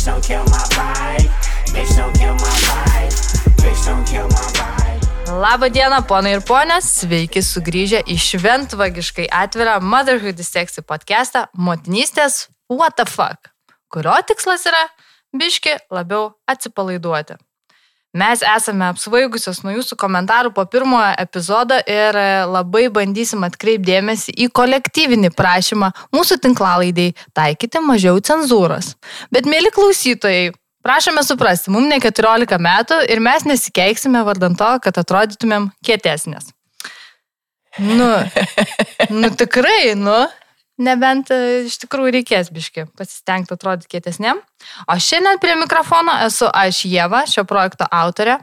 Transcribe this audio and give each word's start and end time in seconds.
Bitch, 0.00 0.06
don't 0.06 0.24
kill 0.24 0.44
my 0.44 0.64
vibe. 0.72 1.28
Bitch, 1.74 1.96
don't 1.96 2.14
kill 2.16 2.32
my 2.32 2.56
vibe. 2.64 3.12
Bitch, 3.60 3.84
don't 3.84 4.06
kill 4.08 4.28
my 4.28 4.46
vibe. 4.56 5.40
Labą 5.40 5.68
dieną, 5.68 5.98
ponai 6.08 6.32
ir 6.38 6.40
ponės, 6.48 6.88
sveiki 7.02 7.42
sugrįžę 7.44 8.00
į 8.08 8.16
šventvagiškai 8.16 9.26
atvirą 9.42 9.76
Motherhood 9.84 10.40
Sexy 10.40 10.80
podcastą 10.80 11.44
Motinystės 11.52 12.46
What 12.72 12.96
the 12.96 13.04
fuck, 13.04 13.52
kurio 13.92 14.16
tikslas 14.24 14.64
yra 14.72 14.86
biški 15.36 15.76
labiau 15.92 16.30
atsipalaiduoti. 16.48 17.36
Mes 18.10 18.40
esame 18.42 18.88
apsvaigusios 18.90 19.60
nuo 19.62 19.76
jūsų 19.76 19.94
komentarų 20.00 20.50
po 20.54 20.64
pirmojo 20.66 21.12
epizodo 21.22 21.76
ir 21.86 22.16
labai 22.50 22.88
bandysim 22.90 23.44
atkreipdėmėsi 23.46 24.34
į 24.34 24.48
kolektyvinį 24.50 25.30
prašymą 25.38 25.92
mūsų 26.16 26.40
tinklalaidai 26.42 27.12
taikyti 27.38 27.82
mažiau 27.86 28.18
cenzūros. 28.18 28.96
Bet, 29.30 29.46
mėly 29.46 29.70
klausytojai, 29.76 30.50
prašome 30.82 31.22
suprasti, 31.22 31.70
mums 31.70 31.86
ne 31.92 32.00
14 32.02 32.58
metų 32.58 32.98
ir 33.14 33.22
mes 33.22 33.46
nesikeiksime 33.46 34.24
vardant 34.26 34.58
to, 34.58 34.72
kad 34.82 34.98
atrodytumėm 34.98 35.70
kietesnės. 35.86 36.50
Nu, 37.78 38.10
nu 39.14 39.30
tikrai, 39.38 39.94
nu, 39.94 40.18
Nebent 40.80 41.30
e, 41.34 41.40
iš 41.68 41.76
tikrųjų 41.82 42.14
reikės 42.18 42.48
biški 42.54 42.86
pasistengti 42.96 43.54
atrodyti 43.56 43.96
kietesniam. 43.96 44.40
O 44.88 44.96
šiandien 44.96 45.40
prie 45.42 45.56
mikrofono 45.60 46.14
esu 46.24 46.48
aš 46.48 46.84
Jėva, 46.88 47.26
šio 47.28 47.44
projekto 47.48 47.88
autorė, 47.90 48.38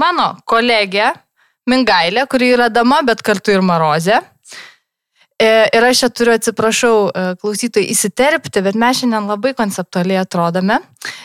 mano 0.00 0.34
kolegė 0.48 1.12
Mingailė, 1.70 2.24
kuri 2.30 2.54
yra 2.56 2.68
dama, 2.72 3.00
bet 3.06 3.22
kartu 3.22 3.52
ir 3.54 3.62
Marozė. 3.64 4.20
E, 5.40 5.48
ir 5.72 5.84
aš 5.88 6.02
čia 6.02 6.08
turiu, 6.12 6.34
atsiprašau, 6.36 6.96
e, 7.08 7.22
klausytojai 7.40 7.88
įsiterpti, 7.94 8.60
bet 8.66 8.76
mes 8.76 8.98
šiandien 9.00 9.28
labai 9.30 9.54
konceptualiai 9.56 10.20
atrodome, 10.20 10.76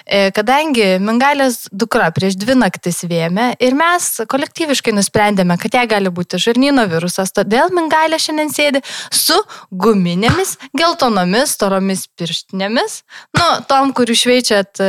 e, 0.07 0.29
kadangi 0.35 0.85
Mingalės 1.03 1.65
dukra 1.75 2.07
prieš 2.15 2.37
dvi 2.39 2.55
naktis 2.61 3.03
vėmė 3.11 3.49
ir 3.59 3.75
mes 3.75 4.07
kolektyviškai 4.31 4.95
nusprendėme, 4.95 5.59
kad 5.59 5.75
jai 5.75 5.83
gali 5.91 6.13
būti 6.15 6.39
žarnyno 6.39 6.87
virusas, 6.91 7.35
todėl 7.35 7.75
Mingalė 7.75 8.21
šiandien 8.23 8.55
sėdi 8.55 8.83
su 9.11 9.35
guminėmis, 9.83 10.55
geltonomis, 10.71 11.57
storomis 11.59 12.07
pirštinėmis, 12.15 13.01
nu, 13.35 13.47
tom, 13.67 13.91
kur 13.97 14.07
išveičiat 14.15 14.79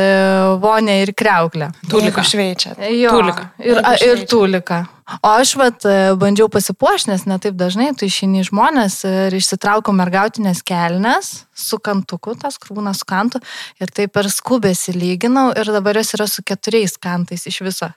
vonę 0.63 1.01
ir 1.03 1.11
kreuklę. 1.17 1.73
Tulika 1.91 2.23
šveičiat. 2.23 2.79
Jo, 2.95 3.17
tulika. 3.19 3.51
Ir, 3.59 3.83
ir 4.07 4.29
tulika. 4.29 4.85
O 5.23 5.29
aš 5.31 5.53
vat 5.55 5.85
bandžiau 6.19 6.49
pasipuošti, 6.51 7.13
nes 7.13 7.23
netaip 7.29 7.55
dažnai 7.55 7.93
tu 7.95 8.07
išeini 8.07 8.43
žmonės 8.43 8.99
ir 9.07 9.35
išsitraukiau 9.37 9.95
mergautinės 9.95 10.59
kelnes 10.67 11.29
su 11.55 11.79
kantuku, 11.79 12.35
tas 12.39 12.59
krūnas 12.59 13.03
su 13.03 13.07
kantu 13.07 13.39
ir 13.79 13.93
taip 13.95 14.11
per 14.17 14.27
skubėsi 14.31 14.95
lyginau 14.97 15.53
ir 15.55 15.71
dabar 15.71 16.01
jos 16.01 16.11
yra 16.17 16.27
su 16.27 16.43
keturiais 16.43 16.97
kantais 16.99 17.47
iš 17.47 17.61
viso. 17.63 17.87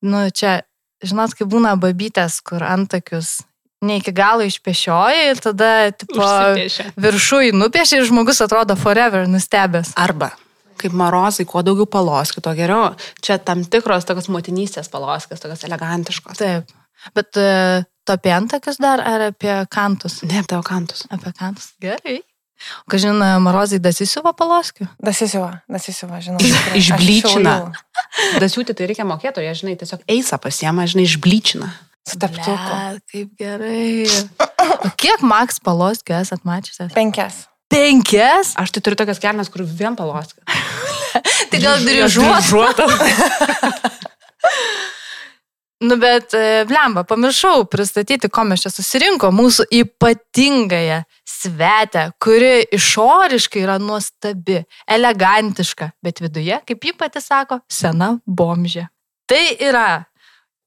Nu, 0.00 0.24
čia, 0.32 0.62
žinot, 1.04 1.36
kaip 1.36 1.52
būna 1.52 1.74
babytės, 1.80 2.40
kur 2.40 2.64
antakius 2.64 3.42
ne 3.84 4.00
iki 4.00 4.16
galo 4.16 4.48
išpešioja 4.48 5.28
ir 5.34 5.44
tada, 5.44 5.70
tipo, 5.92 6.24
viršui 6.96 7.52
nupiešia 7.52 8.00
ir 8.00 8.08
žmogus 8.08 8.40
atrodo 8.40 8.80
forever 8.80 9.28
nustebęs. 9.28 9.92
Arba 10.00 10.32
kaip 10.80 10.94
marozai, 10.96 11.46
kuo 11.48 11.62
daugiau 11.66 11.88
paloskių, 11.90 12.44
tuo 12.44 12.54
geriau. 12.58 12.94
Čia 13.24 13.38
tam 13.42 13.64
tikros 13.64 14.08
tokios 14.08 14.30
motinystės 14.32 14.90
paloskės, 14.92 15.42
tokios 15.42 15.66
elegantiškos. 15.68 16.40
Taip. 16.40 16.72
Bet 17.16 17.38
uh, 17.40 17.84
tu 18.06 18.14
apie 18.14 18.32
antakius 18.34 18.80
dar 18.82 19.02
ar 19.04 19.28
apie 19.30 19.58
kantus? 19.72 20.22
Ne, 20.26 20.40
apie 20.42 20.58
kantus. 20.66 21.04
Apie 21.12 21.32
kantus. 21.36 21.74
Gerai. 21.82 22.20
O 22.86 22.90
ką 22.90 22.98
žinai, 23.00 23.34
marozai 23.44 23.78
dasisiuva 23.84 24.32
paloskių? 24.36 24.86
Dasisiuva, 25.04 25.58
dasisiuva, 25.68 26.22
žinau. 26.24 26.40
Išblyčina. 26.78 27.56
Dasiūti 28.42 28.72
tai 28.76 28.88
reikia 28.88 29.04
mokėti, 29.08 29.44
jie, 29.44 29.52
žinai, 29.60 29.74
tiesiog 29.80 30.06
eisa 30.08 30.40
pasiema, 30.40 30.86
žinai, 30.88 31.04
išblyčina. 31.04 31.68
Su 32.06 32.20
teptuku. 32.22 32.78
Kaip 33.12 33.32
gerai. 33.36 34.06
O 34.86 34.92
kiek 34.96 35.24
maks 35.26 35.60
paloskių 35.60 36.16
esat 36.20 36.46
mačiusias? 36.48 36.94
Penkias. 36.96 37.44
Penkias? 37.72 38.54
Aš 38.58 38.74
tai 38.74 38.82
turiu 38.84 38.98
tokias 38.98 39.20
kelnes, 39.22 39.50
kur 39.52 39.64
vien 39.66 39.96
paloskė. 39.98 40.42
tai 41.50 41.60
gal 41.62 41.82
dirižuotą. 41.82 42.86
nu, 45.88 45.98
bet, 46.02 46.34
e, 46.36 46.64
blemba, 46.68 47.02
pamiršau 47.08 47.66
pristatyti, 47.70 48.30
ko 48.30 48.46
mes 48.48 48.62
čia 48.62 48.72
susirinko, 48.72 49.32
mūsų 49.34 49.66
ypatingąją 49.82 51.02
svetę, 51.26 52.08
kuri 52.22 52.66
išoriškai 52.76 53.64
yra 53.66 53.78
nuostabi, 53.82 54.62
elegantiška, 54.86 55.90
bet 56.02 56.22
viduje, 56.22 56.60
kaip 56.68 56.86
ji 56.86 56.94
pati 56.98 57.22
sako, 57.22 57.60
sena 57.66 58.14
bomžė. 58.26 58.86
Tai 59.26 59.42
yra 59.58 59.88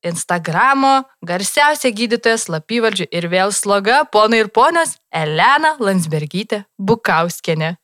Instagramo 0.06 1.04
garsiausia 1.26 1.92
gydytoja 1.92 2.38
slapyvardžių 2.40 3.10
ir 3.12 3.28
vėl 3.32 3.52
sloga, 3.56 4.06
ponai 4.08 4.44
ir 4.46 4.52
ponios, 4.56 4.96
Elena 5.12 5.76
Landsbergytė 5.80 6.64
Bukauskenė. 6.80 7.76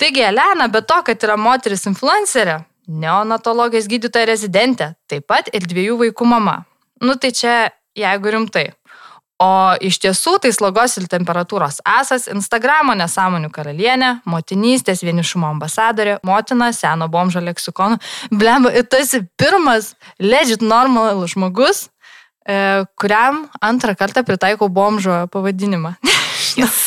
Taigi 0.00 0.24
Elena, 0.24 0.68
be 0.72 0.80
to, 0.84 0.98
kad 1.04 1.22
yra 1.24 1.36
moteris 1.40 1.86
influencerė, 1.88 2.62
neonatologijos 2.86 3.88
gydytoja 3.92 4.30
rezidentė, 4.32 4.90
taip 5.08 5.28
pat 5.28 5.48
ir 5.52 5.68
dviejų 5.68 6.00
vaikų 6.04 6.28
mama. 6.28 6.62
Nu 7.04 7.16
tai 7.20 7.32
čia, 7.36 7.54
jeigu 7.96 8.32
rimtai. 8.32 8.70
O 9.36 9.76
iš 9.84 9.98
tiesų 10.00 10.38
tai 10.40 10.50
slogos 10.56 10.94
ir 10.96 11.04
temperatūros 11.12 11.82
asas, 11.84 12.24
Instagramo 12.32 12.94
nesąmonių 12.96 13.50
karalienė, 13.52 14.12
motinystės 14.24 15.02
vienišumo 15.04 15.50
ambasadorė, 15.50 16.14
motina 16.24 16.70
seno 16.72 17.10
bomžo 17.12 17.42
leksikonų. 17.44 17.98
Blem, 18.32 18.70
tas 18.88 19.12
pirmas 19.36 19.90
legit 20.16 20.64
normal 20.64 21.20
žmogus, 21.28 21.90
e, 22.48 22.86
kuriam 22.96 23.44
antrą 23.60 23.92
kartą 24.00 24.24
pritaikau 24.24 24.70
bomžo 24.72 25.26
pavadinimą. 25.28 25.92
yes. 26.62 26.80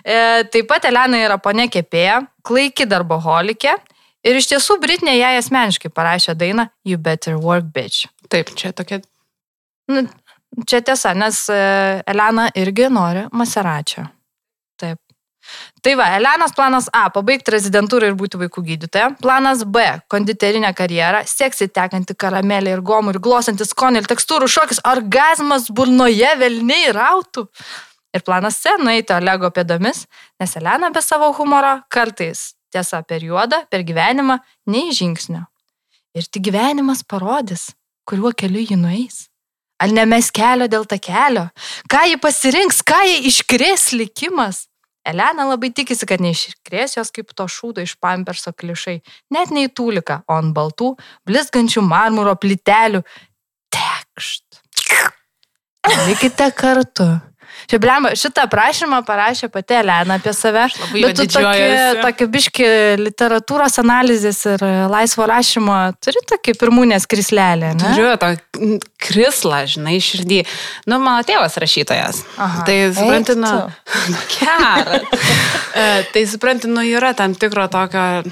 e, 0.00 0.48
taip 0.48 0.72
pat 0.72 0.88
Elena 0.88 1.20
yra 1.20 1.36
ponė 1.36 1.68
kepėja, 1.68 2.22
klaiki 2.40 2.88
darboholikė 2.88 3.76
ir 4.24 4.40
iš 4.40 4.54
tiesų 4.54 4.80
Britnė 4.80 5.18
jai 5.18 5.36
asmeniškai 5.36 5.92
parašė 5.92 6.32
dainą 6.32 6.70
You 6.88 6.96
Better 6.96 7.36
Work 7.36 7.68
Bitch. 7.76 8.08
Taip, 8.32 8.56
čia 8.56 8.72
tokia 8.72 9.02
Nu, 9.90 10.04
Čia 10.66 10.80
tiesa, 10.82 11.14
nes 11.14 11.44
e, 11.52 11.60
Elena 12.10 12.48
irgi 12.58 12.88
nori 12.90 13.26
Maseračio. 13.32 14.04
Taip. 14.80 14.98
Tai 15.80 15.94
va, 15.96 16.10
Elenos 16.16 16.52
planas 16.52 16.88
A- 16.92 17.08
pabaigti 17.14 17.54
rezidentūrą 17.54 18.10
ir 18.10 18.16
būti 18.18 18.38
vaikų 18.40 18.62
gydytoja. 18.66 19.14
Planas 19.22 19.64
B- 19.64 19.84
konditerinė 20.12 20.74
karjera, 20.76 21.22
seksi 21.24 21.68
tekanti 21.68 22.14
karamelė 22.14 22.74
ir 22.76 22.82
gomų 22.82 23.14
ir 23.14 23.20
glosantis 23.20 23.72
skonį 23.72 24.02
ir 24.02 24.10
tekstūrų 24.10 24.48
šokis, 24.48 24.82
orgasmas 24.84 25.70
burnoje 25.70 26.36
velniai 26.36 26.92
rautų. 26.92 27.48
Ir 28.12 28.20
planas 28.20 28.58
C- 28.58 28.76
nueiti 28.84 29.14
Olego 29.14 29.50
pėdomis, 29.50 30.06
nes 30.38 30.56
Elena 30.56 30.90
be 30.90 31.00
savo 31.00 31.32
humoro 31.32 31.82
kartais, 31.88 32.54
tiesa, 32.70 33.06
per 33.06 33.20
juodą, 33.20 33.68
per 33.70 33.82
gyvenimą, 33.82 34.40
nei 34.66 34.90
žingsnio. 34.90 35.46
Ir 36.14 36.22
tik 36.22 36.42
gyvenimas 36.42 37.02
parodys, 37.02 37.72
kuriuo 38.06 38.34
keliu 38.34 38.66
ji 38.66 38.76
nueis. 38.76 39.29
Ar 39.80 39.92
nemes 39.96 40.28
kelio 40.34 40.68
dėl 40.68 40.84
ta 40.88 40.98
kelio? 41.00 41.46
Ką 41.90 42.02
ji 42.10 42.18
pasirinks, 42.20 42.82
ką 42.84 43.00
ji 43.08 43.22
iškrės 43.30 43.90
likimas? 43.96 44.66
Elena 45.08 45.46
labai 45.48 45.70
tikisi, 45.72 46.04
kad 46.04 46.20
neiškrės 46.20 46.98
jos 46.98 47.10
kaip 47.14 47.32
to 47.32 47.46
šūdo 47.48 47.80
iš 47.80 47.94
pamperso 48.04 48.52
klišai, 48.52 48.98
net 49.32 49.54
nei 49.56 49.70
tūlika, 49.72 50.20
o 50.28 50.36
ant 50.36 50.52
baltų, 50.56 50.92
blizgančių 51.28 51.82
marmuro 51.86 52.36
plytelių. 52.36 53.00
Tekšt. 53.72 54.60
Likite 56.04 56.50
kartu. 56.52 57.08
Čia, 57.70 57.78
blemba, 57.78 58.10
šitą 58.18 58.48
prašymą 58.50 58.98
parašė 59.06 59.46
pati 59.54 59.76
Elena 59.78 60.16
apie 60.18 60.32
save. 60.34 60.64
Bet 60.90 61.14
tu 61.20 61.26
tokį, 61.30 61.68
tokį 62.02 62.26
biški 62.34 62.66
literatūros 62.98 63.78
analizės 63.78 64.40
ir 64.50 64.64
laisvo 64.90 65.28
rašymo 65.30 65.76
turi 66.02 66.24
tokį 66.32 66.56
pirmūnės 66.58 67.06
krislelį, 67.10 67.70
ne? 67.78 67.92
Turiu 67.94 68.16
tą 68.18 68.32
krislą, 69.06 69.62
žinai, 69.70 70.00
širdį. 70.02 70.42
Nu, 70.90 70.98
mano 70.98 71.22
tėvas 71.26 71.60
rašytojas. 71.62 72.24
Aha. 72.42 72.66
Tai 72.66 72.78
supranti, 72.98 73.38
nu, 73.38 73.54
geras. 74.34 74.96
E, 75.70 76.02
tai 76.10 76.24
supranti, 76.26 76.66
nu, 76.66 76.82
yra 76.82 77.12
tam 77.14 77.36
tikro 77.38 77.68
tokio 77.70 78.24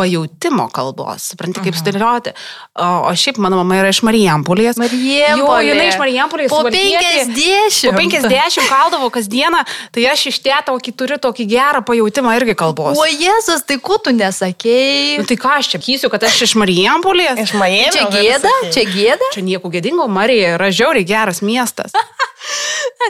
pajautimo 0.00 0.68
kalbos, 0.72 1.30
supranti, 1.32 1.60
kaip 1.64 1.76
sudėlioti. 1.76 2.32
O, 2.80 2.88
o 3.10 3.12
šiaip 3.16 3.36
mano 3.42 3.56
mama 3.60 3.74
yra 3.82 3.90
iš 3.92 4.00
Marijampolės. 4.06 4.76
Marijampolė. 4.80 5.40
Jo, 5.40 5.48
jinai 5.68 5.86
iš 5.90 5.98
Marijampolės. 6.00 6.48
Po 6.52 6.58
50. 6.64 7.90
Po 7.90 7.94
50 8.00 8.68
kaldavo 8.70 9.08
kasdieną, 9.12 9.60
tai 9.94 10.02
aš 10.12 10.20
iš 10.32 10.36
tėto, 10.44 10.72
kai 10.80 10.92
turiu 10.96 11.18
tokį 11.20 11.44
gerą 11.50 11.80
pajautimą 11.86 12.30
irgi 12.38 12.54
kalbos. 12.58 12.94
O 13.00 13.04
Jėzus, 13.10 13.60
tai 13.68 13.76
ko 13.82 13.94
tu 14.02 14.10
nesakėjai? 14.16 15.18
Nu, 15.20 15.24
tai 15.28 15.36
ką 15.40 15.50
aš 15.60 15.66
čia 15.74 15.78
kysiu, 15.84 16.08
kad 16.12 16.20
aš 16.28 16.36
iš 16.48 16.52
Marijampolės? 16.60 17.36
Iš 17.44 17.52
Marijampolės. 17.60 18.00
Čia 18.00 18.04
gėda? 18.16 18.52
Čia 18.72 18.82
gėda? 18.88 19.26
Čia 19.36 19.42
nieko 19.46 19.66
gėdingo, 19.72 20.04
Marija 20.10 20.46
yra 20.56 20.68
žiauriai 20.74 21.06
geras 21.08 21.38
miestas. 21.44 21.90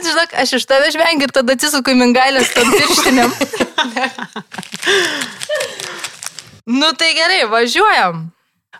Žinok, 0.05 0.29
aš 0.43 0.49
iš 0.59 0.63
tave 0.67 0.87
žvengiu 0.93 1.25
ir 1.27 1.33
tada 1.35 1.49
atsisuku 1.55 1.87
į 1.93 1.95
mingailės 1.99 2.49
tam 2.55 2.67
pirštinėm. 2.73 3.31
Nu 6.69 6.91
tai 6.97 7.13
gerai, 7.17 7.43
važiuojam. 7.51 8.27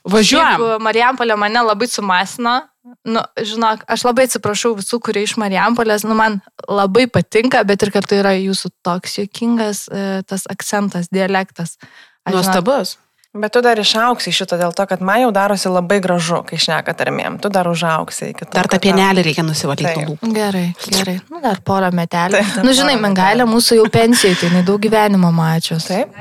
Važiuojam. 0.08 0.62
Šiaip 0.62 0.84
Marijampolė 0.86 1.38
mane 1.40 1.64
labai 1.66 1.88
sumasino. 1.90 2.62
Nu, 3.06 3.22
žinok, 3.38 3.84
aš 3.94 4.04
labai 4.08 4.26
atsiprašau 4.26 4.74
visų, 4.80 4.98
kurie 5.06 5.22
iš 5.28 5.36
Marijampolės, 5.38 6.02
nu, 6.08 6.16
man 6.18 6.40
labai 6.66 7.06
patinka, 7.06 7.62
bet 7.68 7.86
ir 7.86 7.92
kartu 7.94 8.18
yra 8.18 8.34
jūsų 8.40 8.72
toks 8.82 9.20
juokingas 9.20 9.86
e, 9.94 10.06
tas 10.26 10.48
akcentas, 10.50 11.12
dialektas. 11.14 11.78
Aš, 11.78 12.34
žinok, 12.34 12.40
Nuostabus. 12.40 12.98
Bet 13.32 13.54
tu 13.56 13.62
dar 13.64 13.80
išauksi 13.80 14.34
šito 14.36 14.58
dėl 14.60 14.74
to, 14.76 14.84
kad 14.90 15.00
man 15.08 15.22
jau 15.22 15.30
darosi 15.32 15.70
labai 15.72 16.02
gražu, 16.04 16.42
kai 16.50 16.58
šneka 16.60 16.92
tarmėm. 17.00 17.38
Tu 17.40 17.48
dar 17.54 17.70
užauksi 17.72 18.34
iki 18.34 18.44
to. 18.44 18.52
Dar 18.58 18.68
tą 18.68 18.82
pienelį 18.84 19.24
reikia 19.30 19.46
nusivalyti. 19.48 20.18
Gerai, 20.36 20.66
gerai. 20.90 21.16
Nu, 21.32 21.40
dar 21.40 21.62
porą 21.64 21.94
metelių. 21.96 22.42
Dar 22.58 22.68
Nu, 22.68 22.74
žinai, 22.76 22.98
porą 22.98 23.06
Mengailė 23.06 23.48
mūsų 23.48 23.80
jau 23.80 23.88
pensijai, 23.94 24.36
tai 24.42 24.66
daug 24.68 24.84
gyvenimo 24.84 25.32
mačios. 25.32 25.88
Taip. 25.88 26.12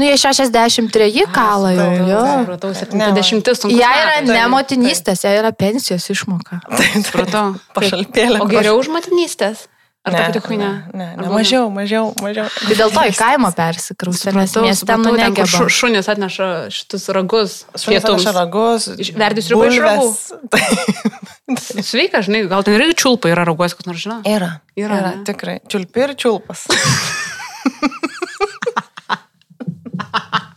Nu, 0.00 0.06
jie 0.08 0.16
63 0.16 1.26
kala 1.34 1.74
jau, 1.76 1.88
taip, 1.90 2.06
jo. 2.08 2.20
Supratau, 2.40 2.70
70 2.72 3.50
sunku. 3.58 3.74
Jie 3.76 3.84
yra 3.84 4.14
metai. 4.22 4.32
ne 4.38 4.44
motinystės, 4.54 5.26
jie 5.26 5.34
yra 5.42 5.50
pensijos 5.52 6.06
išmoka. 6.14 6.62
Supratau. 7.06 7.58
Pašalpėlė. 7.76 8.40
O 8.40 8.48
geriau 8.48 8.80
už 8.80 8.88
motinystės? 8.94 9.66
Ar 10.00 10.14
ta 10.16 10.20
pati 10.30 10.40
kuinė? 10.40 10.68
Ne, 10.96 11.06
ne, 11.12 11.26
mažiau, 11.28 11.66
mažiau, 11.68 12.06
mažiau. 12.24 12.46
Tai 12.48 12.76
dėl 12.78 12.88
to 12.94 13.02
į 13.04 13.12
kaimą 13.18 13.50
persikraustė, 13.52 14.32
nes 14.32 14.54
mieste 14.56 14.86
supratau, 14.86 15.10
nu 15.12 15.18
negeba. 15.20 15.44
šu- 15.44 15.68
šunys 15.76 16.08
atneša 16.08 16.46
šitus 16.72 17.04
ragus. 17.12 17.58
Šunis 17.76 17.84
pietums. 18.00 18.24
atneša 18.24 18.32
ragus. 18.38 18.86
Iš- 18.96 19.12
verdi 19.20 19.44
sriubą 19.44 19.68
iš 19.68 19.76
ragų? 19.84 20.08
Sveika, 21.90 22.24
žinai, 22.24 22.46
gal 22.48 22.64
ten 22.64 22.78
irgi 22.80 22.96
čiulpai 23.04 23.34
yra 23.34 23.44
raguos, 23.44 23.76
kas 23.76 23.84
nors 23.90 24.00
žino. 24.00 24.22
Yra. 24.24 24.54
Yra, 24.72 25.02
Yra, 25.02 25.12
ne? 25.18 25.24
tikrai. 25.28 25.58
Čiulpi 25.68 26.06
ir 26.06 26.16
čiulpas. 26.24 26.64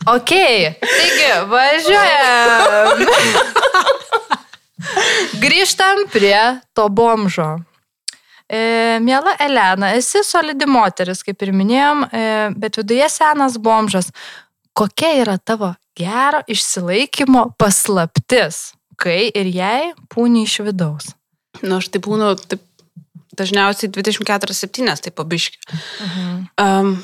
Ok, 0.04 0.30
taigi, 0.84 1.28
važiuojam. 1.48 2.98
Grįžtam 5.40 6.02
prie 6.12 6.40
to 6.76 6.90
bomžo. 6.92 7.46
E, 8.44 8.98
Mėla 9.00 9.32
Elena, 9.40 9.94
esi 9.96 10.20
solidi 10.26 10.68
moteris, 10.68 11.24
kaip 11.24 11.40
ir 11.46 11.54
minėjom, 11.56 12.04
e, 12.04 12.26
bet 12.60 12.76
viduje 12.82 13.08
senas 13.08 13.56
bomžas. 13.56 14.12
Kokia 14.76 15.14
yra 15.22 15.38
tavo 15.40 15.72
gero 15.96 16.42
išsilaikymo 16.52 17.46
paslaptis, 17.56 18.74
kai 19.00 19.30
ir 19.32 19.48
jei 19.48 19.92
pūni 20.12 20.44
iš 20.44 20.60
vidaus? 20.68 21.14
Nu, 21.62 21.78
aš 21.80 21.88
tai 21.94 22.04
būnu 22.04 22.34
taip, 22.44 22.60
dažniausiai 23.40 23.88
24-7, 23.94 24.96
tai 25.08 25.16
pabiški. 25.16 25.64
Mhm. 26.04 26.40
Um, 26.60 26.96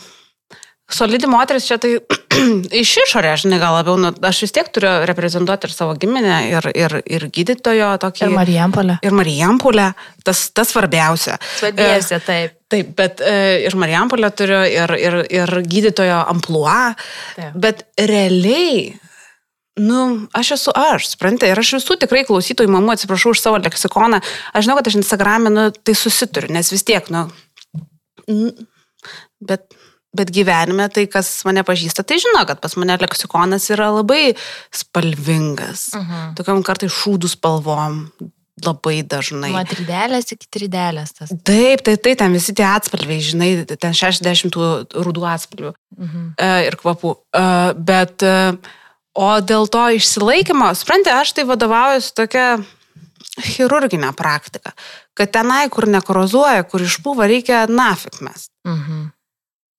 solidi 0.90 1.30
moteris 1.30 1.64
čia 1.70 1.78
tai 1.80 1.96
iš 2.82 2.92
išorės, 3.04 3.44
žinai, 3.44 3.58
gal 3.62 3.74
labiau, 3.74 3.96
nu, 4.00 4.12
aš 4.26 4.44
vis 4.44 4.54
tiek 4.54 4.68
turiu 4.72 4.92
reprezentuoti 5.08 5.68
ir 5.68 5.74
savo 5.74 5.96
giminę, 6.00 6.36
ir, 6.52 6.70
ir, 6.76 6.96
ir 7.04 7.26
gydytojo 7.34 7.90
tokį. 8.02 8.28
Ir 8.28 8.36
Marijampolė. 8.36 8.96
ir 9.06 9.16
Marijampolė, 9.16 9.90
tas, 10.26 10.46
tas 10.54 10.72
svarbiausia. 10.72 11.38
Svadėsi, 11.58 12.22
taip. 12.26 12.56
Taip, 12.70 12.92
bet 12.94 13.18
e, 13.26 13.64
ir 13.66 13.74
Marijampolė 13.74 14.28
turiu, 14.38 14.60
ir, 14.62 14.92
ir, 14.94 15.14
ir 15.26 15.52
gydytojo 15.66 16.20
ampluą, 16.30 16.92
Taip. 17.34 17.56
bet 17.58 17.82
realiai, 17.98 18.92
nu, 19.82 20.04
aš 20.38 20.52
esu 20.54 20.74
aš, 20.78 21.08
suprantate, 21.10 21.50
ir 21.50 21.58
aš 21.58 21.72
visų 21.80 21.96
tikrai 22.04 22.22
klausytojų 22.28 22.70
mamų 22.70 22.94
atsiprašau 22.94 23.34
už 23.34 23.42
savo 23.42 23.58
leksikoną, 23.58 24.22
aš 24.54 24.68
žinau, 24.68 24.78
kad 24.78 24.90
aš 24.92 25.00
Instagram'e, 25.00 25.50
nu, 25.50 25.66
tai 25.74 25.96
susituriu, 25.98 26.52
nes 26.54 26.70
vis 26.70 26.86
tiek, 26.86 27.10
nu, 27.10 27.26
bet, 29.42 29.66
bet 30.16 30.30
gyvenime, 30.34 30.88
tai 30.92 31.06
kas 31.06 31.28
mane 31.46 31.62
pažįsta, 31.62 32.02
tai 32.02 32.16
žino, 32.18 32.42
kad 32.48 32.60
pas 32.60 32.74
mane 32.80 32.96
leksikonas 32.98 33.68
yra 33.70 33.90
labai 33.94 34.34
spalvingas, 34.74 35.90
Mhm. 35.94 36.34
tokiam 36.38 36.62
kartai 36.66 36.88
šūdų 36.90 37.28
spalvom, 37.30 38.10
labai 38.60 39.00
dažnai. 39.06 39.52
Nuo 39.54 39.64
tridelės 39.64 40.32
iki 40.34 40.46
tridelės 40.52 41.14
tas. 41.16 41.30
Taip, 41.44 41.80
tai, 41.86 41.96
tai 41.96 42.14
ten 42.14 42.32
visi 42.32 42.52
tie 42.52 42.66
atspalviai, 42.66 43.20
žinai, 43.24 43.64
ten 43.80 43.92
60 43.96 44.50
tų 44.52 44.84
rudų 45.00 45.24
atspalvių 45.30 45.72
Mhm. 45.96 46.34
e, 46.36 46.66
ir 46.66 46.76
kvapų. 46.76 47.14
E, 47.32 47.74
bet, 47.74 48.22
e, 48.22 48.58
o 49.14 49.30
dėl 49.40 49.66
to 49.70 49.86
išsilaikymo, 49.96 50.74
suprantate, 50.76 51.14
aš 51.22 51.32
tai 51.32 51.44
vadovaujuosi 51.44 52.12
tokia 52.14 52.64
chirurginė 53.40 54.12
praktika, 54.16 54.72
kad 55.14 55.32
tenai, 55.32 55.70
kur 55.70 55.84
nekorozuoja, 55.86 56.68
kur 56.68 56.80
išpūva, 56.80 57.28
reikia 57.30 57.66
nafik 57.68 58.20
mes. 58.20 58.48
Mhm. 58.66 59.10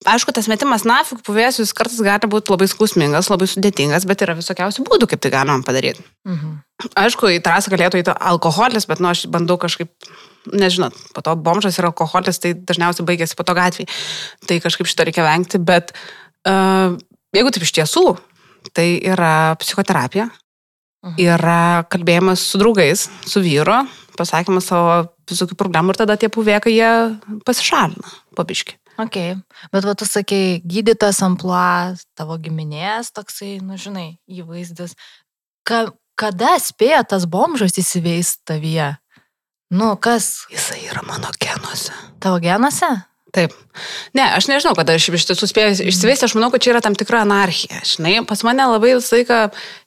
Aišku, 0.02 0.34
tas 0.34 0.48
metimas 0.50 0.82
nafik 0.88 1.20
puvėsius 1.28 1.76
kartais 1.78 2.00
gali 2.02 2.30
būti 2.30 2.50
labai 2.50 2.66
skausmingas, 2.72 3.30
labai 3.30 3.46
sudėtingas, 3.52 4.08
bet 4.10 4.24
yra 4.26 4.34
visokiausių 4.40 4.86
būdų, 4.88 5.08
kaip 5.12 5.22
tai 5.22 5.30
galima 5.34 5.62
padaryti. 5.66 6.02
Mhm. 6.26 6.56
Aišku, 6.98 7.30
į 7.30 7.42
trasą 7.46 7.70
galėtų 7.70 8.02
įti 8.02 8.16
alkoholis, 8.18 8.88
bet, 8.90 9.04
nu, 9.04 9.12
aš 9.14 9.28
bandau 9.30 9.60
kažkaip, 9.62 9.92
nežinot, 10.50 10.98
po 11.14 11.22
to 11.22 11.36
bomžas 11.38 11.78
ir 11.78 11.86
alkoholis, 11.86 12.42
tai 12.42 12.56
dažniausiai 12.58 13.06
baigėsi 13.06 13.38
po 13.38 13.46
to 13.46 13.54
gatvėje. 13.54 13.94
Tai 14.50 14.58
kažkaip 14.66 14.90
šito 14.90 15.06
reikia 15.06 15.28
vengti, 15.28 15.62
bet 15.62 15.94
uh, 16.50 16.98
jeigu 17.38 17.54
taip 17.54 17.68
iš 17.70 17.76
tiesų, 17.78 18.06
tai 18.74 18.96
yra 19.06 19.54
psichoterapija, 19.62 20.32
Mhm. 21.02 21.18
yra 21.18 21.86
kalbėjimas 21.90 22.44
su 22.46 22.60
draugais, 22.62 23.08
su 23.26 23.42
vyru, 23.42 23.88
pasakymas 24.18 24.68
savo 24.70 25.10
visokių 25.26 25.58
problemų 25.58 25.96
ir 25.96 25.98
tada 25.98 26.18
tie 26.18 26.30
puvėkai 26.30 26.74
jie 26.76 26.92
pasišalina, 27.48 28.12
pabiški. 28.38 28.78
Ok, 29.02 29.18
bet 29.74 29.88
va 29.88 29.94
tu 29.98 30.06
sakei, 30.06 30.60
gydytas 30.68 31.22
ampluo, 31.26 31.96
tavo 32.18 32.38
giminės 32.42 33.10
toksai, 33.16 33.56
nu 33.66 33.80
žinai, 33.82 34.20
įvaizdis. 34.30 34.94
Ka, 35.66 35.88
kada 36.20 36.58
spėjo 36.62 37.02
tas 37.10 37.26
bomžas 37.26 37.78
įsiveis 37.82 38.36
tavyje? 38.46 38.92
Nu, 39.72 39.96
kas 39.96 40.46
Jisai 40.52 40.84
yra 40.90 41.02
mano 41.08 41.32
genuose. 41.40 41.96
tavo 42.20 42.42
genuose? 42.44 42.90
Taip. 43.32 43.54
Ne, 44.12 44.26
aš 44.36 44.50
nežinau, 44.52 44.76
kada 44.76 44.98
aš 45.00 45.08
iš 45.16 45.26
tiesų 45.30 45.48
spėjau 45.48 45.88
išsivesti, 45.88 46.28
aš 46.28 46.36
manau, 46.36 46.50
kad 46.52 46.60
čia 46.62 46.74
yra 46.74 46.82
tam 46.84 46.98
tikra 47.00 47.22
anarchija. 47.24 47.80
Žinai, 47.88 48.18
pas 48.28 48.44
mane 48.44 48.66
labai 48.68 48.98
visą 48.98 49.22
laiką 49.22 49.38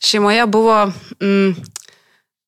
šeimoje 0.00 0.46
buvo 0.48 0.78
mm, 1.20 1.50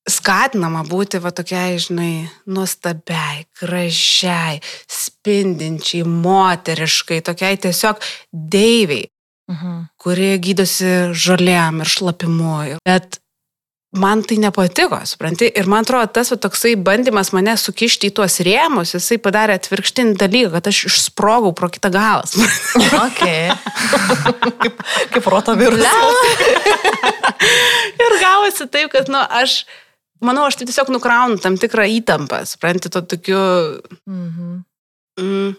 skatinama 0.08 0.84
būti 0.86 1.18
va 1.22 1.32
tokiai, 1.34 1.78
žinai, 1.82 2.28
nuostabiai, 2.46 3.44
gražiai, 3.60 4.60
spindinčiai, 4.86 6.04
moteriškai, 6.06 7.20
tokiai 7.26 7.58
tiesiog 7.58 8.00
deiviai, 8.32 9.08
Mhm. 9.50 9.84
kuri 10.02 10.38
gydosi 10.42 11.12
žolėm 11.14 11.80
ir 11.80 11.86
šlapimu. 11.86 12.78
Bet 12.84 13.20
man 13.94 14.22
tai 14.26 14.36
nepatiko, 14.42 14.98
supranti, 15.06 15.46
ir 15.54 15.66
man 15.70 15.84
atrodo, 15.84 16.06
tas 16.12 16.30
va, 16.30 16.36
toksai 16.36 16.74
bandymas 16.76 17.30
mane 17.32 17.54
sukišti 17.56 18.10
į 18.10 18.14
tuos 18.18 18.40
rėmus, 18.44 18.92
jisai 18.98 19.16
padarė 19.22 19.54
atvirkštinį 19.56 20.16
dalyką, 20.18 20.50
kad 20.52 20.66
aš 20.66 20.82
išsprogau 20.90 21.54
pro 21.54 21.68
kitą 21.70 21.90
galą. 21.94 22.26
Ok. 23.06 23.22
Kaip 25.14 25.22
proto 25.24 25.54
virusas. 25.54 26.18
ir 28.04 28.18
gavosi 28.20 28.66
taip, 28.70 28.90
kad, 28.92 29.08
nu, 29.08 29.18
aš, 29.18 29.62
manau, 30.24 30.46
aš 30.48 30.56
tai 30.60 30.66
tiesiog 30.68 30.90
nukraunu 30.94 31.38
tam 31.42 31.58
tikrą 31.60 31.86
įtampą, 31.98 32.42
supranti, 32.48 32.90
to 32.92 33.02
tokiu, 33.02 33.40
Mhm. 34.06 34.62
mm, 35.20 35.56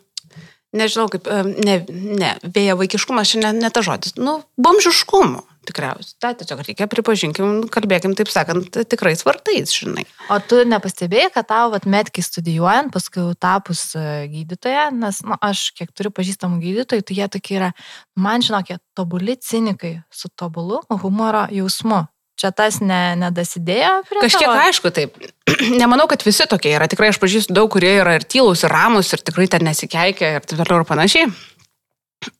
nežinau, 0.77 1.09
kaip, 1.09 1.27
em, 1.27 1.53
ne, 1.63 1.85
ne, 1.89 2.31
vėja 2.43 2.77
vaikiškumas, 2.77 3.31
čia 3.31 3.39
ne, 3.41 3.53
ne 3.61 3.69
ta 3.69 3.81
žodis, 3.81 4.15
nu, 4.17 4.43
bomžiškumu. 4.57 5.43
Tikriausiai. 5.67 6.15
Tai 6.23 6.29
tiesiog 6.39 6.61
reikia 6.63 6.85
pripažinkim, 6.87 7.65
kalbėkim, 7.67 8.13
taip 8.15 8.29
sakant, 8.31 8.71
tikrais 8.87 9.19
vartais, 9.27 9.67
žinai. 9.75 10.05
O 10.31 10.37
tu 10.39 10.61
nepastebėjai, 10.63 11.33
kad 11.33 11.49
tau 11.49 11.71
vat, 11.73 11.83
metkiai 11.83 12.23
studijuojant, 12.23 12.93
paskui 12.93 13.19
jau 13.19 13.33
tapus 13.35 13.81
e, 13.99 14.29
gydytoja, 14.31 14.85
nes 14.95 15.19
nu, 15.27 15.35
aš 15.43 15.73
kiek 15.75 15.91
turiu 15.91 16.13
pažįstamų 16.15 16.61
gydytojų, 16.63 17.03
tai 17.03 17.17
jie 17.19 17.27
tokie 17.27 17.57
yra, 17.59 17.73
man 18.15 18.39
žinokė, 18.39 18.79
tobuli 18.95 19.35
cinikai 19.35 19.97
su 20.07 20.31
tobulu 20.39 20.79
humoro 21.03 21.49
jausmu. 21.51 22.05
Čia 22.37 22.51
tas 22.53 22.77
ne, 22.85 23.17
nedasidėjo 23.17 23.93
prie 24.05 24.21
Kažkiek 24.21 24.45
tavo? 24.45 24.61
aišku, 24.67 24.91
taip. 24.93 25.15
Nemanau, 25.81 26.05
kad 26.11 26.21
visi 26.25 26.45
tokie 26.49 26.75
yra. 26.77 26.85
Tikrai 26.89 27.09
aš 27.09 27.17
pažįstu 27.21 27.55
daug, 27.57 27.71
kurie 27.73 27.95
yra 27.97 28.17
ir 28.19 28.25
tylus, 28.29 28.61
ir 28.61 28.73
ramus, 28.73 29.09
ir 29.15 29.23
tikrai 29.25 29.47
ten 29.49 29.65
nesikeikia, 29.65 30.35
ir 30.37 30.45
taip 30.45 30.61
toliau 30.61 30.83
ir 30.83 30.89
panašiai. 30.89 31.31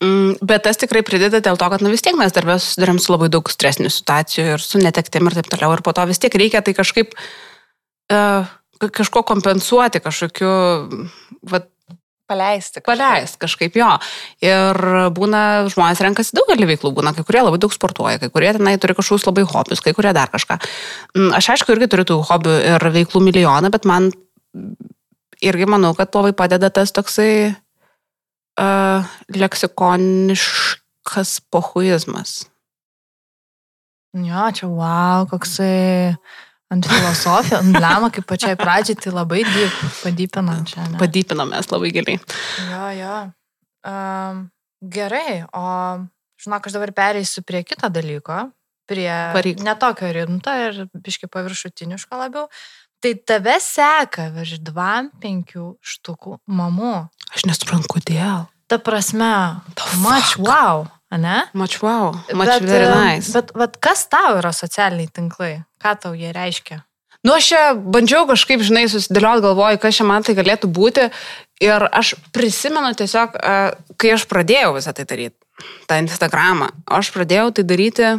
Mm, 0.02 0.38
Bet 0.46 0.66
tas 0.66 0.78
tikrai 0.82 1.04
prideda 1.06 1.42
dėl 1.42 1.58
to, 1.58 1.70
kad 1.74 1.82
nu, 1.86 1.90
vis 1.94 2.06
tiek 2.06 2.18
mes 2.18 2.34
darbę 2.34 2.58
susidurėm 2.62 3.02
su 3.02 3.14
labai 3.14 3.30
daug 3.34 3.50
stresinių 3.50 3.92
situacijų 3.94 4.46
ir 4.56 4.64
su 4.64 4.82
netektim 4.82 5.30
ir 5.30 5.38
taip 5.38 5.50
toliau. 5.54 5.74
Ir 5.78 5.84
po 5.86 5.94
to 5.98 6.06
vis 6.10 6.22
tiek 6.22 6.38
reikia 6.38 6.62
tai 6.66 6.74
kažkaip 6.78 7.14
uh, 7.18 8.50
kažko 8.78 9.24
kompensuoti, 9.26 10.02
kažkokiu, 10.04 10.52
va, 11.50 11.62
Paleisti. 12.28 12.82
kažką. 12.82 12.92
paleist 12.92 13.38
kažkaip 13.40 13.78
jo. 13.80 13.88
Ir 14.44 14.76
būna, 15.16 15.42
žmonės 15.72 16.02
renkasi 16.04 16.36
daugelį 16.36 16.68
veiklų, 16.74 16.92
būna 17.00 17.14
kai 17.16 17.24
kurie 17.28 17.44
labai 17.46 17.60
daug 17.64 17.74
sportuoja, 17.74 18.20
kai 18.20 18.30
kurie 18.34 18.52
tenai 18.58 18.76
turi 18.82 18.98
kažkokius 18.98 19.28
labai 19.30 19.46
hobius, 19.48 19.84
kai 19.84 19.96
kurie 19.96 20.12
dar 20.16 20.32
kažką. 20.34 20.60
Mm, 21.16 21.32
Aš 21.40 21.46
aišku 21.56 21.76
irgi 21.76 21.88
turiu 21.94 22.06
tų 22.12 22.20
hobių 22.28 22.54
ir 22.74 22.82
veiklų 22.98 23.24
milijoną, 23.30 23.72
bet 23.72 23.88
man 23.88 24.12
irgi 25.44 25.66
manau, 25.70 25.94
kad 25.96 26.16
labai 26.18 26.34
padeda 26.36 26.70
tas 26.74 26.92
toksai 26.92 27.54
uh, 27.54 29.08
leksikoniškas 29.32 31.40
pohuizmas. 31.54 32.32
Jo, 34.18 34.48
čia 34.56 34.68
wow, 34.72 35.28
koksai 35.30 36.16
ant 36.74 36.88
filosofijos, 36.90 37.62
ant 37.62 37.80
lema, 37.80 38.10
kaip 38.14 38.28
pačiai 38.28 38.58
pradžiai, 38.60 39.00
tai 39.00 39.14
labai 39.16 39.44
dyp, 39.48 39.80
padypinant 40.02 40.68
čia. 40.68 40.84
Ne? 40.92 41.00
Padypinam 41.02 41.52
mes 41.54 41.72
labai 41.72 41.94
giliai. 41.96 42.20
Jo, 42.68 42.90
jo. 42.98 43.16
Um, 43.88 44.42
gerai, 44.84 45.44
o 45.56 45.64
žinok, 46.44 46.68
aš 46.68 46.76
dabar 46.76 46.94
pereisiu 46.96 47.44
prie 47.48 47.64
kito 47.68 47.90
dalyko, 47.94 48.50
prie 48.88 49.12
Varyk. 49.36 49.64
netokio 49.64 50.12
rimto 50.16 50.52
ir 50.52 50.84
biškai 50.94 51.30
paviršutiniško 51.32 52.20
labiau. 52.20 52.52
Tai 52.98 53.14
tave 53.30 53.60
seka 53.62 54.32
virš 54.34 54.58
2-5 54.66 55.54
štukų 55.86 56.40
mamų. 56.50 56.94
Aš 57.30 57.46
nesuprantu, 57.46 57.92
kodėl. 57.94 58.48
Ta 58.68 58.80
prasme, 58.82 59.62
fuck? 59.78 60.40
wow, 60.42 60.88
ne? 61.14 61.46
Much 61.54 61.78
wow, 61.84 62.18
bet, 62.28 62.66
very 62.66 62.90
nice. 62.90 63.32
Bet, 63.32 63.54
bet 63.56 63.78
kas 63.80 64.08
tau 64.12 64.40
yra 64.42 64.52
socialiniai 64.52 65.14
tinklai? 65.14 65.54
Ką 65.82 65.96
tau 66.02 66.14
jie 66.18 66.32
reiškia? 66.36 66.82
Nu, 67.26 67.34
aš 67.34 67.50
čia 67.50 67.62
bandžiau 67.76 68.28
kažkaip, 68.30 68.62
žinai, 68.64 68.86
susidėlioti 68.92 69.44
galvoju, 69.44 69.80
kas 69.82 69.98
čia 69.98 70.06
man 70.08 70.24
tai 70.24 70.36
galėtų 70.38 70.70
būti. 70.72 71.10
Ir 71.66 71.88
aš 71.90 72.14
prisimenu 72.36 72.94
tiesiog, 72.96 73.36
kai 73.98 74.14
aš 74.14 74.28
pradėjau 74.30 74.76
visą 74.78 74.94
tai 74.96 75.08
daryti, 75.10 75.36
tą 75.90 75.98
Instagramą, 76.04 76.70
aš 76.86 77.10
pradėjau 77.16 77.50
tai 77.58 77.66
daryti, 77.68 78.12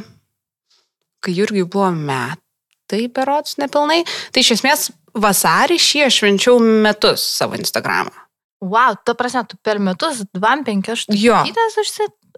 kai 1.22 1.34
Jurgiui 1.36 1.64
buvo 1.70 1.92
metai, 1.94 3.06
berots, 3.14 3.56
nepilnai. 3.62 4.02
Tai 4.34 4.42
iš 4.42 4.56
esmės 4.58 4.88
vasarį 5.14 5.78
šį 5.80 6.04
aš 6.08 6.18
švenčiau 6.20 6.58
metus 6.62 7.22
savo 7.38 7.58
Instagramą. 7.58 8.12
Wow, 8.58 8.96
ta 9.06 9.14
prasme, 9.14 9.44
tu 9.46 9.54
per 9.62 9.78
metus 9.78 10.24
2-5 10.34 10.90
Jo. 11.14 11.38
štukytės 11.46 11.78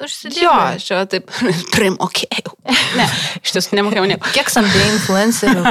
užsi, 0.04 0.33
Jo, 0.40 0.52
aš 0.75 0.87
čia 0.88 1.02
taip 1.11 1.30
primokėjau. 1.75 2.54
Ne, 2.99 3.07
iš 3.42 3.57
tiesų 3.57 3.78
nemokėjau 3.78 4.07
nieko. 4.11 4.33
Kiek 4.37 4.49
samdai 4.52 4.87
influencerių, 4.95 5.62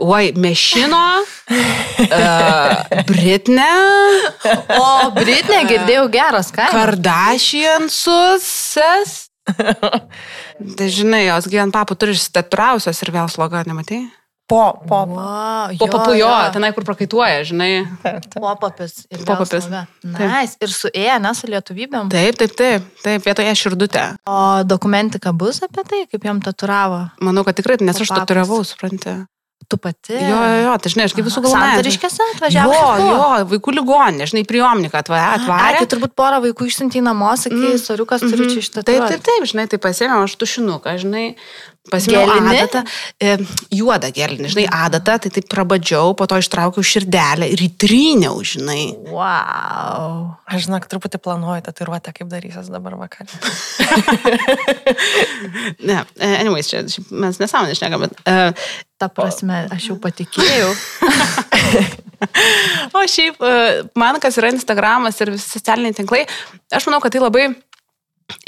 Oi, 0.00 0.32
Mešino, 0.32 1.20
uh, 1.20 3.02
Britne, 3.04 3.68
O, 4.72 5.10
Britnė 5.12 5.58
girdėjau 5.68 6.06
geras 6.12 6.48
kainas. 6.56 6.72
Kardashiansus. 6.72 8.48
Tai 10.78 10.88
žinai, 10.88 11.26
jos 11.26 11.48
gyvent 11.52 11.76
papų 11.76 11.98
turi 12.00 12.16
išsitaturavusios 12.16 13.02
ir 13.04 13.12
vėl 13.12 13.28
sloga, 13.32 13.60
nematai? 13.68 14.00
Po, 14.50 14.62
po. 14.82 15.00
Wow, 15.06 15.76
Po 15.78 15.86
papujo, 15.86 16.30
tenai 16.54 16.72
kur 16.74 16.84
prakaituoja, 16.88 17.44
žinai. 17.46 17.70
Popapis. 18.34 19.04
Popapis. 19.22 19.70
Nice. 20.02 20.58
Ir 20.58 20.74
su 20.74 20.90
E, 20.90 21.06
ne 21.22 21.34
su 21.38 21.50
lietuvybėm. 21.50 22.10
Taip, 22.10 22.38
taip, 22.40 22.56
taip, 22.58 22.88
taip, 23.04 23.26
vietoje 23.26 23.54
širdutė. 23.62 24.06
O 24.26 24.38
dokumentika 24.66 25.30
bus 25.30 25.62
apie 25.66 25.86
tai, 25.86 26.06
kaip 26.10 26.26
jam 26.26 26.42
taturavo? 26.42 27.04
Manau, 27.22 27.46
kad 27.46 27.62
tikrai, 27.62 27.78
nes 27.78 27.94
aš 27.94 28.10
Papapas. 28.10 28.26
tatuiravau, 28.26 28.64
supranti. 28.66 29.20
Tu 29.70 29.76
pati? 29.76 30.12
Jo, 30.12 30.38
jo, 30.42 30.54
jo, 30.64 30.70
tai 30.82 30.90
žinai, 30.90 31.04
aš 31.06 31.12
kaip 31.14 31.26
visų 31.28 31.42
galvoju. 31.44 31.62
Santariškėse 31.62 32.24
atvažiavo? 32.34 32.72
Jo, 32.74 32.86
jo, 33.06 33.26
vaikų 33.52 33.74
ligoninė, 33.76 34.26
žinai, 34.26 34.42
priomniką 34.48 34.98
atvarė. 35.04 35.76
tai 35.76 35.86
turbūt 35.92 36.16
porą 36.18 36.40
vaikų 36.42 36.66
išsiuntė 36.66 36.98
į 36.98 37.04
namo, 37.06 37.28
sakai, 37.38 37.76
mm. 37.76 37.82
soriukas 37.84 38.24
turiu 38.24 38.48
čia 38.50 38.64
iš 38.64 38.72
Taip, 38.74 38.88
taip, 38.88 39.22
taip, 39.28 39.46
žinai, 39.46 39.68
tai 39.70 39.78
pasėmiau 39.84 40.24
aš 40.26 40.34
tušinuką, 40.40 40.96
žinai, 41.04 41.24
Gelinį? 41.88 42.58
adatą, 42.60 42.82
e, 43.16 43.38
juodą 43.72 44.10
gelinį, 44.12 44.50
žinai, 44.52 44.66
adatą, 44.68 45.14
tai 45.24 45.30
taip 45.32 45.46
prabadžiau, 45.48 46.12
po 46.12 46.26
to 46.28 46.36
ištraukiau 46.36 46.84
širdelę 46.84 47.48
ir 47.48 47.62
įtryniau, 47.64 48.36
žinai. 48.44 48.92
Wow. 49.08 50.36
Aš 50.44 50.66
žinok, 50.66 50.84
truputį 50.92 51.22
planuoju 51.24 51.64
tatuiruotę, 51.64 52.12
kaip 52.12 52.28
darysiu 52.28 52.66
dabar 52.68 52.98
vakarą. 53.00 53.32
Ne, 55.80 56.02
e, 56.20 56.28
anyways, 56.36 56.68
čia 56.68 56.82
mes 57.10 57.40
nesąmonė 57.40 57.74
šnekam, 57.78 58.04
bet... 58.04 58.14
Uh, 58.28 58.68
Ta 59.00 59.08
prasme, 59.08 59.62
aš 59.72 59.88
jau 59.88 59.96
patikėjau. 60.02 60.68
o 62.96 63.04
šiaip, 63.08 63.40
uh, 63.40 63.88
man 63.98 64.20
kas 64.20 64.36
yra 64.40 64.52
Instagramas 64.52 65.20
ir 65.24 65.32
visi 65.32 65.48
socialiniai 65.48 65.96
tinklai, 65.96 66.26
aš 66.68 66.90
manau, 66.90 67.00
kad 67.00 67.16
tai 67.16 67.24
labai 67.24 67.48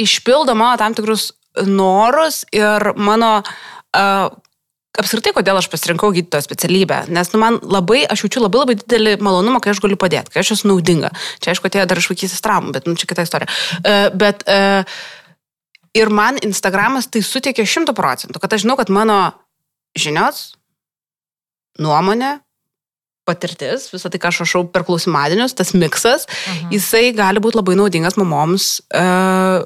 išpildo 0.02 0.52
mano 0.58 0.76
tam 0.80 0.92
tikrus 0.98 1.30
norus 1.66 2.44
ir 2.52 2.92
mano... 2.96 3.42
Uh, 3.92 4.30
apskritai, 5.00 5.32
kodėl 5.32 5.56
aš 5.56 5.70
pasirinkau 5.72 6.10
gydytojo 6.12 6.44
specialybę. 6.44 6.98
Nes 7.16 7.30
nu, 7.32 7.38
man 7.40 7.56
labai, 7.64 8.02
aš 8.12 8.26
jaučiu 8.26 8.42
labai 8.44 8.60
labai 8.60 8.74
didelį 8.76 9.14
malonumą, 9.24 9.62
kai 9.64 9.72
aš 9.72 9.80
galiu 9.80 9.96
padėti, 10.00 10.34
kai 10.34 10.42
aš 10.42 10.50
esu 10.58 10.68
naudinga. 10.68 11.08
Čia 11.40 11.54
aišku, 11.54 11.70
atėjo 11.70 11.86
dar 11.88 12.00
iš 12.00 12.10
vaikystės 12.12 12.44
traumų, 12.44 12.74
bet 12.76 12.88
nu, 12.88 12.92
čia 13.00 13.08
kita 13.08 13.24
istorija. 13.24 13.48
Uh, 13.80 14.10
bet 14.20 14.44
uh, 14.44 14.84
ir 15.96 16.12
man 16.12 16.36
Instagramas 16.44 17.08
tai 17.08 17.24
suteikia 17.24 17.64
šimtų 17.68 17.94
procentų, 17.96 18.42
kad 18.42 18.52
aš 18.52 18.66
žinau, 18.66 18.76
kad 18.80 18.92
mano 18.92 19.18
žinios, 19.96 20.50
nuomonė, 21.80 22.34
patirtis, 23.28 23.86
visą 23.94 24.10
tai, 24.12 24.20
ką 24.20 24.32
aš 24.32 24.42
rašau 24.44 24.64
per 24.74 24.84
klausimadienius, 24.84 25.54
tas 25.56 25.72
miksas, 25.72 26.26
Mhm. 26.28 26.72
jisai 26.74 27.04
gali 27.16 27.40
būti 27.40 27.56
labai 27.60 27.78
naudingas 27.78 28.18
mamoms 28.20 28.82
uh, 28.92 29.64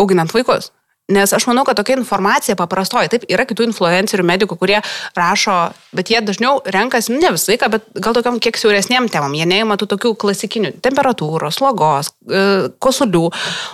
auginant 0.00 0.34
vaikus. 0.34 0.72
Nes 1.08 1.32
aš 1.32 1.46
manau, 1.48 1.62
kad 1.64 1.78
tokia 1.78 1.94
informacija 1.96 2.52
paprastoji, 2.58 3.08
taip, 3.08 3.22
yra 3.32 3.46
kitų 3.48 3.64
influencerių, 3.70 4.24
medikų, 4.28 4.58
kurie 4.60 4.76
rašo, 5.16 5.54
bet 5.96 6.10
jie 6.12 6.20
dažniau 6.20 6.58
renkasi, 6.68 7.14
ne 7.16 7.30
visą 7.32 7.54
laiką, 7.54 7.70
bet 7.72 7.86
gal 7.96 8.16
tokiam 8.16 8.36
kiek 8.44 8.58
siauresniem 8.60 9.08
temam, 9.08 9.32
jie 9.32 9.46
neima 9.48 9.78
tų 9.80 9.88
tokių 9.94 10.12
klasikinių 10.20 10.74
temperatūros, 10.84 11.56
slogos, 11.62 12.12
e, 12.28 12.42
kosulių. 12.84 13.22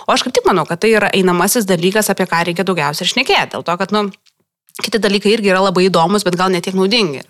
O 0.07 0.15
aš 0.15 0.23
kaip 0.23 0.37
tik 0.37 0.47
manau, 0.47 0.63
kad 0.69 0.79
tai 0.85 0.93
yra 0.95 1.09
einamasis 1.11 1.67
dalykas, 1.67 2.07
apie 2.13 2.23
ką 2.31 2.45
reikia 2.47 2.63
daugiausiai 2.63 3.03
ir 3.03 3.11
šnekėti. 3.11 3.51
Dėl 3.57 3.67
to, 3.67 3.75
kad, 3.83 3.91
nu, 3.91 4.05
kiti 4.79 5.03
dalykai 5.03 5.35
irgi 5.35 5.51
yra 5.51 5.65
labai 5.65 5.89
įdomus, 5.89 6.23
bet 6.23 6.39
gal 6.39 6.55
netiek 6.55 6.79
naudingi. 6.79 7.25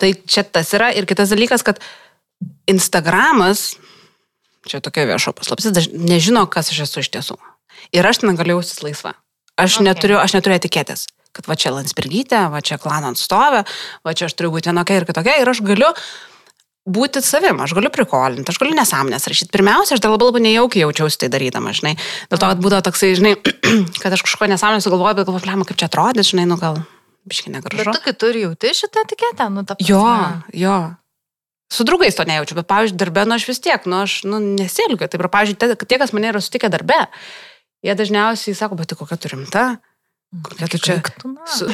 Tai 0.00 0.12
čia 0.24 0.46
tas 0.48 0.72
yra. 0.72 0.88
Ir 0.96 1.04
kitas 1.10 1.28
dalykas, 1.36 1.66
kad 1.66 1.84
Instagramas, 2.70 3.74
čia 4.64 4.80
tokia 4.80 5.04
vieša 5.12 5.36
paslaptis, 5.36 5.92
nežino, 5.92 6.46
kas 6.48 6.72
aš 6.72 6.86
esu 6.88 7.04
iš 7.04 7.12
tiesų. 7.12 7.40
Ir 7.92 8.06
aš 8.06 8.22
ten 8.24 8.36
galiu 8.38 8.58
jaustis 8.58 8.82
laisva. 8.84 9.14
Aš, 9.58 9.78
Okay. 9.80 9.88
neturiu, 9.90 10.18
aš 10.22 10.34
neturiu 10.38 10.54
etiketės, 10.58 11.06
kad 11.34 11.46
va 11.50 11.56
čia 11.58 11.72
Landsbergytė, 11.74 12.44
va 12.52 12.60
čia 12.62 12.78
klano 12.78 13.10
atstovė, 13.10 13.64
va 14.06 14.14
čia 14.14 14.26
aš 14.30 14.34
turiu 14.38 14.52
būti 14.54 14.70
vienokia 14.70 15.00
ir 15.00 15.06
kitokia. 15.08 15.38
Ir 15.42 15.48
aš 15.50 15.60
galiu 15.66 15.88
būti 16.88 17.20
savim, 17.24 17.58
aš 17.60 17.74
galiu 17.76 17.90
prikolinti, 17.92 18.48
aš 18.48 18.58
galiu 18.62 18.76
nesąmonės 18.78 19.26
rašyti. 19.28 19.50
Pirmiausia, 19.52 19.96
aš 19.98 20.00
dar 20.04 20.14
labai 20.14 20.30
labai 20.30 20.40
nejaukiai 20.46 20.84
jaučiausi 20.86 21.18
tai 21.20 21.28
darydama, 21.34 21.74
žinai. 21.76 21.96
Dėl 22.30 22.38
to, 22.40 22.46
kad 22.48 22.62
būdavo 22.64 22.86
toksai, 22.86 23.10
žinai, 23.18 23.34
kad 24.02 24.14
aš 24.14 24.22
kažko 24.24 24.48
nesąmonės 24.54 24.86
sugalvoju, 24.88 25.18
bet 25.18 25.26
galvoju, 25.28 25.44
"Blemba, 25.44 25.66
kaip 25.68 25.76
čia 25.82 25.90
atrodys, 25.90 26.30
žinai, 26.32 26.46
nu 26.48 26.56
gal 26.56 26.78
biškai 27.28 27.52
Bet 27.52 27.58
negražu. 27.60 27.92
tu 27.92 28.00
kitur 28.06 28.32
jauti 28.40 28.72
šitą 28.72 29.04
etiketę, 29.04 29.50
nu 29.52 29.66
ta 29.68 29.74
prasme. 29.76 29.90
Jo, 29.90 30.06
jo. 30.54 30.78
Su 31.68 31.84
draugais 31.84 32.16
to 32.16 32.24
nejaučiu, 32.24 32.56
bet, 32.56 32.64
pavyzdžiui, 32.70 32.96
darbė, 32.96 33.26
nu 33.28 33.34
aš 33.36 33.44
vis 33.50 33.60
tiek, 33.60 33.84
nu 33.84 34.00
aš, 34.00 34.22
nu, 34.24 34.38
nesielgiu. 34.40 35.04
Taip, 35.04 35.20
ir, 35.20 35.28
pavyzdžiui, 35.28 35.76
tie, 35.84 35.98
kas 36.00 36.14
mane 36.16 36.30
yra 36.32 36.40
sutikę 36.40 36.70
darbė, 36.72 36.96
jie 37.84 37.94
dažniausiai 37.98 38.56
sako, 38.58 38.78
bet 38.78 38.90
tai 38.90 38.98
kokia 38.98 39.18
tu 39.20 39.30
rimta, 39.32 39.64
kokia 40.44 40.68
tu 40.72 40.78
čia... 40.82 41.00
Su... 41.58 41.70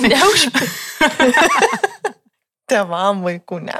Neužp- 0.00 0.62
Tevam 2.70 3.22
vaikų, 3.22 3.60
ne. 3.62 3.74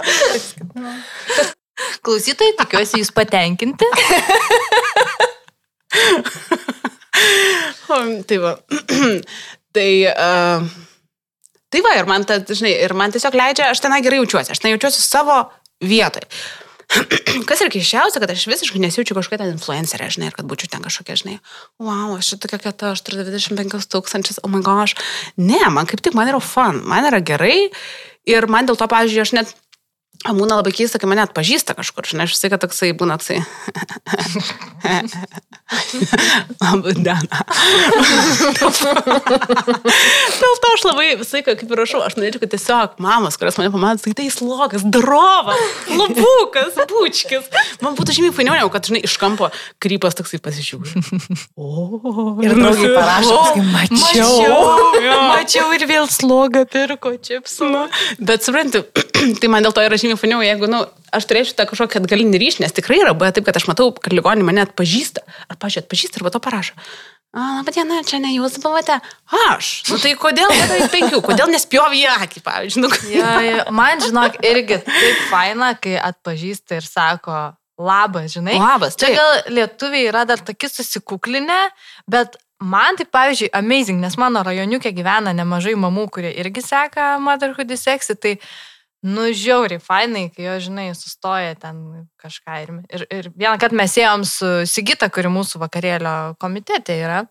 Klausytojai, 2.07 2.55
tikiuosi 2.61 3.01
jūs 3.03 3.11
patenkinti. 3.15 3.89
tai 8.27 8.39
va. 8.43 8.53
tai, 9.77 9.89
uh, 10.11 10.69
tai 11.73 11.83
va, 11.85 11.97
ir 11.99 12.09
man, 12.11 12.27
ta, 12.29 12.39
žinai, 12.47 12.77
ir 12.87 12.95
man 12.99 13.15
tiesiog 13.15 13.37
leidžia, 13.39 13.73
aš 13.73 13.83
ten 13.85 13.97
gerai 14.05 14.21
jaučiuosi, 14.23 14.55
aš 14.55 14.63
ten 14.63 14.75
jaučiuosi 14.75 15.03
savo 15.03 15.41
vietoje. 15.85 16.29
Kas 17.49 17.61
ir 17.61 17.71
keiščiausia, 17.73 18.21
kad 18.23 18.31
aš 18.33 18.47
visiškai 18.49 18.81
nesijaučiu 18.83 19.17
kažkokia 19.19 19.41
ten 19.43 19.53
influencerė, 19.55 20.09
žinai, 20.15 20.31
ir 20.31 20.37
kad 20.37 20.47
būčiau 20.49 20.71
ten 20.73 20.85
kažkokia, 20.85 21.19
žinai, 21.21 21.37
wow, 21.83 22.15
aš 22.17 22.33
čia 22.33 22.41
tokia 22.45 22.61
kieta, 22.63 22.93
aš 22.95 23.03
turiu 23.07 23.27
25 23.27 23.91
tūkstančius, 23.93 24.41
oh 24.47 24.53
my 24.53 24.63
gosh. 24.65 24.97
Ne, 25.37 25.61
man 25.73 25.89
kaip 25.91 26.05
tik, 26.05 26.17
man 26.17 26.31
yra 26.31 26.41
fun, 26.43 26.81
man 26.89 27.09
yra 27.11 27.21
gerai 27.21 27.69
ir 28.27 28.49
man 28.51 28.69
dėl 28.69 28.79
to, 28.79 28.89
pavyzdžiui, 28.91 29.23
aš 29.25 29.35
net 29.37 29.55
Būna 30.25 30.59
labai 30.61 30.73
keista, 30.75 30.99
kai 31.03 31.09
mane 31.11 31.23
atpažįsta 31.27 31.77
kažkur, 31.77 32.07
žinai, 32.09 32.27
aš 32.27 32.35
visai, 32.37 32.51
kad 32.53 32.63
toksai 32.65 32.93
būna 32.97 33.19
toksai. 33.21 33.43
Labą 36.63 36.93
dieną. 36.95 37.39
Dėl 40.37 40.55
to 40.63 40.71
aš 40.77 40.85
labai 40.87 41.09
visai, 41.19 41.43
kaip 41.47 41.63
ir 41.67 41.81
rašau, 41.81 42.03
aš 42.07 42.15
norėčiau, 42.19 42.43
kad 42.45 42.53
tiesiog 42.55 43.01
mamos, 43.03 43.35
kurios 43.41 43.59
mane 43.59 43.73
pamato, 43.75 44.05
tai 44.07 44.15
tai 44.21 44.29
slogas, 44.31 44.85
drova, 44.87 45.57
labukas, 45.91 46.79
bučkis. 46.93 47.51
Man 47.83 47.99
būtų 47.99 48.15
žymiai 48.21 48.35
fainiau, 48.37 48.71
kad, 48.73 48.87
žinai, 48.87 49.03
iš 49.07 49.17
kampo 49.21 49.51
krypas 49.83 50.15
toksai 50.19 50.39
pasižiūri. 50.45 51.03
O, 51.59 52.37
Ir 52.47 52.55
draugai 52.55 52.93
parašo, 52.95 53.35
paskui 53.43 53.63
mačiau. 53.75 54.35
Mačiau 55.33 55.67
ir 55.75 55.83
vėl 55.91 56.07
slogą 56.11 56.63
pirko 56.71 57.11
čipsų. 57.19 57.73
Bet 58.23 58.47
suprantu, 58.47 58.85
tai 59.41 59.51
man 59.51 59.67
dėl 59.67 59.75
to 59.75 59.83
yra 59.83 59.99
žymiai 59.99 60.06
fainiau, 60.15 60.39
jeigu, 60.47 60.69
na, 60.71 60.85
nu, 60.85 61.09
aš 61.11 61.27
turėčiau 61.27 61.57
tą 61.59 61.67
kažkokį 61.67 61.99
atgalinį 62.05 62.39
ryšį, 62.39 62.63
nes 62.63 62.77
tikrai 62.77 63.01
yra 63.03 63.17
buvę 63.19 63.33
taip, 63.35 63.49
kad 63.49 63.59
aš 63.59 63.67
matau, 63.67 63.91
kad 63.91 64.15
ligoninė 64.15 64.47
mane 64.47 64.63
atpažįsta. 64.63 65.27
Ar, 65.51 65.59
pažiūrėjau, 65.59 65.89
atpažįsta 65.89 66.21
ir 66.21 66.27
po 66.29 66.31
to 66.37 66.43
parašo. 66.47 66.79
A, 67.37 67.59
laba 67.59 67.75
diena, 67.75 67.99
čia 68.07 68.23
ne 68.23 68.31
jūs 68.37 68.55
buvote. 68.63 68.95
Aš. 69.51 69.73
Nu 69.91 69.99
tai 70.01 70.15
kodėl 70.17 70.49
vietoj 70.55 70.87
penkių? 70.95 71.19
Kodėl 71.27 71.51
nespjovė 71.53 71.99
į 71.99 72.07
akį, 72.15 72.41
pavyzdžiui? 72.47 72.85
Nu, 72.87 72.93
Ja, 73.13 73.35
ja. 73.45 73.67
Man, 73.75 74.01
žinok, 74.01 74.39
irgi 74.47 74.79
taip 74.87 75.27
faina, 75.33 75.75
kai 75.77 75.99
atpažįsta 76.01 76.79
ir 76.79 76.87
sako, 76.87 77.43
labas, 77.77 78.31
žinai. 78.33 78.57
Labas, 78.57 78.97
Čia 78.97 79.11
taip. 79.11 79.19
gal 79.19 79.53
lietuviai 79.59 80.09
yra 80.09 80.25
dar 80.29 80.41
tokie 80.41 80.71
susikuklinę, 80.73 81.59
bet 82.09 82.39
man 82.63 82.97
tai, 82.97 83.05
pavyzdžiui, 83.13 83.51
amazing, 83.53 84.01
nes 84.01 84.17
mano 84.17 84.41
rajoniukė 84.47 84.95
gyvena 84.97 85.35
nemažai 85.37 85.75
mamų, 85.77 86.07
kurie 86.15 86.33
irgi 86.41 86.65
seka 86.65 87.19
Motherhood 87.21 87.77
Sexy, 87.77 88.17
tai, 88.17 88.39
nu, 89.07 89.29
žiauriai 89.31 89.83
fainai, 89.83 90.27
kai 90.35 90.49
jo, 90.49 90.57
žinai, 90.69 90.89
sustoja 90.97 91.55
ten 91.61 92.09
kažką. 92.23 92.57
Ir, 92.65 92.73
ir, 92.91 93.07
ir 93.19 93.29
vieną 93.35 93.55
kartą 93.63 93.79
mes 93.79 93.95
ėjom 94.01 94.27
su 94.27 94.51
Sigita, 94.69 95.09
kuri 95.13 95.31
mūsų 95.33 95.63
vakarėlio 95.63 96.17
komitete 96.43 96.99
yra. 97.05 97.23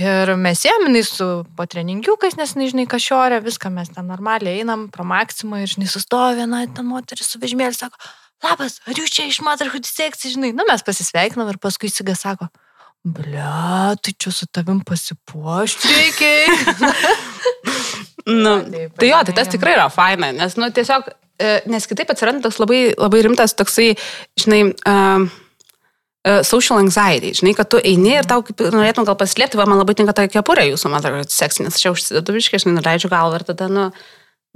Ir 0.00 0.32
mes 0.40 0.62
ėminai 0.64 1.02
su 1.04 1.26
patreningiukais, 1.58 2.38
nes 2.38 2.54
nežinai, 2.56 2.86
kažorė, 2.88 3.42
viską 3.44 3.68
mes 3.74 3.90
ten 3.92 4.06
normaliai 4.08 4.62
einam 4.62 4.86
pro 4.92 5.04
maksimą 5.04 5.60
ir 5.60 5.68
žinai, 5.74 5.90
sustojo 5.92 6.38
viena 6.38 6.62
ten 6.64 6.88
moteris 6.88 7.28
su 7.28 7.40
vežimėliu, 7.42 7.76
sako, 7.76 8.00
labas, 8.46 8.78
ar 8.88 8.96
jūs 8.96 9.12
čia 9.12 9.28
iš 9.28 9.42
Motherhood 9.44 9.84
Sexy, 9.84 10.32
žinai, 10.32 10.54
nu 10.56 10.64
mes 10.68 10.86
pasisveikinam 10.86 11.52
ir 11.52 11.60
paskui 11.60 11.92
Siga 11.92 12.16
sako, 12.16 12.48
ble, 13.04 13.44
tai 14.00 14.16
čia 14.16 14.32
su 14.32 14.48
tavim 14.48 14.80
pasipuošti 14.88 15.92
reikia. 15.92 16.32
Nu, 18.28 18.54
tai 18.98 19.10
jo, 19.10 19.20
tai 19.26 19.36
tas 19.36 19.50
tikrai 19.52 19.76
yra 19.76 19.88
faina, 19.92 20.32
nes, 20.36 20.56
nu, 20.60 20.68
tiesiog, 20.74 21.08
e, 21.40 21.52
nes 21.70 21.86
kitaip 21.88 22.10
atsiranda 22.12 22.44
toks 22.46 22.60
labai, 22.62 22.80
labai 22.98 23.22
rimtas 23.26 23.56
toksai, 23.58 23.94
žinai, 24.40 24.64
uh, 24.88 25.30
social 26.44 26.78
anxiety, 26.82 27.32
žinai, 27.38 27.54
kad 27.56 27.70
tu 27.72 27.80
eini 27.80 28.18
ir 28.18 28.26
tau 28.28 28.42
norėtum 28.44 29.06
gal 29.08 29.16
paslėpti, 29.16 29.56
va, 29.56 29.64
man 29.68 29.80
labai 29.80 29.94
tinka 29.96 30.12
ta 30.16 30.26
kepurė 30.28 30.66
jūsų, 30.68 30.90
man 30.92 31.00
atrodo, 31.00 31.24
seksy, 31.32 31.64
nes 31.64 31.76
aš 31.76 31.84
čia 31.84 31.92
užsidedu 31.94 32.34
viškai, 32.36 32.60
aš 32.60 32.66
nuleidžiu 32.68 33.08
galvą 33.12 33.40
ir 33.40 33.46
tada, 33.48 33.70
nu, 33.72 33.86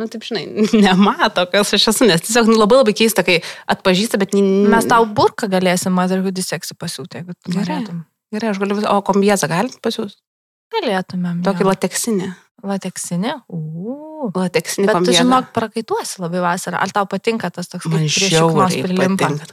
nu, 0.01 0.09
taip, 0.13 0.27
žinai, 0.29 0.45
nemato, 0.85 1.47
kas 1.49 1.73
aš 1.79 1.89
esu, 1.95 2.09
nes 2.11 2.27
tiesiog 2.27 2.53
nu, 2.53 2.59
labai 2.61 2.83
labai 2.83 2.97
keista, 3.01 3.25
kai 3.25 3.39
atpažįsta, 3.73 4.21
bet... 4.21 4.37
Mes 4.37 4.91
tau 4.91 5.09
burką 5.09 5.49
galėsim 5.53 5.97
Motherhood 5.97 6.45
Sexy 6.45 6.77
pasiūti, 6.77 7.23
jeigu 7.23 7.57
norėtum. 7.57 8.05
Gerai, 8.35 8.53
aš 8.53 8.61
galiu, 8.61 8.83
o 8.91 9.01
kombiezą 9.07 9.49
galit 9.49 9.81
pasiūsti? 9.85 10.21
Galėtumėm. 10.73 11.43
Tokį 11.47 11.65
lateksinį. 11.69 12.29
lateksinį. 12.65 13.33
Uuu. 13.53 14.31
Lateksinį 14.35 14.87
Bet 14.89 14.95
tu 14.95 14.99
kombiezą. 14.99 15.19
žinok, 15.23 15.51
prakaituosi 15.53 16.23
labai 16.25 16.41
vasarą. 16.41 16.81
Ar 16.81 16.91
tau 16.97 17.05
patinka 17.07 17.51
tas 17.53 17.69
toks 17.69 17.85
man 17.87 18.01
kaip 18.01 18.09
prie 18.09 18.29
šiknos 18.31 18.73
žiauriai 18.73 18.83
prilimpa? 18.87 19.29
patinka. 19.29 19.45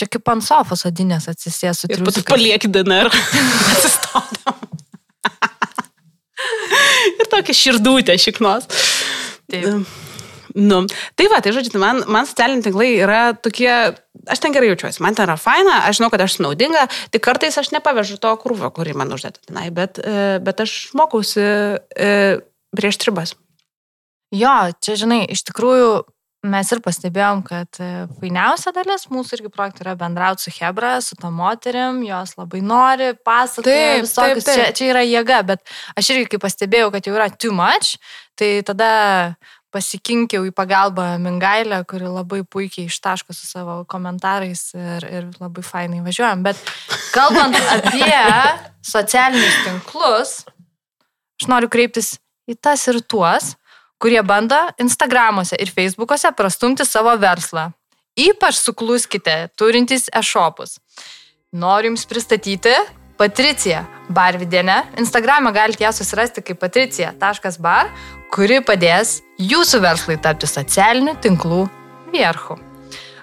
Čia 0.00 0.06
kaip 0.08 0.28
ant 0.32 0.44
sofos 0.46 0.86
odinės 0.88 1.26
atsisės 1.28 1.82
su 1.82 1.88
Ir 1.90 1.98
triusikais. 1.98 2.24
palieki 2.30 2.70
DNR. 2.72 3.10
Atsistodam. 3.74 4.56
ir 7.20 7.26
tokia 7.32 7.54
širdutė 7.58 8.16
šiknos. 8.22 8.70
Taip. 9.50 9.84
Nu, 10.54 10.82
tai 11.18 11.26
va, 11.30 11.40
tai 11.42 11.52
žodžiu, 11.54 11.74
tai 11.74 11.82
man, 11.82 12.02
man 12.10 12.26
socialiniai 12.26 12.64
tinklai 12.64 12.90
yra 12.98 13.20
tokie, 13.38 13.70
aš 14.30 14.42
ten 14.42 14.54
gerai 14.54 14.72
jaučiuosi, 14.72 15.02
man 15.04 15.14
ten 15.14 15.28
yra 15.28 15.36
faina, 15.38 15.82
aš 15.86 16.00
žinau, 16.00 16.10
kad 16.12 16.24
aš 16.24 16.40
naudinga, 16.42 16.86
tik 17.14 17.22
kartais 17.26 17.58
aš 17.60 17.70
nepavežu 17.74 18.18
to 18.22 18.32
krūvio, 18.42 18.72
kurį 18.74 18.96
man 18.98 19.14
uždėta 19.14 19.44
tenai, 19.46 19.68
bet, 19.74 20.00
e, 20.02 20.38
bet 20.42 20.62
aš 20.64 20.78
mokausi 20.98 21.44
e, 21.44 22.14
prieš 22.74 23.02
tribas. 23.04 23.36
Jo, 24.34 24.70
čia 24.82 24.96
žinai, 24.98 25.24
iš 25.30 25.44
tikrųjų 25.48 25.92
mes 26.50 26.70
ir 26.72 26.80
pastebėjom, 26.84 27.42
kad 27.44 27.80
e, 27.82 27.90
fainiausia 28.20 28.72
dalis 28.72 29.06
mūsų 29.12 29.36
irgi 29.36 29.50
projektų 29.52 29.84
yra 29.84 29.94
bendrauti 30.00 30.46
su 30.46 30.54
Hebra, 30.56 30.94
su 31.04 31.18
to 31.20 31.28
moterim, 31.34 32.00
jos 32.06 32.32
labai 32.38 32.62
nori, 32.64 33.10
pasakoja 33.26 34.00
visokius. 34.00 34.48
Čia, 34.48 34.70
čia 34.76 34.90
yra 34.94 35.04
jėga, 35.04 35.42
bet 35.52 35.74
aš 36.00 36.14
irgi 36.14 36.30
kai 36.32 36.42
pastebėjau, 36.46 36.88
kad 36.94 37.06
jau 37.06 37.16
yra 37.18 37.28
too 37.34 37.52
much, 37.54 37.98
tai 38.40 38.54
tada 38.66 38.92
pasikinkiau 39.74 40.44
į 40.48 40.52
pagalbą 40.56 41.06
Mingailę, 41.22 41.82
kuri 41.88 42.08
labai 42.10 42.42
puikiai 42.42 42.88
ištaško 42.90 43.34
su 43.36 43.46
savo 43.46 43.80
komentarais 43.90 44.70
ir, 44.74 45.06
ir 45.06 45.28
labai 45.40 45.64
fainai 45.66 46.02
važiuojam. 46.04 46.44
Bet 46.46 46.60
kalbant 47.14 47.56
apie 47.76 48.18
socialinius 48.82 49.62
tinklus, 49.66 50.34
aš 51.40 51.48
noriu 51.50 51.70
kreiptis 51.72 52.16
į 52.50 52.58
tas 52.58 52.86
ir 52.90 53.00
tuos, 53.06 53.54
kurie 54.00 54.20
bando 54.26 54.58
Instagramuose 54.80 55.58
ir 55.60 55.72
Facebookuose 55.72 56.32
prastumti 56.36 56.86
savo 56.88 57.14
verslą. 57.20 57.70
Ypač 58.18 58.58
sukluskite, 58.58 59.48
turintys 59.56 60.08
e-shopus. 60.12 60.78
Noriu 61.54 61.92
Jums 61.92 62.06
pristatyti 62.10 62.74
Patricija 63.20 63.82
Barvidienė. 64.08 64.78
Instagram'e 65.00 65.52
galite 65.52 65.84
ją 65.84 65.92
susirasti 65.92 66.40
kaip 66.40 66.60
patricija.bar, 66.62 67.90
kuri 68.32 68.62
padės 68.64 69.20
Jūsų 69.40 69.80
verslui 69.84 70.16
tapti 70.20 70.48
socialinių 70.48 71.18
tinklų 71.20 71.60
vierchu. 72.14 72.56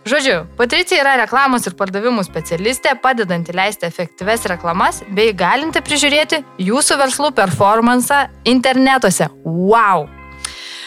Žodžiu, 0.08 0.36
Patricija 0.58 1.02
yra 1.02 1.16
reklamos 1.20 1.66
ir 1.68 1.74
pardavimų 1.76 2.24
specialistė, 2.24 2.94
padedanti 3.02 3.56
leisti 3.58 3.90
efektyves 3.90 4.46
reklamas 4.48 5.02
bei 5.18 5.34
galinti 5.36 5.82
prižiūrėti 5.84 6.44
jūsų 6.70 7.00
verslų 7.02 7.34
performansą 7.42 8.22
internetuose. 8.48 9.28
Wow! 9.44 10.08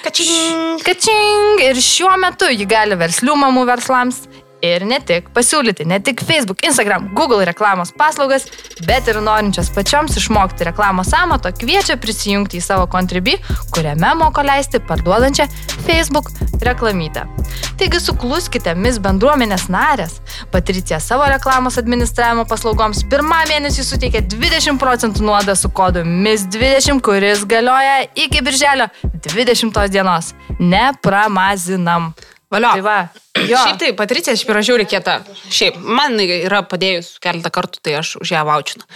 Kačing! 0.01 0.81
Kačing! 0.87 1.61
Ir 1.67 1.83
šiuo 1.85 2.15
metu 2.23 2.49
ji 2.49 2.65
gali 2.65 2.97
verslių 2.97 3.35
mamų 3.43 3.67
verslams 3.69 4.23
ir 4.65 4.85
ne 4.87 4.99
tik 5.07 5.31
pasiūlyti 5.35 5.87
ne 5.89 5.99
tik 6.05 6.23
Facebook, 6.27 6.63
Instagram, 6.67 7.09
Google 7.17 7.45
reklamos 7.49 7.93
paslaugas, 7.97 8.47
bet 8.87 9.09
ir 9.11 9.21
norinčias 9.25 9.71
pačioms 9.75 10.17
išmokti 10.21 10.67
reklamos 10.69 11.13
amato 11.17 11.53
kviečia 11.57 11.97
prisijungti 12.01 12.61
į 12.61 12.65
savo 12.65 12.87
kontribį, 12.91 13.37
kuriame 13.75 14.15
moko 14.21 14.45
leisti 14.47 14.81
parduodančią 14.87 15.49
Facebook 15.87 16.31
reklamytę. 16.65 17.27
Taigi 17.81 18.01
sukluskite 18.05 18.75
mis 18.77 18.99
bendruomenės 19.01 19.69
narės. 19.73 20.19
Patricija 20.53 21.01
savo 21.01 21.25
reklamos 21.31 21.79
administravimo 21.81 22.45
paslaugoms 22.49 23.07
pirmą 23.11 23.41
mėnesį 23.49 23.87
suteikė 23.89 24.25
20 24.29 24.81
procentų 24.81 25.25
nuodą 25.25 25.57
su 25.57 25.71
kodu 25.73 26.05
MIS20, 26.05 27.01
kuris 27.05 27.47
galioja 27.49 28.03
iki 28.15 28.45
birželio 28.45 28.91
20 29.25 29.89
dienos. 29.89 30.35
Nepramazinam. 30.59 32.13
Valio. 32.51 32.73
Tai 32.75 32.83
va, 32.83 32.99
jo. 33.39 33.55
Šiaip 33.55 33.79
tai, 33.79 33.93
Patricija 33.99 34.35
šiaip 34.39 34.51
yra 34.51 34.63
žiauriai 34.67 34.91
kieta. 34.91 35.21
Šiaip, 35.55 35.79
man 35.79 36.19
yra 36.19 36.65
padėjus 36.67 37.13
keletą 37.23 37.53
kartų, 37.55 37.83
tai 37.87 37.95
aš 38.01 38.17
už 38.19 38.33
ją 38.35 38.43
vaučinu. 38.49 38.87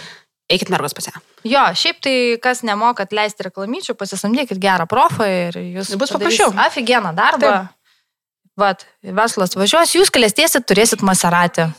Eikit 0.51 0.69
mergos 0.73 0.93
pas 0.97 1.07
ją. 1.07 1.21
Jo, 1.47 1.61
šiaip 1.77 2.01
tai, 2.03 2.15
kas 2.41 2.65
nemokat 2.67 3.15
leisti 3.15 3.47
reklamyčių, 3.47 3.95
pasisamdykit 3.97 4.59
gerą 4.61 4.85
profą 4.89 5.25
ir 5.29 5.57
jūs 5.77 5.95
Bus 5.97 6.11
paprasčiau. 6.13 6.51
Aфиgeną 6.65 7.15
darbą. 7.17 7.47
Taip. 7.47 7.71
Vat, 8.59 8.85
verslas 9.03 9.55
važiuos, 9.57 9.95
jūs 9.97 10.11
klėstėsit, 10.15 10.63
turėsit 10.67 11.01
maseratį. 11.03 11.69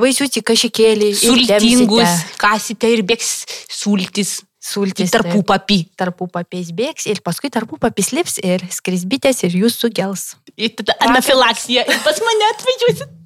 Vaisiutį 0.00 0.42
kažkėlį. 0.46 1.10
Sultingus, 1.18 2.22
kasite 2.40 2.92
ir 2.92 3.02
bėgs 3.08 3.32
sultis. 3.68 4.38
Sultis. 4.60 5.08
Tarpų 5.14 5.40
papy. 5.48 5.78
Tarpų 5.96 6.28
papės 6.34 6.68
bėgs 6.76 7.06
ir 7.08 7.22
paskui 7.24 7.48
tarpų 7.52 7.78
papės 7.80 8.12
lips 8.12 8.36
ir 8.44 8.66
skrisbitės 8.72 9.40
ir 9.48 9.56
jūs 9.62 9.78
sugels. 9.80 10.34
Ir 10.60 10.74
tada 10.76 10.98
anafilaksija. 11.06 11.86
Ir 11.88 12.02
pas 12.04 12.20
mane 12.26 12.50
atvažiuosit. 12.52 13.16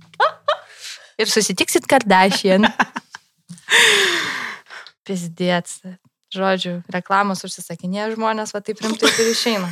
Ir 1.19 1.31
susitiksit 1.31 1.87
Kardashian. 1.91 2.67
Pizdėts. 5.07 5.83
Žodžiu, 6.35 6.81
reklamos 6.91 7.45
užsisakinėja 7.47 8.09
žmonės, 8.17 8.55
va 8.55 8.63
taip 8.65 8.81
rimtai 8.83 9.11
ir 9.13 9.29
išeina. 9.31 9.69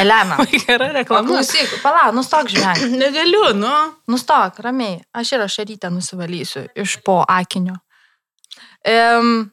Elena. 0.00 0.38
Gera 0.64 0.88
reklama. 0.94 1.28
Klausyk, 1.28 1.76
pala, 1.82 2.08
nustok 2.14 2.48
žvengti. 2.50 2.88
Negaliu, 2.98 3.52
nu. 3.58 3.72
Nustok, 4.10 4.58
ramiai. 4.64 5.00
Aš 5.14 5.34
ir 5.36 5.44
ašarytę 5.44 5.90
nusivalysiu 5.94 6.64
iš 6.78 6.96
po 7.06 7.20
akinio. 7.28 7.76
Um, 8.84 9.52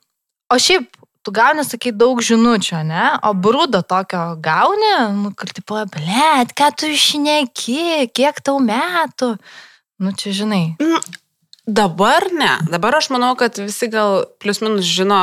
o 0.52 0.60
šiaip, 0.60 0.90
tu 1.22 1.34
gauni, 1.36 1.64
sakai, 1.68 1.94
daug 1.96 2.22
žinučių, 2.26 2.82
ne? 2.88 3.08
O 3.28 3.34
brūdo 3.38 3.84
tokio 3.88 4.36
gauni, 4.42 4.94
nu, 5.18 5.34
kur 5.38 5.52
tipo, 5.54 5.80
blėt, 5.94 6.56
ką 6.58 6.72
tu 6.78 6.90
išneki, 6.92 8.10
kiek 8.16 8.42
tau 8.44 8.58
metų. 8.64 9.36
Nu, 10.02 10.16
čia 10.18 10.34
žinai. 10.34 10.64
Dabar 11.70 12.26
ne. 12.34 12.56
Dabar 12.72 12.98
aš 12.98 13.12
manau, 13.14 13.36
kad 13.38 13.60
visi 13.62 13.88
gal 13.92 14.26
plius 14.42 14.64
minus 14.66 14.88
žino 14.90 15.22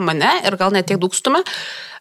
mane 0.00 0.30
ir 0.48 0.56
gal 0.56 0.72
net 0.72 0.88
tiek 0.88 1.00
daug 1.00 1.14
stumia. 1.14 1.44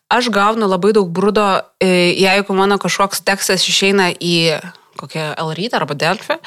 Aš 0.08 0.30
gaunu 0.32 0.69
labai 0.69 0.93
daug 0.95 1.10
brūdo, 1.12 1.43
e, 1.82 2.13
jeigu 2.21 2.56
mano 2.56 2.78
kažkoks 2.80 3.24
tekstas 3.26 3.65
išeina 3.67 4.12
į 4.13 4.62
kokią 5.06 5.32
L 5.46 5.50
rytą 5.58 5.80
arba 5.80 5.96
Delfį 5.98 6.38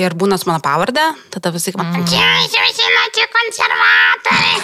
ir 0.00 0.16
būna 0.18 0.38
su 0.40 0.48
mano 0.48 0.62
pavardė, 0.64 1.04
tada 1.34 1.52
visi 1.54 1.74
man... 1.76 1.92
Mm. 1.92 2.06
Jūs 2.06 2.76
žinote 2.80 3.24
konservatoriai. 3.36 4.58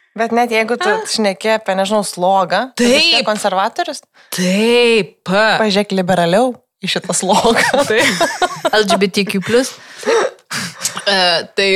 Bet 0.20 0.34
net 0.34 0.50
jeigu 0.50 0.74
tu 0.80 0.90
šneki 1.08 1.54
apie, 1.54 1.76
nežinau, 1.78 2.02
slogą, 2.06 2.72
Taip. 2.78 3.22
konservatorius, 3.28 4.02
Taip. 4.34 5.22
pažiūrėk 5.30 5.94
liberaliau 5.94 6.50
į 6.82 6.90
šitą 6.94 7.14
slogą. 7.16 7.84
Taip. 7.90 8.24
LGBTQ. 8.74 9.40
E, 11.06 11.18
tai, 11.56 11.68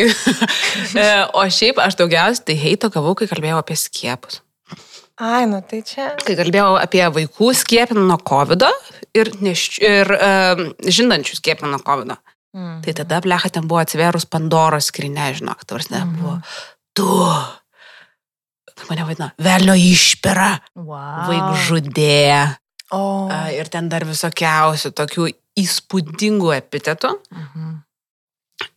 e, 1.05 1.07
o 1.33 1.44
šiaip 1.47 1.79
aš 1.83 1.97
daugiausiai 2.01 2.47
tai 2.51 2.57
heito 2.59 2.90
gavau, 2.92 3.14
kai 3.18 3.29
kalbėjau 3.31 3.61
apie 3.61 3.77
skiepus. 3.79 4.40
Ai, 5.22 5.44
nu 5.46 5.61
tai 5.62 5.79
čia. 5.87 6.09
Kai 6.18 6.35
kalbėjau 6.38 6.74
apie 6.81 7.05
vaikų 7.14 7.53
skiepinimą 7.55 8.07
nuo 8.09 8.16
COVID 8.27 8.64
ir, 9.14 9.31
neš, 9.44 9.66
ir 9.79 10.11
um, 10.16 10.64
žinančių 10.83 11.38
skiepinimą 11.38 11.77
nuo 11.77 11.85
COVID. 11.87 12.16
Mm. 12.55 12.81
Tai 12.83 12.94
tada, 12.98 13.20
blecha, 13.22 13.50
ten 13.55 13.68
buvo 13.70 13.81
atsiverus 13.83 14.27
Pandoros 14.31 14.90
skrinė, 14.90 15.33
žinok, 15.38 15.62
tavars 15.66 15.88
ne, 15.90 16.03
buvo. 16.16 16.35
Tu. 16.94 17.07
Kaip 18.74 18.90
mane 18.90 19.07
vadina, 19.07 19.31
velnio 19.42 19.74
išpera, 19.79 20.50
Wow. 20.74 21.31
vaikžudė. 21.31 22.59
O. 22.94 23.29
A, 23.31 23.48
Ir 23.55 23.70
ten 23.70 23.88
dar 23.90 24.07
visokiausių 24.07 24.90
tokių 24.98 25.29
įspūdingų 25.62 26.55
epitetų. 26.59 27.14
Mhm. 27.31 27.74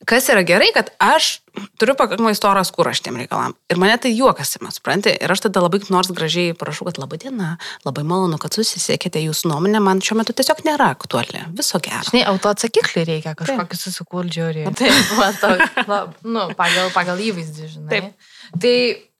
Kas 0.07 0.29
yra 0.31 0.39
gerai, 0.47 0.69
kad 0.71 0.87
aš 1.03 1.41
turiu 1.81 1.91
pakankamai 1.99 2.31
storą 2.37 2.61
skūrą 2.63 2.93
šitiem 2.95 3.17
reikalam. 3.19 3.55
Ir 3.67 3.79
mane 3.81 3.97
tai 3.99 4.13
juokasi, 4.15 4.61
man 4.63 4.71
supranti. 4.71 5.11
Ir 5.11 5.33
aš 5.33 5.41
tada 5.47 5.59
labai 5.65 5.81
nors 5.91 6.07
gražiai 6.15 6.53
prašau, 6.55 6.87
kad 6.87 6.99
laba 7.01 7.19
diena, 7.19 7.49
labai 7.83 8.05
malonu, 8.07 8.39
kad 8.39 8.55
susisiekėte, 8.55 9.19
jūsų 9.25 9.51
nuomonė 9.51 9.81
man 9.83 9.99
šiuo 10.03 10.15
metu 10.21 10.35
tiesiog 10.37 10.61
nėra 10.67 10.87
aktuali. 10.95 11.41
Viso 11.57 11.81
gero. 11.83 12.05
Žinai, 12.07 12.21
autoatsakiklį 12.31 13.03
reikia 13.09 13.33
kažkokį 13.35 13.79
susikurdžiaurį. 13.81 14.63
Taip. 14.79 15.11
Taip, 15.43 15.83
nu, 16.37 16.45
pagal, 16.55 16.87
pagal 16.95 17.19
įvaizdį, 17.27 17.67
žinai. 17.73 17.89
Taip. 17.91 18.29
Tai, 18.63 18.75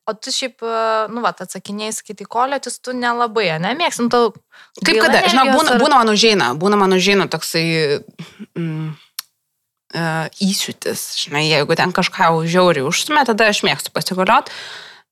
o 0.08 0.14
tu 0.16 0.32
šiaip, 0.32 0.64
e, 0.64 0.86
nu, 1.12 1.24
va, 1.26 1.34
atsakinėjai 1.36 1.98
skaityti 1.98 2.30
koletis, 2.32 2.80
tu 2.80 2.96
nelabai, 2.96 3.50
ne, 3.60 3.74
mėgsim 3.76 4.08
tau. 4.14 4.32
Kaip 4.80 5.02
kada? 5.04 5.26
Žinau, 5.28 5.50
būna, 5.52 5.76
ar- 5.76 5.84
būna 5.84 6.00
mano 6.00 6.16
žina, 6.16 6.54
būna 6.56 6.80
mano 6.80 7.02
žina 7.02 7.28
toksai 7.28 7.66
mm, 8.56 8.88
uh, 9.96 10.28
įsiutis. 10.44 11.06
Žinai, 11.24 11.46
jeigu 11.50 11.78
ten 11.80 11.94
kažką 11.96 12.34
žiauriai 12.50 12.88
užstumė, 12.88 13.24
tada 13.28 13.50
aš 13.52 13.64
mėgstu 13.68 13.94
pasigaliot. 13.96 14.52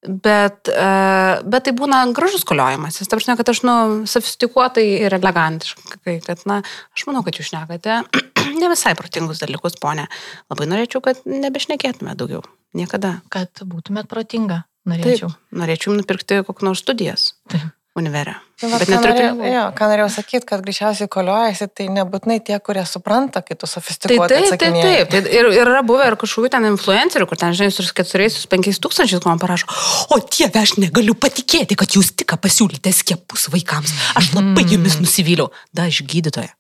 Bet, 0.06 0.70
uh, 0.70 1.42
bet 1.50 1.66
tai 1.66 1.74
būna 1.74 2.04
gražus 2.14 2.46
koliojimas. 2.46 3.00
Jis, 3.02 3.10
tarsi, 3.10 3.34
kad 3.40 3.50
aš, 3.50 3.64
nu, 3.66 3.78
sofistikuotai 4.10 4.86
ir 5.08 5.16
elegantiškai, 5.18 6.20
kad, 6.28 6.44
na, 6.50 6.60
aš 6.94 7.08
manau, 7.10 7.24
kad 7.26 7.40
jūs 7.40 7.50
šnekate 7.50 8.04
ne 8.62 8.70
visai 8.70 8.94
protingus 9.00 9.42
dalykus, 9.42 9.80
ponė. 9.82 10.06
Labai 10.54 10.70
norėčiau, 10.70 11.02
kad 11.06 11.26
nebešnekėtume 11.26 12.14
daugiau. 12.20 12.46
Niekada. 12.76 13.20
Kad 13.34 13.64
būtumėt 13.66 14.12
protinga, 14.12 14.66
Taip, 14.86 14.92
norėčiau. 14.92 15.32
norėčiau 15.56 15.94
jums 15.94 16.04
nupirkti 16.04 16.44
kokią 16.46 16.68
nors 16.68 16.84
studijas 16.84 17.32
Taip. 17.50 17.72
Univerę. 17.96 18.36
Tai 18.60 18.70
va, 18.72 18.80
Bet 18.80 18.90
neturiu 18.92 19.48
jo, 19.52 19.64
ką 19.76 19.88
norėjau 19.92 20.08
sakyti, 20.14 20.46
kad 20.48 20.62
greičiausiai 20.64 21.10
koliojasi, 21.12 21.68
tai 21.76 21.88
nebūtinai 21.92 22.38
tie, 22.46 22.58
kurie 22.64 22.84
supranta, 22.88 23.42
kai 23.44 23.58
tu 23.60 23.68
Tai 23.68 24.18
taip, 24.32 24.56
taip, 24.60 24.60
taip. 24.60 25.10
Tai 25.12 25.22
ir, 25.24 25.50
ir 25.56 25.62
yra 25.64 25.82
buvę 25.88 26.08
ir 26.12 26.18
kažkokių 26.20 26.52
ten 26.54 26.68
influencerių, 26.72 27.28
kur 27.30 27.40
ten, 27.40 27.56
žinai, 27.56 27.72
su 27.76 27.84
4-5 27.88 28.80
tūkstančiais 28.84 29.28
man 29.28 29.42
parašo, 29.42 29.68
o 30.12 30.20
dieve, 30.24 30.60
aš 30.62 30.78
negaliu 30.80 31.16
patikėti, 31.20 31.78
kad 31.80 31.96
jūs 31.96 32.14
tik 32.20 32.36
pasiūlyte 32.44 32.96
skiepus 32.96 33.50
vaikams. 33.54 33.96
Aš 34.20 34.34
labai 34.36 34.68
jumis 34.72 35.00
nusivyliau. 35.04 35.52
Da, 35.76 35.88
aš 35.92 36.04
gydytoja. 36.08 36.52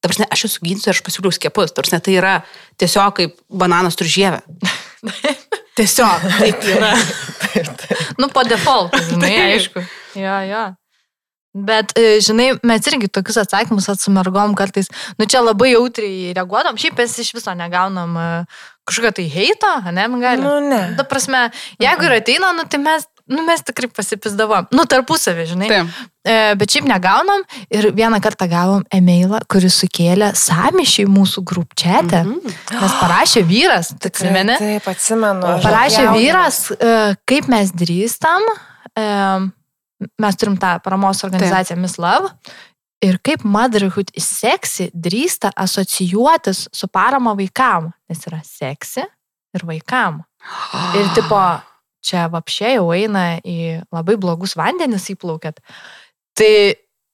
Ta 0.00 0.08
prasme, 0.10 0.28
aš 0.32 0.48
esu 0.50 0.64
gydytoja, 0.64 0.96
aš 0.96 1.04
pasiūliau 1.04 1.36
skiepus. 1.36 1.72
Ta 1.72 1.84
prasme, 1.84 2.00
tai 2.04 2.16
yra 2.16 2.34
tiesiog 2.80 3.16
kaip 3.20 3.40
bananas 3.48 3.96
turžievė. 3.98 4.40
Tiesiog 5.76 6.22
taip 6.40 6.62
yra. 6.72 6.94
Nu, 8.18 8.28
po 8.32 8.44
default, 8.48 8.96
žinai, 9.10 9.30
Taip. 9.30 9.54
aišku. 9.54 9.86
Jo, 10.20 10.40
jo. 10.50 10.64
Bet, 11.56 11.94
e, 11.96 12.18
žinai, 12.20 12.50
mes 12.68 12.88
irgi 12.90 13.08
tokius 13.08 13.38
atsakymus 13.40 13.88
atsimergom 13.88 14.52
kartais. 14.58 14.90
Nu, 15.16 15.24
čia 15.24 15.40
labai 15.40 15.70
jautriai 15.72 16.34
reaguodam. 16.36 16.76
Šiaip 16.76 16.98
mes 17.00 17.14
iš 17.22 17.32
viso 17.32 17.54
negaunam 17.56 18.12
e, 18.20 18.26
kažkokio 18.84 19.14
tai 19.16 19.24
heito, 19.32 19.70
ne, 19.88 20.04
gali. 20.20 20.44
Nu, 20.44 20.58
ne. 20.60 20.82
Ta 20.98 21.06
prasme, 21.08 21.46
jeigu 21.80 22.08
ir 22.10 22.16
ateina, 22.18 22.52
nu, 22.56 22.66
tai 22.68 22.82
mes, 22.84 23.08
nu, 23.28 23.42
mes 23.46 23.62
tikrai 23.66 23.88
pasipisdavom. 23.90 24.68
Nu, 24.74 24.84
tarpusavį, 24.88 25.46
žinai. 25.50 25.68
Taip. 25.70 25.96
E, 26.26 26.36
bet 26.58 26.70
šiaip 26.74 26.86
negaunam. 26.90 27.42
Ir 27.70 27.88
vieną 27.96 28.20
kartą 28.22 28.46
gavom 28.50 28.84
e-mailą, 28.94 29.40
kuris 29.50 29.76
sukėlė 29.82 30.32
samišiai 30.38 31.08
mūsų 31.10 31.42
grupčiate. 31.46 32.22
Mhm. 32.26 32.54
Nes 32.82 32.94
parašė 33.02 33.42
vyras, 33.48 33.92
tu 33.98 34.10
atsimeni? 34.12 34.56
Taip, 34.62 34.86
atsimenu. 34.94 35.46
aš 35.56 35.66
Parašė 35.66 36.00
apjaudinusi. 36.04 36.24
vyras, 36.26 36.60
e, 36.78 37.16
kaip 37.26 37.48
mes 37.52 37.70
drįstam. 37.74 38.42
e, 38.96 39.06
Mes 40.20 40.36
turim 40.36 40.58
tą 40.60 40.74
paramos 40.84 41.22
organizaciją 41.24 41.78
Miss 41.80 41.96
Love. 41.96 42.28
Ir 43.00 43.16
kaip 43.24 43.44
Motherhood 43.44 44.10
is 44.16 44.26
Sexy 44.28 44.90
drįsta 44.92 45.50
asocijuotis 45.56 46.66
su 46.72 46.88
parama 46.88 47.32
vaikam. 47.36 47.92
Nes 48.08 48.20
yra 48.28 48.42
seksi 48.44 49.00
ir 49.56 49.64
vaikam. 49.64 50.20
Ir 51.00 51.08
tipo, 51.16 51.40
čia 52.06 52.26
vapšė 52.32 52.76
jau 52.78 52.88
eina 52.96 53.36
į 53.42 53.82
labai 53.94 54.16
blogus 54.22 54.56
vandenis 54.58 55.08
įplaukėt. 55.12 55.58
Tai, 56.36 56.50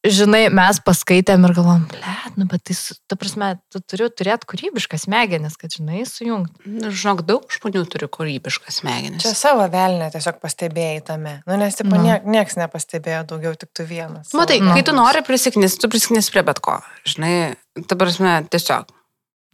žinai, 0.02 0.48
mes 0.50 0.80
paskaitėm 0.82 1.44
ir 1.46 1.52
galvom, 1.54 1.84
blėt, 1.92 2.34
nu, 2.40 2.46
bet 2.50 2.64
tai, 2.66 2.74
ta 3.06 3.16
prasme, 3.20 3.52
tu 3.70 3.78
turi 3.86 4.08
turėti 4.10 4.48
kūrybiškas 4.50 5.04
smegenis, 5.06 5.54
kad, 5.60 5.70
žinai, 5.76 6.02
sujungti. 6.08 6.72
Žinok, 6.90 7.22
daug 7.28 7.46
žmonių 7.54 7.84
turi 7.92 8.08
kūrybiškas 8.16 8.80
smegenis. 8.82 9.22
Čia 9.22 9.32
savo 9.38 9.68
velnę 9.72 10.10
tiesiog 10.14 10.40
pastebėjai 10.42 11.04
tame. 11.12 11.36
Nu, 11.46 11.54
nes, 11.60 11.78
tipo, 11.78 11.94
Nu. 11.94 12.02
niek, 12.02 12.26
nieks 12.26 12.58
nepastebėjo 12.58 13.22
daugiau, 13.30 13.54
tik 13.54 13.70
tu 13.78 13.86
vienas. 13.86 14.34
Matai, 14.34 14.58
Nu. 14.60 14.74
kai 14.74 14.82
tu 14.82 14.92
nori 14.96 15.22
prisiknis, 15.22 15.78
tu 15.78 15.88
prisiknis 15.92 16.30
prie 16.34 16.42
bet 16.42 16.58
ko. 16.64 16.80
Žinai, 17.06 17.54
ta 17.86 17.94
prasme, 17.96 18.40
tiesiog. 18.50 18.90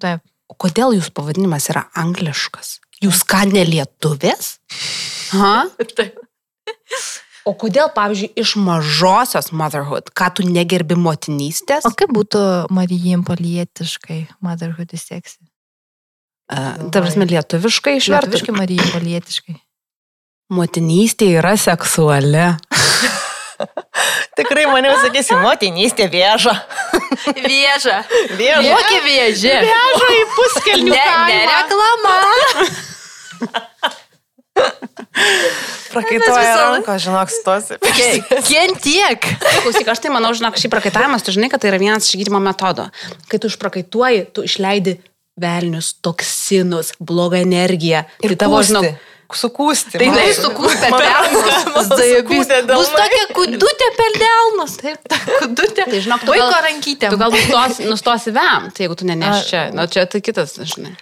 Taip. 0.00 0.24
O 0.48 0.54
kodėl 0.56 0.94
jūsų 0.96 1.12
pavadinimas 1.12 1.68
yra 1.68 1.84
angliškas? 1.92 2.78
Jūs 3.04 3.20
ką 3.28 3.44
nelietuvės? 3.52 4.56
Ha? 5.34 5.54
Taip. 5.98 6.18
O 7.48 7.54
kodėl, 7.56 7.88
pavyzdžiui, 7.94 8.34
iš 8.36 8.56
mažosios 8.60 9.52
motherhood, 9.56 10.10
ką 10.12 10.28
tu 10.36 10.44
negerbi 10.44 10.98
motinystės? 11.00 11.86
O 11.88 11.94
kaip 11.96 12.12
būtų 12.12 12.40
Marijim 12.74 13.22
palietiškai, 13.24 14.26
motherhood 14.44 14.92
sexy? 14.98 15.40
Uh, 16.48 16.88
ta 16.92 17.00
prasme, 17.00 17.24
lietuviškai 17.28 17.96
išvertus. 18.00 18.34
Lietuviškai 18.34 18.56
Marijim 18.56 18.92
palietiškai. 18.92 19.56
Motinystė 20.52 21.30
yra 21.38 21.54
seksuali. 21.60 22.46
Tikrai 24.38 24.66
mane 24.70 24.92
sakysi, 25.02 25.36
motinystė 25.42 26.08
vieža. 26.12 26.54
Vieža. 27.48 28.02
Vieža. 28.38 28.76
Kokia 28.76 29.00
viežė? 29.04 29.56
Veža 29.64 30.10
į 30.14 30.20
puskelnių. 30.36 30.92
Ne, 30.94 31.08
ne 31.28 31.40
reklama. 31.50 32.14
Prakaituoja 35.92 36.54
rankos, 36.60 37.02
žinok, 37.02 37.32
stosi. 37.32 37.78
Kien 38.46 38.74
tiek? 38.82 39.28
Klausyk, 39.64 39.88
aš 39.88 40.02
tai 40.04 40.12
manau, 40.14 40.32
žinok, 40.36 40.58
šį 40.60 40.70
prakaitavimas, 40.72 41.24
tu 41.26 41.34
žinai, 41.34 41.50
kad 41.52 41.62
tai 41.62 41.72
yra 41.72 41.80
vienas 41.82 42.08
iš 42.08 42.18
gydymo 42.20 42.40
metodų. 42.44 42.88
Kai 43.30 43.40
tu 43.42 43.50
išprakaituoji, 43.50 44.26
tu 44.36 44.44
išleidi 44.46 44.98
velnius, 45.38 45.94
toksinus, 46.04 46.92
blogą 47.00 47.40
energiją. 47.44 48.04
Ir 48.22 48.34
tai 48.34 48.42
tavo, 48.46 48.62
žinok, 48.66 48.92
Sukūsti. 49.28 49.98
Tai 50.00 50.06
jinai 50.06 50.30
sukūstė 50.32 50.88
per 50.88 51.02
delnus. 51.04 51.58
Bus 52.70 52.92
tokia 52.94 53.26
kudutė 53.36 53.88
per 53.98 54.14
delnus. 54.22 54.78
Taip, 54.80 55.02
ta 55.04 55.18
kudutė. 55.42 55.84
Tai 55.84 56.00
žinok, 56.06 56.24
tu 56.24 56.32
Vaiko 56.32 56.62
rankytė. 56.64 57.10
tu 57.12 57.18
gal 57.20 57.36
nustosi, 57.36 57.84
nustosi 57.90 58.32
vem, 58.32 58.70
tai 58.72 58.86
jeigu 58.86 58.96
tu 58.96 59.08
neneš 59.08 59.42
čia. 59.50 59.66
Na, 59.76 59.84
čia 59.84 60.06
tai 60.08 60.22
kitas, 60.24 60.56
žinai. 60.72 60.94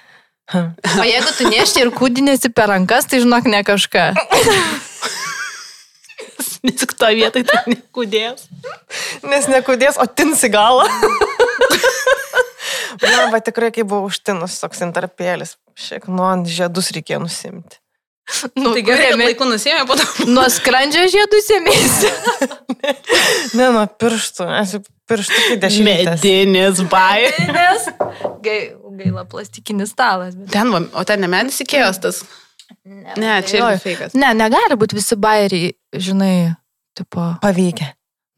O 0.54 1.04
jeigu 1.06 1.32
tu 1.34 1.48
nešti 1.50 1.82
ir 1.82 1.90
kūdinėsi 1.94 2.52
per 2.54 2.70
rankas, 2.70 3.08
tai 3.10 3.18
žinok 3.24 3.48
ne 3.50 3.62
kažką. 3.66 4.04
Nes 6.66 6.78
tik 6.82 6.92
to 6.98 7.08
vietai 7.14 7.42
tai 7.46 7.62
nekudės. 7.70 8.46
Nes 9.26 9.48
nekudės, 9.50 9.98
o 9.98 10.06
tinsi 10.06 10.50
galą. 10.50 10.86
Man 13.02 13.32
va 13.34 13.40
tikrai, 13.44 13.72
kai 13.74 13.84
buvo 13.84 14.06
užtinus 14.08 14.60
toks 14.62 14.82
intarpėlis. 14.86 15.56
Šiek 15.76 16.06
nuo 16.08 16.28
ant 16.30 16.48
žiedus 16.48 16.92
reikėjo 16.94 17.20
nusimti. 17.26 17.82
Nu, 18.58 18.72
Tai 18.74 18.82
gerai, 18.82 19.12
kad 19.12 19.20
laiku 19.20 19.46
nusėmė, 19.46 19.84
po 19.86 19.94
to. 19.98 20.06
Nuo 20.26 20.46
skrandžio 20.50 21.04
žiedų 21.12 21.42
sėmėsi. 21.46 22.10
Ne 23.58 23.68
nuo 23.74 23.84
pirštų, 24.02 24.48
nes 24.50 24.72
jau 24.74 24.80
pirštų 25.10 25.42
kai 25.44 25.58
dešimtės. 25.62 26.08
Medinis 26.10 26.82
bai. 26.90 27.30
Nes 27.54 27.86
gai, 28.42 28.58
gaila 28.98 29.24
plastikinis 29.28 29.92
stalas. 29.94 30.34
Bet... 30.38 30.50
Ten, 30.54 30.70
va, 30.72 30.82
o 30.96 31.04
ten 31.08 31.22
ne 31.22 31.30
medis 31.30 31.60
įkėjos 31.64 32.00
tas. 32.02 32.22
Ne, 32.86 33.36
čia 33.46 33.60
yra 33.60 33.76
feikas. 33.82 34.16
Ne, 34.18 34.32
negali 34.34 34.78
būti 34.78 34.98
visi 34.98 35.18
bairiai, 35.22 35.70
žinai, 35.94 36.54
tipo, 36.98 37.28
Pavykę. 37.42 37.92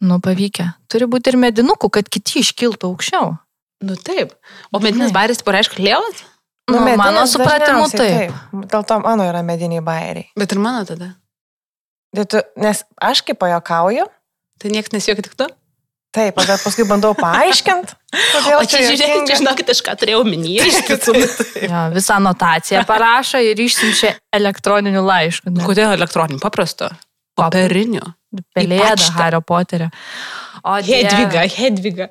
nu 0.05 0.19
pavykę. 0.25 0.67
Turi 0.93 1.09
būti 1.11 1.33
ir 1.33 1.39
medinukų, 1.41 1.91
kad 1.97 2.11
kiti 2.13 2.43
iškiltų 2.45 2.91
aukščiau. 2.93 3.31
Nu 3.89 3.97
taip. 3.97 4.35
O 4.75 4.83
medinis 4.83 5.15
bairis 5.15 5.41
pareiškia 5.47 5.81
lėvas? 5.81 6.21
Nu, 6.69 6.83
medinis 6.83 7.01
mano 7.01 7.25
supratimu 7.31 7.87
dažniausiai 7.87 8.29
taip. 8.29 8.69
Dėl 8.75 8.85
to 8.91 9.01
mano 9.07 9.25
yra 9.31 9.41
mediniai 9.47 9.81
bairiai. 9.85 10.29
Bet 10.37 10.53
ir 10.53 10.61
mano 10.61 10.85
tada. 10.89 11.15
Tai 12.17 12.25
tu, 12.29 12.43
nes 12.61 12.83
aš 13.09 13.23
kaip 13.25 13.39
pajokauju, 13.41 14.05
Tai 14.59 14.71
niekas 14.75 14.93
nesijokia 14.93 15.23
tik 15.23 15.37
tu? 15.39 15.47
Taip, 16.19 16.39
bet 16.41 16.63
paskui 16.65 16.87
bandau 16.89 17.15
paaiškinti. 17.19 17.97
O 18.59 18.63
čia, 18.67 18.81
žiūrėkit, 18.89 19.27
čia 19.29 19.37
žinokit, 19.39 19.69
aš 19.75 19.83
ką 19.87 19.95
turėjau 20.01 20.23
minėti 20.27 20.71
iš 20.73 20.79
tiesų. 20.89 21.15
Jo, 21.63 21.83
visą 21.95 22.17
anotaciją 22.19 22.83
parašo 22.89 23.41
ir 23.45 23.61
išsiunčia 23.63 24.15
elektroniniu 24.35 25.05
laišku. 25.07 25.53
Ne? 25.55 25.67
Kodėl 25.67 25.95
elektroniniu? 25.95 26.41
Paprasto. 26.43 26.91
Paperiniu. 27.39 28.03
Pelėda. 28.57 29.13
Hario 29.17 29.41
Poterio. 29.47 29.93
O 30.67 30.75
Hedviga, 30.83 31.47
Hedviga. 31.53 32.09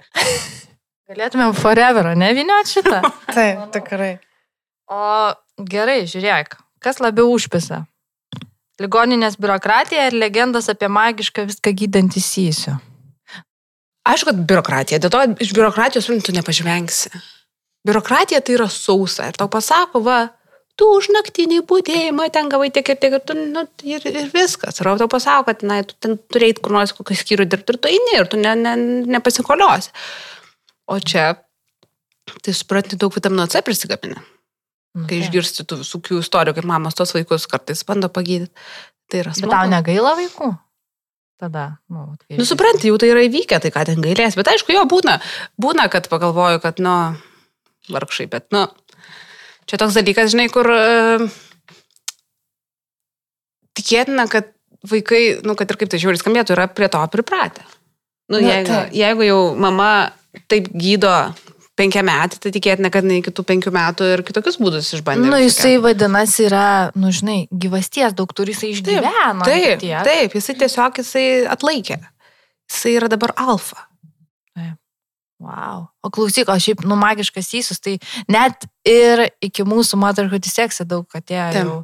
Galėtumėm 1.08 1.54
forever, 1.56 2.14
ne 2.20 2.32
viniot 2.36 2.72
šitą. 2.72 3.02
Taip, 3.36 3.68
tikrai. 3.76 4.18
O 4.92 5.04
gerai, 5.68 6.02
žiūrėk, 6.08 6.58
kas 6.84 7.00
labiau 7.04 7.30
užpisa? 7.36 7.86
Ligoninės 8.78 9.40
biurokratija 9.42 10.10
ir 10.10 10.18
legendos 10.22 10.68
apie 10.70 10.90
magišką 10.92 11.48
viską 11.50 11.74
gydantį 11.80 12.22
įsijusiu. 12.22 12.76
Aišku, 14.08 14.32
kad 14.32 14.40
biurokratija. 14.50 15.00
Dėl 15.04 15.12
to 15.14 15.24
iš 15.44 15.54
biurokratijos 15.56 16.08
tu 16.24 16.36
nepažvengsi. 16.36 17.12
Biurokratija 17.88 18.42
tai 18.44 18.58
yra 18.58 18.68
sausa. 18.72 19.30
Ir 19.32 19.40
tau 19.40 19.50
pasako, 19.52 20.02
va, 20.06 20.20
tu 20.80 20.88
už 20.98 21.10
naktinį 21.16 21.62
būdėjimą 21.68 22.28
ten 22.34 22.52
gavai 22.52 22.70
tiek 22.74 22.88
ir 22.94 23.00
tiek 23.02 23.18
ir, 23.18 23.24
tu, 23.26 23.36
nu, 23.38 23.66
ir, 23.84 24.06
ir 24.08 24.30
viskas. 24.34 24.80
Ir 24.80 24.92
tau 25.02 25.10
pasako, 25.12 25.50
kad 25.50 25.66
na, 25.68 25.82
tu 25.88 25.98
ten 26.04 26.18
turėjai 26.32 26.60
kur 26.62 26.76
nors 26.78 26.96
kokį 26.98 27.20
skyrių 27.22 27.50
dirbti 27.52 27.76
ir 27.76 27.82
tu 27.84 27.92
eini 27.92 28.18
ir 28.20 28.30
tu 28.32 28.40
ne, 28.40 28.54
ne, 28.60 28.76
nepasikoliosi. 29.18 29.92
O 30.88 31.00
čia, 31.04 31.34
tai 32.44 32.56
supranti, 32.56 33.00
daug 33.00 33.16
vitamino 33.16 33.48
C 33.52 33.64
prisikabinę. 33.66 34.22
Nu, 34.98 35.06
Kai 35.10 35.20
išgirsti 35.22 35.66
tų 35.68 35.82
visokių 35.84 36.22
istorijų, 36.24 36.56
kaip 36.58 36.70
mamos 36.70 36.96
tos 36.98 37.12
vaikus 37.14 37.46
kartais 37.52 37.84
bando 37.86 38.10
pagydyti. 38.10 38.54
Tai 39.12 39.20
yra 39.22 39.34
Bet 39.34 39.42
smagu. 39.44 39.54
tau 39.54 39.70
negaila 39.72 40.16
vaikų? 40.18 40.48
Tada, 41.38 41.78
nu, 41.94 42.08
vat 42.10 42.24
kai- 42.26 42.38
Nu, 42.40 42.46
supranti, 42.50 42.90
jau 42.90 42.98
tai 42.98 43.12
yra 43.14 43.22
įvykę, 43.28 43.60
tai 43.62 43.70
ką 43.70 43.84
ten 43.86 44.02
gailės. 44.02 44.34
Bet 44.40 44.48
aišku, 44.50 44.74
jo 44.74 44.86
būna, 44.90 45.20
būna, 45.62 45.86
kad 45.94 46.08
pagalvoju, 46.10 46.60
kad, 46.64 46.80
nu, 46.82 46.96
vargšai, 47.94 48.26
bet, 48.32 48.48
nu, 48.52 48.64
čia 49.70 49.78
toks 49.78 49.94
dalykas, 50.00 50.32
žinai, 50.34 50.48
kur 50.50 50.66
e, 50.74 51.28
tikėtina, 53.78 54.26
kad 54.32 54.50
vaikai, 54.88 55.22
nu, 55.46 55.54
kad 55.60 55.70
ir 55.74 55.78
kaip 55.80 55.92
tai 55.94 56.00
žiūri 56.02 56.20
skambėtų, 56.22 56.56
yra 56.58 56.68
prie 56.74 56.90
to 56.90 57.02
pripratę. 57.14 57.66
Nu, 58.28 58.40
Nu, 58.42 58.44
jeigu, 58.44 58.68
taip. 58.74 58.94
jeigu 58.98 59.24
jau 59.30 59.40
mama 59.56 60.12
taip 60.52 60.68
gydo 60.76 61.14
penkiametį, 61.78 62.40
tai 62.44 62.52
tikėtina, 62.56 62.92
kad 62.94 63.06
iki 63.18 63.34
tų 63.34 63.46
penkių 63.48 63.74
metų 63.76 64.12
ir 64.16 64.24
kitokius 64.28 64.60
būdus 64.62 64.94
išbandė. 64.98 65.28
Nu, 65.28 65.38
visokie. 65.38 65.48
jisai 65.48 65.74
vadinasi 65.84 66.48
yra, 66.48 66.68
nu, 66.98 67.12
žinai, 67.16 67.40
gyvasties 67.52 68.16
daug 68.18 68.34
turi, 68.38 68.56
jisai 68.56 68.72
išgyveno. 68.74 69.46
Taip, 69.46 69.84
tiek. 69.84 70.00
taip, 70.08 70.38
jisai 70.38 70.58
tiesiog 70.64 71.04
jisai 71.04 71.28
atlaikė. 71.54 72.00
Jisai 72.68 72.98
yra 72.98 73.12
dabar 73.12 73.36
alfa. 73.38 73.88
Wow. 75.40 75.86
O 76.02 76.10
klausyk, 76.10 76.50
o 76.50 76.58
šiaip, 76.58 76.82
nu, 76.90 76.96
magiškas 76.98 77.52
įsus, 77.60 77.78
tai 77.78 78.00
net 78.32 78.66
ir 78.90 79.28
iki 79.46 79.66
mūsų 79.70 80.00
Motherhood 80.02 80.48
seksą 80.50 80.88
daug 80.90 81.06
atėjo 81.14 81.50
Taip. 81.54 81.60
jau 81.62 81.76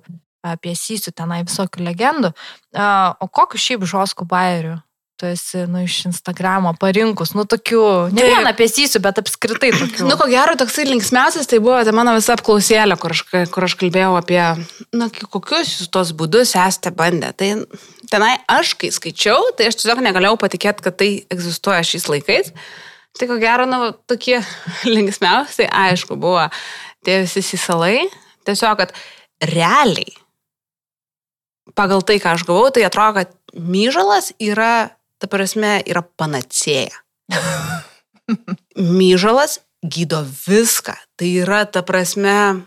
apie 0.43 0.73
sysių 0.75 1.13
tenai 1.15 1.43
visokių 1.45 1.85
legendų. 1.85 2.33
O 2.73 3.29
kokiu 3.29 3.61
šiaip 3.61 3.85
žoskų 3.87 4.25
bairių? 4.29 4.79
Tu 5.23 5.29
esi, 5.31 5.61
nu, 5.71 5.79
iš 5.79 6.01
Instagramo 6.09 6.73
parinkus, 6.75 7.29
nu, 7.31 7.45
tokių, 7.47 7.83
ne 8.11 8.25
Taip. 8.25 8.33
vien 8.33 8.47
apie 8.49 8.65
sysių, 8.67 8.99
bet 9.05 9.21
apskritai 9.21 9.69
tokių. 9.71 10.03
Nu, 10.09 10.17
ko 10.19 10.25
gero, 10.27 10.57
toksai 10.59 10.83
linksmiausias 10.89 11.47
tai 11.47 11.61
buvo 11.63 11.77
ta 11.87 11.93
mano 11.95 12.11
visa 12.17 12.33
apklausėlė, 12.35 12.97
kur 12.99 13.13
aš, 13.15 13.21
kur 13.53 13.63
aš 13.63 13.77
kalbėjau 13.79 14.17
apie, 14.19 14.41
na, 14.91 15.05
kokius 15.07 15.69
jūs 15.77 15.91
tos 15.93 16.09
būdus 16.19 16.51
esate 16.59 16.91
bandę. 16.91 17.29
Tai 17.39 17.47
tenai 18.11 18.33
aš, 18.51 18.73
kai 18.81 18.89
skaičiau, 18.91 19.53
tai 19.55 19.69
aš 19.69 19.77
tiesiog 19.79 20.01
negalėjau 20.03 20.35
patikėti, 20.41 20.83
kad 20.83 20.97
tai 20.99 21.07
egzistuoja 21.31 21.85
šiais 21.87 22.09
laikais. 22.11 22.51
Tai 23.15 23.29
ko 23.29 23.37
gero, 23.39 23.63
nu, 23.69 23.93
tokie 24.11 24.41
linksmiausiai, 24.97 25.69
aišku, 25.85 26.17
buvo 26.19 26.49
tie 27.07 27.21
visi 27.21 27.45
sisalai. 27.47 28.09
Tiesiog, 28.43 28.75
kad 28.83 28.91
realiai, 29.53 30.11
pagal 31.79 32.03
tai, 32.03 32.19
ką 32.19 32.35
aš 32.35 32.43
gavau, 32.49 32.67
tai 32.75 32.83
atrodo, 32.89 33.23
kad 33.23 33.31
myžalas 33.55 34.33
yra, 34.43 34.91
ta 35.23 35.31
prasme, 35.31 35.77
yra 35.87 36.03
panacėja. 36.03 36.99
myžalas 38.99 39.61
gydo 39.83 40.19
viską. 40.23 40.95
Tai 41.15 41.29
yra, 41.43 41.63
ta 41.63 41.83
prasme, 41.87 42.65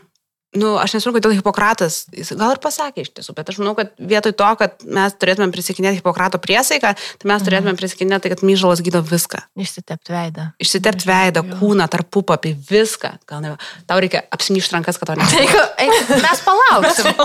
nu, 0.55 0.75
aš 0.79 0.95
nesuprantu, 0.97 1.19
kodėl 1.19 1.37
Hipokratas, 1.41 2.05
jis 2.15 2.31
gal 2.39 2.55
ir 2.55 2.61
pasakė 2.63 3.05
iš 3.05 3.11
tiesų, 3.17 3.35
bet 3.37 3.51
aš 3.51 3.59
manau, 3.61 3.75
kad 3.79 3.91
vietoj 3.99 4.35
to, 4.39 4.51
kad 4.61 4.87
mes 4.99 5.17
turėtume 5.19 5.49
prisikinėti 5.55 6.01
Hipokrato 6.01 6.41
priesaiką, 6.43 6.93
tai 6.95 7.31
mes 7.31 7.45
turėtume 7.47 7.75
prisikinėti, 7.79 8.33
kad 8.33 8.45
myžalas 8.47 8.83
gydo 8.85 9.03
viską. 9.07 9.43
Išsitepti 9.59 10.15
veidą. 10.15 10.49
Išsitepti 10.63 11.11
veidą, 11.11 11.45
kūną, 11.59 11.89
tarpupą, 11.93 12.39
apie 12.39 12.55
viską. 12.71 13.17
Gal 13.29 13.45
ne, 13.45 13.55
tau 13.91 14.01
reikia 14.03 14.25
apsimyšti 14.33 14.79
rankas, 14.79 15.01
kad 15.01 15.13
to 15.13 15.17
ne. 15.19 15.29
Taigi, 15.35 15.63
eik, 15.87 16.17
mes 16.25 16.45
palauksim. 16.47 17.15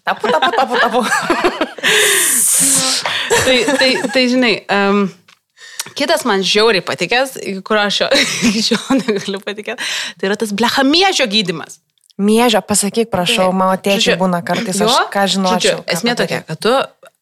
Tapu, 0.00 0.30
tapu, 0.32 0.48
tapu, 0.56 0.78
tapu. 0.80 1.00
tai, 3.44 3.56
tai, 3.78 3.90
tai, 4.08 4.22
žinai, 4.32 4.54
um, 4.72 5.02
kitas 5.94 6.24
man 6.24 6.40
žiauriai 6.40 6.82
patikęs, 6.82 7.36
kur 7.68 7.78
aš 7.78 8.00
jo, 8.00 8.08
šiol 8.64 9.02
negaliu 9.02 9.42
patikėti, 9.44 9.84
tai 10.16 10.30
yra 10.30 10.38
tas 10.40 10.56
blechamiežio 10.56 11.28
gydimas. 11.30 11.78
Miežio, 12.20 12.60
pasakyk, 12.66 13.08
prašau, 13.12 13.48
Taip. 13.48 13.56
mano 13.56 13.76
tėčiai 13.80 14.18
būna 14.20 14.42
kartais, 14.44 14.80
jo, 14.82 14.88
aš 14.90 15.08
ką 15.14 15.24
žinočiau. 15.34 15.80
Žodžiu, 15.80 15.84
esmė 15.94 16.14
tokia, 16.18 16.42
kad 16.44 16.60
tu 16.60 16.72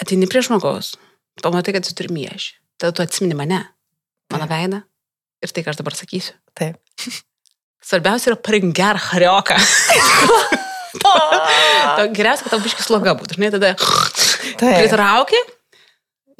ateini 0.02 0.26
prie 0.30 0.42
žmogaus, 0.42 0.96
pamatai, 1.42 1.76
kad 1.76 1.86
jis 1.86 1.94
turi 1.98 2.10
miežį, 2.16 2.56
tada 2.80 2.96
tu 2.96 3.04
atsimini 3.04 3.38
mane, 3.38 3.60
mano 4.34 4.48
veidą 4.50 4.82
ir 5.44 5.54
tai, 5.54 5.62
ką 5.62 5.72
aš 5.72 5.80
dabar 5.80 5.94
sakysiu. 5.94 6.34
Taip. 6.58 6.80
Svarbiausia 7.88 8.32
yra 8.32 8.40
paringer 8.42 8.98
harioką. 9.08 9.58
Geriausia, 12.18 12.44
kad 12.44 12.52
tau 12.52 12.60
biškis 12.64 12.88
sloga 12.88 13.14
būtų, 13.18 13.38
žinai, 13.38 13.52
tada 13.54 13.74
Taip. 13.78 14.80
pritrauki, 14.82 15.40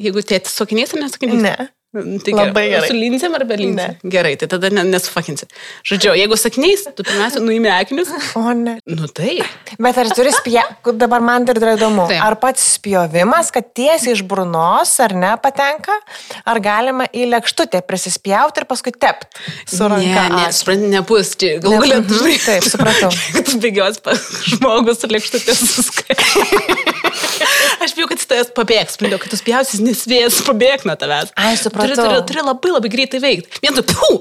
jeigu 0.01 0.23
tėtis 0.27 0.57
sakinys 0.59 0.95
ar 0.95 1.05
nesakinys. 1.05 1.43
Ne. 1.45 1.57
Tai 1.89 2.33
Labai 2.37 2.67
gerai. 2.69 2.89
Su 2.91 2.97
lincėm 3.01 3.33
ar 3.33 3.43
be 3.49 3.57
lincėm? 3.57 3.95
Ne. 4.05 4.11
Gerai, 4.13 4.35
tai 4.37 4.45
tada 4.53 4.69
ne, 4.69 4.83
nesufakinsi. 4.91 5.47
Žodžiu, 5.89 6.11
jeigu 6.21 6.37
sakiniais, 6.37 6.83
tu 6.93 7.01
pirmiausia 7.01 7.41
nuimi 7.41 7.71
akinius. 7.73 8.11
O 8.37 8.53
ne. 8.53 8.75
Nu 8.85 9.09
tai. 9.09 9.39
Bet 9.81 9.97
ar 10.03 10.11
turi 10.13 10.35
spjauti, 10.37 10.93
dabar 11.01 11.25
man 11.25 11.47
dar 11.49 11.57
yra 11.57 11.79
įdomu, 11.79 12.05
Taip. 12.11 12.21
ar 12.27 12.37
pats 12.43 12.67
spjovimas, 12.75 13.49
kad 13.55 13.71
tiesiai 13.73 14.13
iš 14.19 14.21
burnos 14.29 14.93
ar 15.01 15.17
ne 15.17 15.33
patenka, 15.41 15.97
ar 16.45 16.61
galima 16.61 17.09
į 17.09 17.25
lėkštutę 17.33 17.81
prisispjauti 17.89 18.61
ir 18.61 18.69
paskui 18.69 18.93
tepti 18.93 19.49
su 19.65 19.89
ranka. 19.89 20.29
Ne, 20.29 20.37
ne, 20.37 20.45
ant? 20.45 20.61
supranti, 20.61 20.93
nebus. 20.93 21.33
Čia 21.41 21.57
Ne, 21.65 21.73
galia, 21.73 22.03
mhm, 22.05 22.37
taip, 22.45 22.69
supratau. 22.69 23.09
Kad 23.39 23.49
tu 23.49 23.57
bėgios 23.65 24.05
pas 24.05 24.29
žmogus 24.53 25.01
su 25.01 25.09
lėkštutės 25.09 25.65
suskai. 25.73 26.21
Aš 27.89 27.97
bijau, 27.97 28.09
kad 28.13 28.21
tavęs 28.29 28.53
pabėgs. 28.57 28.95
Sprendiau, 28.99 29.19
kad 29.23 29.33
tu 29.33 29.39
spjausis 29.41 29.81
nesvės 29.81 30.43
pabėg 30.47 30.85
nuo 30.89 30.95
tavęs. 31.01 31.33
Ai, 31.41 31.55
Turi, 31.57 31.63
supratau. 31.65 32.05
turi, 32.05 32.25
turi 32.29 32.45
labai 32.45 32.75
labai 32.77 32.91
greitai 32.93 33.21
veikti. 33.25 33.63
Vien 33.65 33.75
tu, 33.81 33.85
piu! 33.89 34.19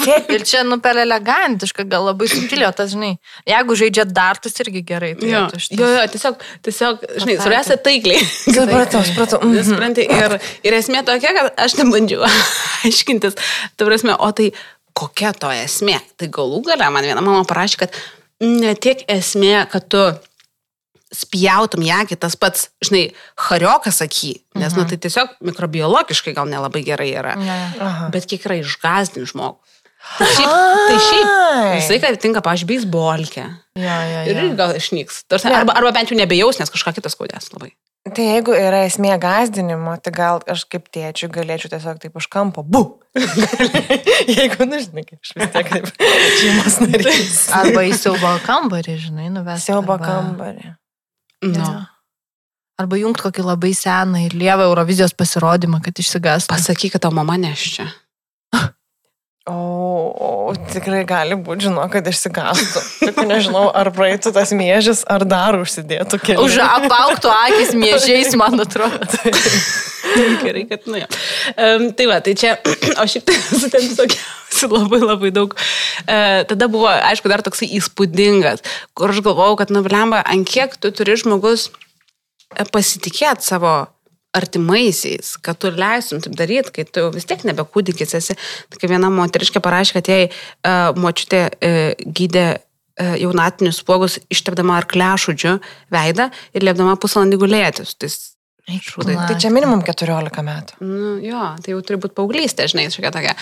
Taip, 0.00 0.30
Ir 0.32 0.44
čia, 0.48 0.62
nu, 0.64 0.78
per 0.80 0.96
elegantiška, 0.96 1.84
gal 1.84 2.06
labai 2.08 2.24
subtilio, 2.30 2.70
tas, 2.72 2.94
žinai, 2.94 3.10
jeigu 3.44 3.74
žaidžia 3.76 4.06
dartus 4.08 4.54
irgi 4.64 4.80
gerai. 4.88 5.10
Tai 5.20 5.28
Jo, 5.28 5.42
šitas- 5.52 5.76
jo, 5.76 5.90
jo, 5.92 6.04
tiesiog, 6.14 6.44
tiesiog, 6.64 7.02
žinai, 7.20 7.34
svarbiausia 7.42 7.76
taikliai. 7.84 8.22
Supratau, 8.46 9.02
supratau. 9.04 9.42
Mhm. 9.44 9.66
Supranti, 9.68 10.06
ir, 10.08 10.38
ir 10.64 10.78
esmė 10.78 11.02
tokia, 11.04 11.34
kad 11.36 11.60
aš 11.66 11.76
nebandžiau 11.82 12.24
aiškintis. 12.88 13.36
Tai 13.76 13.90
prasme, 13.90 14.16
o 14.16 14.30
tai 14.32 14.48
kokia 14.96 15.34
to 15.36 15.52
esmė? 15.52 15.98
Tai 16.16 16.30
galų 16.32 16.62
gale 16.70 16.88
man 16.96 17.04
viena 17.10 17.20
mama 17.24 17.44
parašė, 17.48 17.82
kad 17.84 18.00
ne 18.40 18.72
tiek 18.80 19.04
esmė, 19.12 19.66
kad 19.68 19.84
tu 19.92 20.00
spjautum 21.14 21.82
ją, 21.82 22.04
tas 22.20 22.36
pats, 22.38 22.68
žinai, 22.84 23.08
hariokas 23.48 23.98
saky, 24.02 24.36
nes, 24.54 24.70
mhm. 24.72 24.78
nu, 24.78 24.86
tai 24.90 24.98
tiesiog 25.02 25.34
mikrobiologiškai 25.50 26.34
gal 26.36 26.48
nelabai 26.50 26.84
gerai 26.86 27.10
yra. 27.18 27.34
Jo. 27.40 27.58
Aha. 27.86 28.08
Bet 28.14 28.28
kiek 28.30 28.46
yra 28.46 28.60
išgazdinti 28.62 29.32
žmogų. 29.32 29.58
Tai 30.16 30.26
šiaip, 30.32 30.52
tai 30.88 30.96
šiaip 31.04 31.28
Ai. 31.28 31.74
visai, 31.76 31.98
kad 32.00 32.16
tinka, 32.22 32.40
pažiūrėjau, 32.44 32.70
beisbolkę. 32.70 33.44
Jo, 33.76 33.98
jo, 34.08 34.22
Ir 34.24 34.32
jo. 34.32 34.38
irgi 34.46 34.56
gal 34.56 34.72
išnyks. 34.78 35.24
Tarsi, 35.28 35.50
arba, 35.52 35.74
arba 35.76 35.92
bent 35.92 36.08
jau 36.08 36.16
nebejaus, 36.16 36.56
nes 36.60 36.72
kažką 36.72 36.94
kitą 36.96 37.12
skaudės 37.12 37.52
labai. 37.52 37.74
Tai 38.08 38.24
jeigu 38.24 38.54
yra 38.56 38.86
esmė 38.86 39.12
gazdinimo, 39.20 39.92
tai 40.00 40.12
gal 40.16 40.40
aš 40.48 40.64
kaip 40.72 40.86
tėčiu 40.88 41.28
galėčiau 41.34 41.68
tiesiog 41.74 41.98
taip 42.00 42.16
už 42.16 42.30
kampo, 42.32 42.64
bu. 42.64 42.80
jeigu, 44.38 44.64
nu, 44.64 44.80
žinai, 44.80 45.04
aš 45.18 45.34
vis 45.36 45.52
tiek 45.52 45.68
kaip 45.68 45.90
šeimos 46.40 46.78
narys. 46.86 47.42
Arba 47.60 47.84
į 47.84 47.92
siaubo 48.00 48.32
kambarį, 48.46 48.96
žinai, 49.04 49.28
nuvesti. 49.34 49.68
Siaubo 49.68 49.98
arba- 49.98 50.08
kambarį. 50.08 50.72
Nu. 51.46 51.58
Jo. 51.58 51.78
Arba 52.80 52.96
jungt 52.96 53.20
kokį 53.20 53.44
labai 53.44 53.74
seną 53.76 54.22
ir 54.24 54.36
lievą 54.36 54.64
Eurovizijos 54.70 55.12
pasirodymą, 55.16 55.82
kad 55.84 55.98
išsigastų. 56.00 56.52
Pasakyk, 56.54 56.94
kad 56.94 57.04
tavo 57.04 57.18
mama 57.18 57.36
neščia. 57.40 57.90
O, 59.50 60.10
o 60.14 60.52
tikrai 60.70 61.00
gali 61.08 61.34
būti, 61.34 61.66
žinau, 61.66 61.86
kad 61.90 62.06
išsigastų. 62.06 62.82
Tik 63.00 63.20
nežinau, 63.26 63.64
ar 63.74 63.90
praeitų 63.94 64.30
tas 64.36 64.52
mėžis, 64.54 65.02
ar 65.10 65.24
dar 65.26 65.58
užsidėtų 65.58 66.20
kelią. 66.22 66.44
Už 66.44 66.58
apauktų 66.62 67.32
akis 67.32 67.72
mėžiais, 67.74 68.36
man 68.38 68.62
atrodo. 68.62 69.00
Gerai, 70.44 70.64
kad 70.70 70.86
nu. 70.90 71.00
Um, 71.56 71.88
tai 71.96 72.06
va, 72.10 72.20
tai 72.22 72.36
čia, 72.38 72.56
o 73.00 73.06
šiaip 73.10 73.26
tai 73.26 73.38
su 73.60 73.70
ten 73.72 73.86
visokiausių 73.88 74.70
labai 74.70 75.02
labai 75.02 75.32
daug. 75.34 75.56
Uh, 76.04 76.42
tada 76.50 76.70
buvo, 76.70 76.90
aišku, 76.90 77.30
dar 77.32 77.42
toksai 77.46 77.72
įspūdingas, 77.80 78.62
kur 78.94 79.14
aš 79.14 79.22
galvojau, 79.26 79.58
kad, 79.60 79.74
nu, 79.74 79.82
blemba, 79.86 80.22
ant 80.22 80.46
kiek 80.46 80.78
tu 80.78 80.92
turi 80.94 81.18
žmogus 81.18 81.70
e, 82.54 82.66
pasitikėti 82.70 83.50
savo 83.50 83.74
artimaisiais, 84.36 85.34
kad 85.42 85.58
tu 85.58 85.70
leistum 85.74 86.20
taip 86.22 86.36
daryti, 86.38 86.72
kai 86.74 86.86
tu 86.86 87.06
vis 87.14 87.26
tiek 87.26 87.42
nebe 87.48 87.64
kūdikis 87.66 88.14
esi. 88.18 88.36
Tai 88.70 88.80
kai 88.80 88.90
viena 88.92 89.10
moteriškė 89.12 89.62
parašė, 89.64 89.96
kad 89.98 90.10
jai 90.12 90.20
uh, 90.30 90.90
močiutė 90.98 91.42
uh, 91.50 91.80
gydė 92.06 92.46
uh, 92.54 93.14
jaunatinius 93.18 93.82
spuogus 93.82 94.20
ištepdama 94.30 94.78
ar 94.78 94.86
klešudžiu 94.90 95.56
veidą 95.92 96.30
ir 96.54 96.66
liepdama 96.68 96.94
pusvalandį 97.02 97.40
gulėtis. 97.42 97.96
Tai 97.98 98.78
šūdai. 98.86 99.18
Tai 99.26 99.38
čia 99.42 99.50
minimum 99.50 99.82
14 99.86 100.46
metų. 100.46 100.80
Nu, 100.84 101.14
jo, 101.24 101.44
tai 101.58 101.74
jau 101.74 101.80
turi 101.86 101.98
būti 102.02 102.14
paauglystė, 102.18 102.68
žinai, 102.70 102.90
šiokia 102.94 103.14
tokia. 103.16 103.34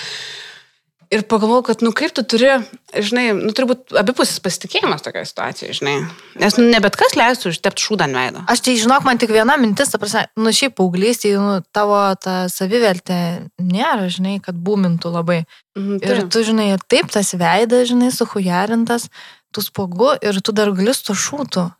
Ir 1.08 1.22
pagalvojau, 1.24 1.62
kad, 1.70 1.80
nu, 1.80 1.88
kaip 1.96 2.12
tu 2.12 2.20
turi, 2.28 2.50
žinai, 2.92 3.30
nu, 3.32 3.48
turi 3.56 3.70
būti 3.70 3.96
abipusis 3.96 4.42
pasitikėjimas 4.44 5.00
tokia 5.06 5.22
situacija, 5.24 5.72
žinai. 5.78 5.94
Nes 6.36 6.58
nu, 6.60 6.66
ne 6.68 6.80
bet 6.84 6.98
kas 7.00 7.16
leistų 7.16 7.54
užtepti 7.54 7.86
šūdą 7.86 8.04
ant 8.04 8.18
veido. 8.18 8.42
Aš 8.52 8.60
tai 8.66 8.74
žinok, 8.76 9.06
man 9.08 9.20
tik 9.20 9.32
viena 9.32 9.56
mintis, 9.60 9.88
ta 9.88 10.00
prasme, 10.02 10.26
nu 10.36 10.52
šiaip 10.52 10.76
paauglystė, 10.76 11.32
nu, 11.40 11.62
tavo 11.72 12.02
ta 12.20 12.42
savivertė 12.52 13.18
nėra, 13.56 14.10
žinai, 14.12 14.36
kad 14.44 14.60
būmintų 14.60 15.14
labai. 15.16 15.40
Mhm, 15.80 16.02
Ir 16.04 16.22
tu, 16.28 16.44
žinai, 16.44 16.74
ir 16.76 16.84
taip 16.92 17.08
tas 17.14 17.32
veidas, 17.40 17.88
žinai, 17.88 18.12
suhujarintas, 18.12 19.08
tu 19.48 19.64
spogu 19.64 20.12
ir 20.20 20.42
tu 20.44 20.52
dar 20.52 20.74
gali 20.76 20.92
su 20.92 21.16
šūtų. 21.16 21.70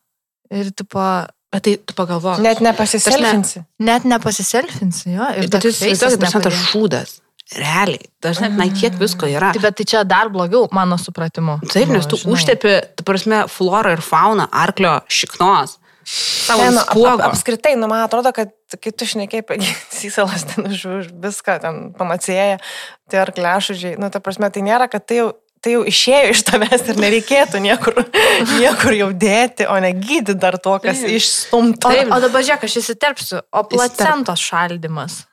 Ir, 0.57 0.73
tipo, 0.73 1.05
Bet 1.49 1.65
tai 1.65 1.79
tu 1.81 1.95
pagalvok. 1.97 2.43
Net 2.45 2.61
nepasiselfinsi. 2.61 3.63
net 3.81 4.05
nepasiselfinsi, 4.05 5.15
jo. 5.15 5.29
Ir 5.33 5.47
Ir 5.47 5.53
tai 5.53 5.63
jūs 5.65 5.79
įsivaizduokit, 5.81 6.45
tas 6.45 6.59
šūdas. 6.69 7.15
Realiai. 7.57 8.05
Dažnai, 8.21 8.51
na, 8.53 8.67
kiek 8.69 8.99
visko 9.01 9.29
yra. 9.31 9.55
Tai 9.57 9.63
bet 9.63 9.79
tai 9.79 9.87
čia 9.89 10.03
dar 10.05 10.29
blogiau, 10.29 10.67
mano 10.75 10.99
supratimu. 11.01 11.59
Taip, 11.73 11.89
nes 11.89 12.05
Nu, 12.05 12.11
tu 12.11 12.17
žinai. 12.21 12.35
užtepi, 12.37 12.73
tu 12.99 13.07
prasme, 13.09 13.45
florą 13.49 13.95
ir 13.97 14.03
fauną 14.05 14.49
arklio 14.53 14.99
šiknos. 15.09 15.79
Savo 16.09 16.63
Ne, 16.65 16.71
nu, 16.73 16.81
ap, 16.81 17.21
apskritai, 17.33 17.75
nu, 17.77 17.89
man 17.89 18.01
atrodo, 18.05 18.33
kad 18.33 18.53
kai 18.81 18.93
tu 18.93 19.05
šnekiai 19.09 19.43
apie 19.45 19.59
sysalas 20.01 20.45
ten 20.49 20.65
už, 20.69 20.85
už 21.01 21.11
viską, 21.25 21.59
ten 21.61 21.93
pamacėja, 21.97 22.61
tai 23.09 23.21
ar 23.25 23.33
klešudžiai, 23.37 23.99
nu, 24.01 24.09
ta 24.13 24.21
prasme, 24.21 24.49
tai 24.53 24.63
nėra, 24.65 24.89
kad 24.89 25.05
tai 25.05 25.21
jau, 25.21 25.29
tai 25.61 25.75
jau 25.77 25.83
išėjo 25.89 26.33
iš 26.33 26.43
tavęs 26.49 26.85
ir 26.89 27.01
nereikėtų 27.05 27.61
niekur, 27.61 28.01
niekur 28.61 28.97
jau 28.97 29.11
dėti, 29.13 29.69
o 29.69 29.77
ne 29.85 29.93
gydyti 29.97 30.37
dar 30.41 30.57
to, 30.57 30.79
kas 30.81 31.01
Taip. 31.05 31.13
išstumta. 31.21 31.93
O, 31.93 32.05
o 32.17 32.21
dabar 32.25 32.45
žiūrėk, 32.45 32.65
aš 32.69 32.79
įsiterpsiu. 32.81 33.43
O 33.53 33.65
placentos 33.69 34.41
šaldimas. 34.49 35.27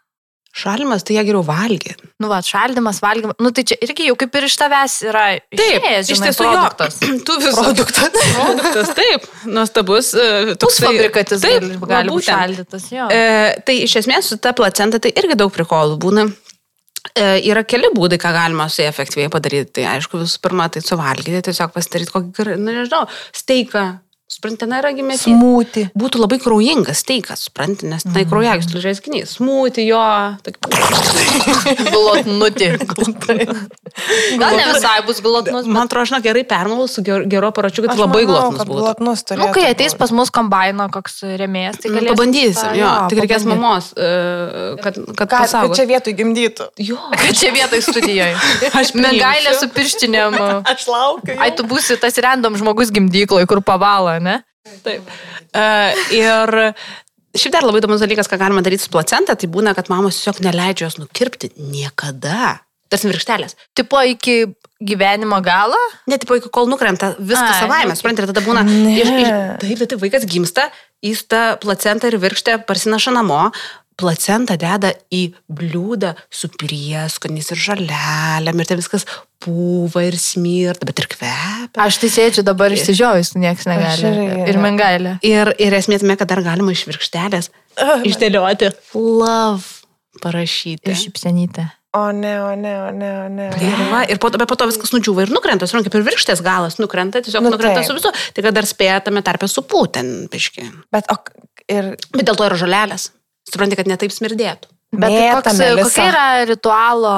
Šalimas, 0.56 1.04
tai 1.04 1.18
jie 1.18 1.24
geriau 1.28 1.42
valgė. 1.44 1.98
Nu, 2.24 2.30
va, 2.32 2.38
šaldimas, 2.46 3.02
valgymas. 3.04 3.36
Nu, 3.44 3.50
tai 3.52 3.66
čia 3.68 3.76
irgi 3.84 4.06
jau 4.08 4.16
kaip 4.22 4.38
ir 4.40 4.46
iš 4.48 4.54
tavęs 4.62 4.94
yra 5.10 5.24
išėjęs, 5.52 6.08
iš 6.08 6.14
žinai, 6.16 6.30
tiesų 6.32 6.46
produktas. 6.48 7.00
jo. 7.04 7.18
Tu 7.28 7.36
vis 7.44 7.58
Produktas. 7.60 8.16
produktas, 8.38 8.94
taip. 8.96 9.28
Nuostabus. 9.52 10.14
e, 10.16 10.56
toksai- 10.56 10.88
Pusfabrikatis 10.88 11.44
Taip, 11.44 11.68
gali, 11.92 12.14
būti 12.14 12.30
šaldytas, 12.32 12.88
jo. 12.96 13.10
E, 13.12 13.26
tai 13.68 13.76
iš 13.84 13.98
esmės 14.06 14.32
su 14.32 14.40
ta 14.40 14.56
placenta 14.56 15.02
tai 15.04 15.12
irgi 15.20 15.36
daug 15.44 15.52
prikolų 15.52 16.00
būna. 16.00 16.26
E, 17.16 17.26
yra 17.52 17.62
keli 17.68 17.92
būdai, 17.94 18.18
ką 18.24 18.32
galima 18.34 18.66
su 18.72 18.82
ja 18.82 18.88
efektyviai 18.90 19.30
padaryti. 19.32 19.76
Tai 19.78 19.90
aišku, 19.98 20.24
visų 20.24 20.40
pirma, 20.42 20.70
tai 20.74 20.82
suvalgyti, 20.88 21.44
tiesiog 21.52 21.76
pasidaryti 21.76 22.16
kokį, 22.16 22.56
nu 22.64 22.72
nežinau, 22.80 23.04
steiką. 23.36 23.84
Suprantate, 24.26 24.66
na, 24.66 24.80
yra 24.82 24.90
gimęs. 24.98 25.22
Smūti. 25.28 25.84
Būtų 25.94 26.18
labai 26.24 26.40
kraujingas 26.42 27.04
steikas, 27.04 27.44
suprantate, 27.46 27.86
nes 27.92 28.02
tai 28.10 28.24
kraujagyslių 28.26 28.82
žaiskinys. 28.82 29.36
Smūti 29.38 29.86
jo. 29.86 30.00
Glotnutį. 31.94 32.70
Gal 34.42 34.56
ne 34.58 34.66
visai 34.74 34.98
bus 35.06 35.22
glotnus. 35.24 35.68
Man 35.70 35.86
atrodo, 35.86 36.04
aš 36.06 36.12
žinau, 36.12 36.22
gerai 36.26 36.42
permalau 36.48 36.88
su 36.90 37.04
ger- 37.06 37.26
geru 37.32 37.48
aparačiu, 37.52 37.86
kad 37.86 37.94
Aš 37.94 38.02
labai 38.02 38.24
manau, 38.26 38.34
glotnus 38.50 38.60
kad 38.60 38.70
būtų. 38.72 38.82
Glotnus 38.82 39.24
turėtų. 39.30 39.46
Nu, 39.46 39.54
kai 39.56 39.66
ateis 39.72 39.96
pas 40.00 40.12
mus 40.16 40.32
kombaino 40.34 40.88
koks 40.94 41.22
remėjas, 41.40 41.80
tai 41.84 41.92
Nu, 41.94 42.00
galėsim. 42.00 42.16
Pabandysim, 42.16 42.58
tą- 42.60 42.74
jo, 42.80 42.92
tik 43.14 43.22
reikės 43.24 43.46
mamos, 43.50 43.92
e, 43.94 44.10
kad, 44.82 44.98
kad 45.00 45.14
Ką, 45.14 45.30
kad 45.30 45.36
pasaugotų. 45.46 45.78
čia 45.80 45.86
vietoj 45.94 46.18
gimdytų. 46.20 46.68
Jo, 46.90 46.98
Kad 47.22 47.38
čia 47.40 47.54
vietoj 47.56 47.82
studijoje. 47.86 48.34
Aš 48.82 48.94
Mergailė 48.98 49.56
su 49.60 49.70
pirštinėm. 49.76 50.40
Aš 50.66 50.88
laukiu. 50.92 51.38
Ai, 51.40 51.52
tu 51.56 51.64
būsi 51.70 51.98
tas 52.02 52.18
random 52.26 52.58
žmogus 52.60 52.92
gimdykloje, 52.96 53.46
kur 53.50 53.62
pavalo, 53.66 54.15
ne? 54.24 54.40
Taip. 54.86 55.08
Uh, 55.54 55.92
ir 56.16 56.56
šiaip 57.36 57.54
dar 57.54 57.66
labai 57.68 57.82
įdomus 57.82 58.04
dalykas, 58.04 58.30
ką 58.32 58.40
galima 58.42 58.64
daryti 58.66 58.86
su 58.86 58.94
placenta, 58.94 59.36
tai 59.38 59.50
būna, 59.52 59.76
kad 59.78 59.92
mamos 59.92 60.20
tiesiog 60.20 60.42
neleidžia 60.46 60.88
jos 60.88 61.00
nukirpti 61.02 61.52
niekada. 61.60 62.62
Tarsi 62.92 63.10
virkštelės. 63.10 63.58
Tipo 63.78 64.02
iki 64.06 64.44
gyvenimo 64.86 65.40
galo. 65.44 65.80
Net 66.10 66.22
tipo, 66.24 66.38
iki 66.38 66.52
kol 66.54 66.68
nukrenta 66.70 67.14
viskas 67.18 67.56
Ai, 67.56 67.62
savaime, 67.64 67.94
nu, 67.94 67.98
suprantate, 67.98 68.30
tada 68.30 68.44
būna. 68.46 68.62
Ne. 68.68 68.94
Ir, 69.00 69.10
ir, 69.24 69.32
taip, 69.62 69.80
taip, 69.80 69.90
taip, 69.94 70.02
vaikas 70.04 70.28
gimsta, 70.30 70.68
jis 71.04 71.24
tą 71.32 71.44
placentą 71.64 72.12
ir 72.12 72.20
virkštę 72.22 72.60
parsinaša 72.68 73.16
namo. 73.16 73.48
Placentą 73.96 74.58
deda 74.60 74.90
į 75.14 75.22
bliūdą 75.48 76.12
su 76.34 76.50
prieskoniais 76.52 77.48
ir 77.54 77.62
žalelėm 77.64 78.60
ir 78.60 78.68
tai 78.68 78.76
viskas 78.80 79.06
pūva 79.44 80.04
ir 80.08 80.18
smirta, 80.20 80.88
bet 80.90 81.00
ir 81.00 81.08
kvepia. 81.14 81.80
Aš 81.86 82.02
tai 82.02 82.10
sėdžiu 82.12 82.44
dabar 82.48 82.74
išsižiojus, 82.76 83.36
niekas 83.40 83.70
negali. 83.72 84.10
irgi 84.10 84.50
Ir 84.52 84.60
ne. 84.60 84.64
mengailė. 84.66 85.16
Ir, 85.24 85.54
ir 85.64 85.78
esmė 85.80 86.02
tame, 86.02 86.18
kad 86.20 86.28
dar 86.34 86.44
galima 86.44 86.76
iš 86.76 86.84
virkštelės 86.90 87.52
išdėlioti 88.10 88.74
love 88.96 89.86
parašyti. 90.24 90.92
Ir 90.92 91.00
šipsenytė. 91.06 91.70
O 91.96 92.12
ne, 92.12 92.34
o 92.44 92.52
ne, 92.60 92.74
o 92.84 92.92
ne, 92.92 93.10
o 93.24 93.28
ne. 93.32 93.48
Ir, 93.64 93.82
va, 93.88 94.02
ir 94.12 94.20
po, 94.20 94.28
po 94.28 94.56
to 94.60 94.68
viskas 94.68 94.92
nudžiūva 94.92 95.24
ir 95.24 95.32
nukrenta, 95.32 95.64
suprantate, 95.70 95.94
kaip 95.94 96.02
ir 96.02 96.10
virkštės 96.10 96.42
galas 96.44 96.76
nukrenta, 96.82 97.22
tiesiog 97.24 97.46
Nu, 97.46 97.54
nu, 97.54 97.56
nukrenta 97.56 97.80
taip. 97.80 97.88
su 97.88 97.96
visu, 97.96 98.12
tik 98.36 98.44
kad 98.44 98.58
dar 98.58 98.68
spėja 98.68 98.98
tame 99.06 99.24
tarpe 99.24 99.48
su 99.48 99.64
pūten, 99.64 100.26
biški. 100.32 100.66
Bet, 100.92 101.08
o, 101.14 101.16
ir 101.72 101.94
Bet 102.12 102.28
dėl 102.28 102.36
to 102.36 102.50
yra 102.50 102.60
žolelės. 102.60 103.14
Suprantate, 103.50 103.78
kad 103.82 103.88
netaip 103.92 104.12
smirdėtų. 104.12 104.72
Bet 104.96 105.12
tai 105.12 105.30
koks, 105.36 105.60
kokia 105.86 106.08
yra 106.12 106.26
ritualo 106.50 107.14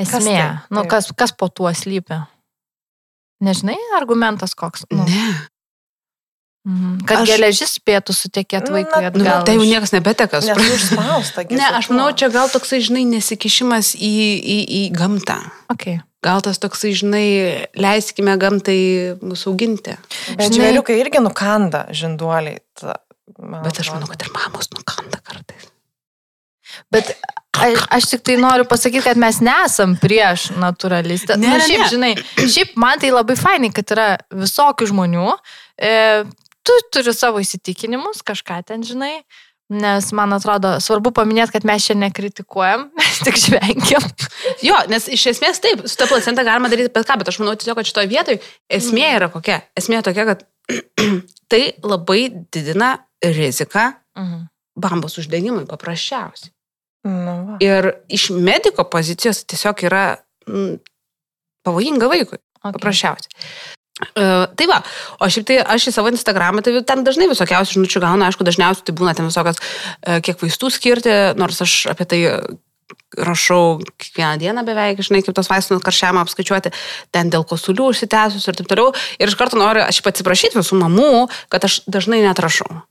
esmė? 0.00 0.36
tai? 0.36 0.58
Nu, 0.70 0.82
Taip. 0.82 0.90
kas, 0.90 1.10
kas 1.16 1.32
po 1.36 1.48
tuo 1.48 1.70
slypi? 1.76 2.18
Nežinai, 3.44 3.76
argumentas 3.96 4.54
koks? 4.54 4.84
Nu, 4.90 5.04
Ne. 5.08 5.48
mhm. 6.68 6.98
Kad 7.08 7.22
Aš- 7.22 7.30
geležis 7.30 7.72
spėtų 7.78 8.12
sutekėti 8.16 8.68
Na, 8.68 8.74
vaikui 8.80 9.00
Nu, 9.00 9.08
atgal. 9.08 9.44
tai 9.46 9.54
jau 9.56 9.64
niekas 9.64 9.92
nebeteka. 9.96 10.40
supranti. 10.42 11.54
Ne, 11.56 11.66
aš 11.78 11.88
manau, 11.88 12.10
čia 12.12 12.28
gal 12.32 12.48
toksai, 12.52 12.80
žinai, 12.84 13.04
nesikišimas 13.08 13.94
į, 13.96 14.12
į, 14.40 14.58
į 14.68 14.82
gamtą. 14.92 15.38
Okay. 15.72 16.00
Gal 16.22 16.42
tas 16.44 16.58
toksai, 16.60 16.92
žinai, 16.92 17.66
leiskime 17.80 18.36
gamtai 18.36 19.16
mūsų 19.24 19.46
auginti. 19.54 19.96
Bet 20.36 20.52
žinai- 20.52 20.58
žvėriukai 20.76 20.98
irgi 21.00 21.20
nukanda 21.24 21.86
žinduoliai. 21.96 22.58
Ta, 22.76 22.98
man 23.38 23.62
Bet 23.66 23.82
aš 23.82 23.92
manau, 23.94 24.08
kad 24.10 24.22
ir 24.24 24.32
mamos 24.34 24.72
nukanda 24.74 25.20
kartais. 25.24 25.70
Bet 26.92 27.10
aš, 27.58 27.82
aš 27.90 28.08
tik 28.12 28.24
tai 28.26 28.36
noriu 28.40 28.66
pasakyti, 28.68 29.02
kad 29.08 29.20
mes 29.20 29.40
nesam 29.44 29.96
prieš 30.00 30.50
naturalistą. 30.60 31.36
Ne, 31.40 31.50
Na, 31.50 31.58
ne, 31.58 31.66
šiaip, 31.66 31.82
ne. 31.82 31.90
žinai, 31.92 32.48
šiaip 32.54 32.74
man 32.80 33.02
tai 33.02 33.12
labai 33.14 33.36
fainai, 33.38 33.72
kad 33.74 33.94
yra 33.94 34.08
visokių 34.34 34.90
žmonių. 34.92 35.28
E, 35.80 35.92
tu 36.66 36.80
turi 36.94 37.14
savo 37.16 37.42
įsitikinimus, 37.42 38.24
kažką 38.26 38.62
ten 38.70 38.86
žinai. 38.86 39.20
Nes 39.70 40.08
man 40.18 40.34
atrodo 40.34 40.72
svarbu 40.82 41.12
paminėti, 41.14 41.54
kad 41.54 41.66
mes 41.68 41.84
čia 41.86 41.94
nekritikuojam, 41.94 42.88
mes 42.98 43.20
tik 43.22 43.38
žvengiam. 43.38 44.06
Jo, 44.66 44.80
nes 44.90 45.06
iš 45.14 45.28
esmės 45.36 45.62
taip, 45.62 45.84
su 45.86 45.98
ta 45.98 46.08
placenta 46.10 46.42
galima 46.46 46.70
daryti 46.72 46.90
bet 46.94 47.06
ką, 47.06 47.20
bet 47.20 47.30
aš 47.30 47.38
manau 47.42 47.54
tiesiog, 47.58 47.78
kad 47.78 47.86
šitoje 47.86 48.10
vietoje 48.10 48.40
esmė 48.80 49.12
yra 49.20 49.30
kokia. 49.30 49.60
Esmė 49.78 50.02
tokia, 50.06 50.26
kad 50.32 50.42
tai 51.50 51.62
labai 51.82 52.28
didina 52.52 52.96
riziką 53.24 53.90
Mhm. 54.18 54.46
bambos 54.80 55.18
uždegimui 55.18 55.66
paprasčiausiai. 55.68 56.52
Nu, 57.04 57.34
va. 57.46 57.56
Ir 57.64 57.94
iš 58.12 58.30
mediko 58.30 58.84
pozicijos 58.84 59.44
tiesiog 59.48 59.84
yra 59.88 60.04
mm, 60.48 60.80
pavojinga 61.64 62.08
vaikui. 62.10 62.40
Okay. 62.60 62.74
Paprasčiausiai. 62.76 63.32
Uh, 64.16 64.46
tai 64.56 64.66
va, 64.68 64.78
o 65.20 65.28
šiaip 65.28 65.46
tai 65.48 65.58
aš 65.60 65.90
į 65.90 65.92
savo 65.92 66.08
Instagramą, 66.12 66.62
tai 66.64 66.72
ten 66.88 67.04
dažnai 67.04 67.28
visokiausių 67.28 67.76
žinučių 67.76 68.00
gaunu, 68.00 68.24
aišku, 68.24 68.44
dažniausiai 68.48 68.86
tai 68.88 68.94
būna 68.96 69.12
ten 69.16 69.28
visokios, 69.28 69.60
uh, 69.60 70.20
kiek 70.24 70.40
vaistų 70.40 70.70
skirti, 70.72 71.12
nors 71.40 71.60
aš 71.64 71.74
apie 71.92 72.06
tai 72.08 72.20
rašau 73.18 73.80
kiekvieną 73.98 74.38
dieną 74.38 74.64
beveik, 74.66 75.02
žinai, 75.02 75.22
kaip 75.26 75.34
tos 75.36 75.50
vaistų 75.50 75.80
karšiamą 75.82 76.22
apskaičiuoti, 76.24 76.72
ten 77.14 77.32
dėl 77.32 77.46
kosulių 77.48 77.90
užsitęsus 77.90 78.46
ir 78.46 78.58
taip 78.60 78.70
toliau. 78.70 78.94
Ir 79.18 79.32
iš 79.32 79.38
karto 79.40 79.58
noriu, 79.60 79.82
aš 79.86 80.02
atsiprašyti 80.12 80.60
visų 80.60 80.78
mamų, 80.82 81.26
kad 81.50 81.66
aš 81.66 81.82
dažnai 81.90 82.22
netrašau. 82.26 82.82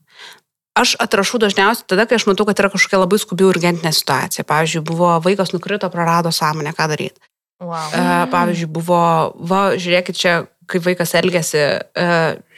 Aš 0.80 0.94
atrašau 1.02 1.40
dažniausiai 1.42 1.88
tada, 1.90 2.06
kai 2.06 2.20
aš 2.20 2.28
matau, 2.30 2.46
kad 2.48 2.60
yra 2.62 2.70
kažkokia 2.70 3.02
labai 3.02 3.18
skubi 3.18 3.48
urgentinė 3.48 3.90
situacija. 3.96 4.46
Pavyzdžiui, 4.46 4.84
buvo 4.86 5.16
vaikas 5.24 5.50
nukrito, 5.56 5.90
prarado 5.90 6.30
sąmonę, 6.32 6.72
ką 6.76 6.86
daryti. 6.92 7.20
Wow. 7.60 7.90
E, 7.92 8.04
pavyzdžiui, 8.32 8.70
buvo, 8.72 9.00
va, 9.36 9.60
žiūrėkit 9.76 10.16
čia, 10.16 10.34
kaip 10.70 10.84
vaikas 10.86 11.14
elgesi, 11.18 11.60
e, 11.60 12.06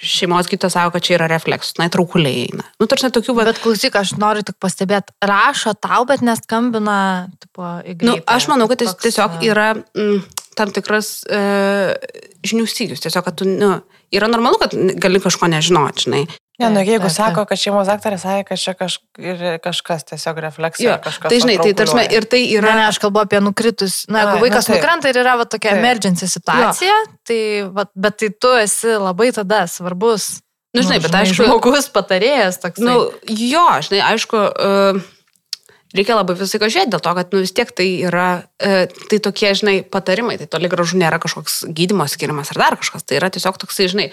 šeimos 0.02 0.50
gydytojas 0.50 0.76
sako, 0.76 0.94
kad 0.96 1.06
čia 1.06 1.16
yra 1.18 1.28
refleksas, 1.30 1.76
na, 1.80 1.88
traukuliai 1.92 2.44
eina. 2.46 2.66
Nu, 2.82 2.88
tarsi 2.90 3.10
tokių, 3.14 3.36
va, 3.38 3.46
Bet 3.48 3.60
klausyk, 3.62 3.96
aš 3.98 4.14
noriu 4.20 4.44
tik 4.46 4.58
pastebėti, 4.62 5.14
rašo 5.28 5.74
tau, 5.80 6.04
bet 6.08 6.24
neskambina, 6.26 6.98
tipo, 7.42 7.74
į 7.86 7.96
nu, 8.06 8.16
aš 8.30 8.48
manau, 8.52 8.68
kad 8.70 8.84
jis 8.84 8.94
tiesiog 9.02 9.40
e, 9.40 9.50
yra 9.50 9.72
mm, 9.78 10.22
tam 10.58 10.72
tikras 10.74 11.22
e, 11.26 11.42
žinių 12.46 12.68
stygius. 12.68 13.02
Tiesiog, 13.04 13.26
kad 13.26 13.40
tu, 13.40 13.48
nu, 13.48 13.74
yra 14.14 14.28
normalu, 14.30 14.60
kad 14.62 14.76
gali 15.00 15.22
kažko 15.22 15.50
nežinoti, 15.52 16.06
žinai. 16.06 16.24
Ne, 16.68 16.80
nu, 16.80 16.84
jeigu 16.86 17.08
taip, 17.08 17.14
sako, 17.16 17.44
kad 17.50 17.58
šeimos 17.58 17.88
daktarė 17.90 18.18
sakė, 18.22 18.44
kad 18.48 18.58
čia 18.62 18.74
kaž, 18.78 18.98
ir 19.18 19.42
kažkas 19.64 20.04
tiesiog 20.10 20.38
refleksija. 20.44 20.90
Jo, 20.90 20.98
kažkas 21.04 21.32
tai 21.32 21.40
žinai, 21.42 21.56
tai 21.62 21.72
tarsi 21.78 22.04
ir 22.16 22.24
tai 22.30 22.42
Ne, 22.46 22.52
yra... 22.60 22.74
ne, 22.78 22.86
aš 22.90 22.98
kalbu 23.02 23.22
apie 23.24 23.40
nukritus. 23.40 24.04
Na, 24.08 24.22
jeigu 24.22 24.36
Ai, 24.36 24.38
nu 24.40 24.44
vaikas 24.46 24.68
taip. 24.70 24.76
nukrenta 24.78 25.10
ir 25.12 25.20
yra 25.24 25.36
va, 25.40 25.44
tokia 25.44 25.72
Taip. 25.74 25.80
emergency 25.82 26.28
situacija, 26.30 26.94
tai, 27.26 27.40
va, 27.72 27.86
bet 27.94 28.16
tai 28.22 28.30
tu 28.34 28.52
esi 28.60 28.94
labai 28.98 29.30
tada 29.32 29.64
svarbus. 29.66 30.40
Nu, 30.72 30.80
žinai, 30.80 31.00
bet 31.04 31.12
aišku- 31.12 31.44
Žmogus 31.44 31.90
patarėjas 31.92 32.56
toks. 32.62 32.80
Nu, 32.80 33.10
jo, 33.28 33.66
žinai, 33.84 34.00
aišku, 34.14 34.38
e, 34.40 35.02
reikia 35.96 36.16
labai 36.18 36.36
visai 36.38 36.60
ką 36.62 36.68
žiūrėti, 36.72 36.92
dėl 36.94 37.02
to, 37.04 37.14
kad 37.18 37.34
nu, 37.34 37.42
vis 37.44 37.54
tiek 37.56 37.72
tai 37.76 37.88
yra, 38.08 38.28
e, 38.62 38.86
tai 39.10 39.18
tokie, 39.24 39.50
žinai, 39.58 39.76
patarimai, 39.84 40.38
tai 40.40 40.48
toli 40.50 40.70
gražu 40.72 41.00
nėra 41.00 41.18
kažkoks 41.22 41.62
gydymo 41.68 42.06
skirimas 42.10 42.52
ar 42.54 42.62
dar 42.64 42.78
kažkas, 42.80 43.04
tai 43.06 43.18
yra 43.20 43.30
tiesiog 43.32 43.60
toksai, 43.62 43.90
žinai, 43.92 44.08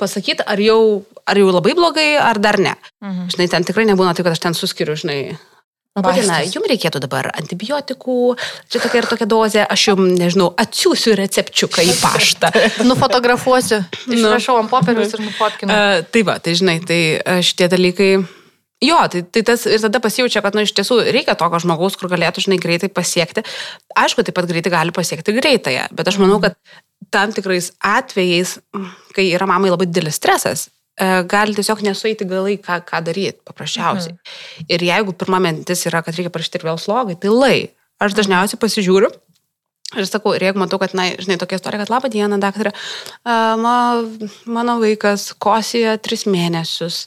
pasakyti, 0.00 0.46
ar 0.46 0.60
jau, 0.62 0.80
ar 1.26 1.40
jau 1.40 1.52
labai 1.52 1.76
blogai, 1.78 2.10
ar 2.18 2.42
dar 2.42 2.58
ne. 2.58 2.74
mhm. 3.04 3.30
Žinai, 3.34 3.48
ten 3.52 3.64
tikrai 3.68 3.86
nebūna 3.90 4.14
taip, 4.14 4.26
kad 4.28 4.36
aš 4.36 4.44
ten 4.48 4.58
suskiriu, 4.58 4.98
žinai. 4.98 5.20
Labadiena, 5.98 6.36
jums 6.46 6.68
reikėtų 6.70 7.00
dabar 7.02 7.26
antibiotikų, 7.34 8.36
čia 8.70 8.78
tokia 8.78 9.00
ir 9.00 9.08
tokia 9.10 9.26
dozė, 9.26 9.64
aš 9.74 9.88
jums, 9.88 10.12
nežinau, 10.20 10.46
atsiųsiu 10.62 11.16
recepčiuką 11.18 11.82
į 11.82 11.96
paštą. 11.98 12.50
Nufotografuosiu, 12.88 13.80
Nu. 14.06 14.20
išrašau 14.20 14.60
ant 14.60 14.70
popieriaus 14.70 15.16
ir 15.18 15.24
nufotkinu. 15.26 15.74
Uh, 15.74 16.04
tai 16.14 16.22
va, 16.28 16.38
tai 16.38 16.54
žinai, 16.54 16.76
tai 16.86 17.00
e, 17.18 17.40
šitie 17.42 17.66
dalykai. 17.74 18.12
Jo, 18.80 18.96
tai, 19.12 19.20
tai 19.28 19.42
tas 19.44 19.66
ir 19.68 19.80
tada 19.82 20.00
pasijaučia, 20.00 20.40
kad 20.40 20.56
nu, 20.56 20.62
iš 20.64 20.72
tiesų 20.76 21.02
reikia 21.12 21.34
tokio 21.36 21.58
žmogaus, 21.60 21.98
kur 22.00 22.08
galėtų, 22.08 22.46
žinai, 22.46 22.56
greitai 22.62 22.88
pasiekti. 22.88 23.44
Aišku, 24.00 24.24
taip 24.24 24.38
pat 24.38 24.48
greitai 24.48 24.72
gali 24.72 24.94
pasiekti 24.96 25.34
greitąją, 25.36 25.90
bet 25.96 26.08
aš 26.08 26.16
manau, 26.22 26.38
kad 26.40 26.56
tam 27.12 27.34
tikrais 27.36 27.74
atvejais, 27.84 28.56
kai 29.16 29.26
yra 29.34 29.48
mamai 29.50 29.72
labai 29.72 29.88
didelis 29.90 30.16
stresas, 30.16 30.70
e, 30.96 31.10
gali 31.28 31.56
tiesiog 31.58 31.84
nesueiti 31.84 32.24
galai, 32.30 32.56
ką, 32.62 32.80
ką 32.88 33.02
daryti, 33.04 33.42
paprasčiausiai. 33.50 34.16
Ir 34.72 34.86
jeigu 34.88 35.12
pirma 35.12 35.42
mintis 35.44 35.84
yra, 35.90 36.00
kad 36.06 36.16
reikia 36.16 36.32
parašyti 36.32 36.62
ir 36.62 36.70
vėl 36.70 36.80
slogai, 36.80 37.20
tai 37.20 37.34
lai. 37.36 37.56
Aš 38.00 38.16
dažniausiai 38.16 38.60
pasižiūriu 38.62 39.12
Ir 39.98 40.06
sakau, 40.06 40.36
ir 40.36 40.44
jeigu 40.44 40.60
matau, 40.62 40.78
kad, 40.78 40.92
na, 40.94 41.08
žinai, 41.18 41.34
tokia 41.40 41.58
istorija, 41.58 41.82
kad 41.82 41.90
labą 41.90 42.10
dieną, 42.12 42.36
daktarė, 42.38 42.70
ma, 43.26 43.74
mano 44.46 44.76
vaikas 44.78 45.32
kosija 45.42 45.96
tris 45.98 46.28
mėnesius 46.30 47.02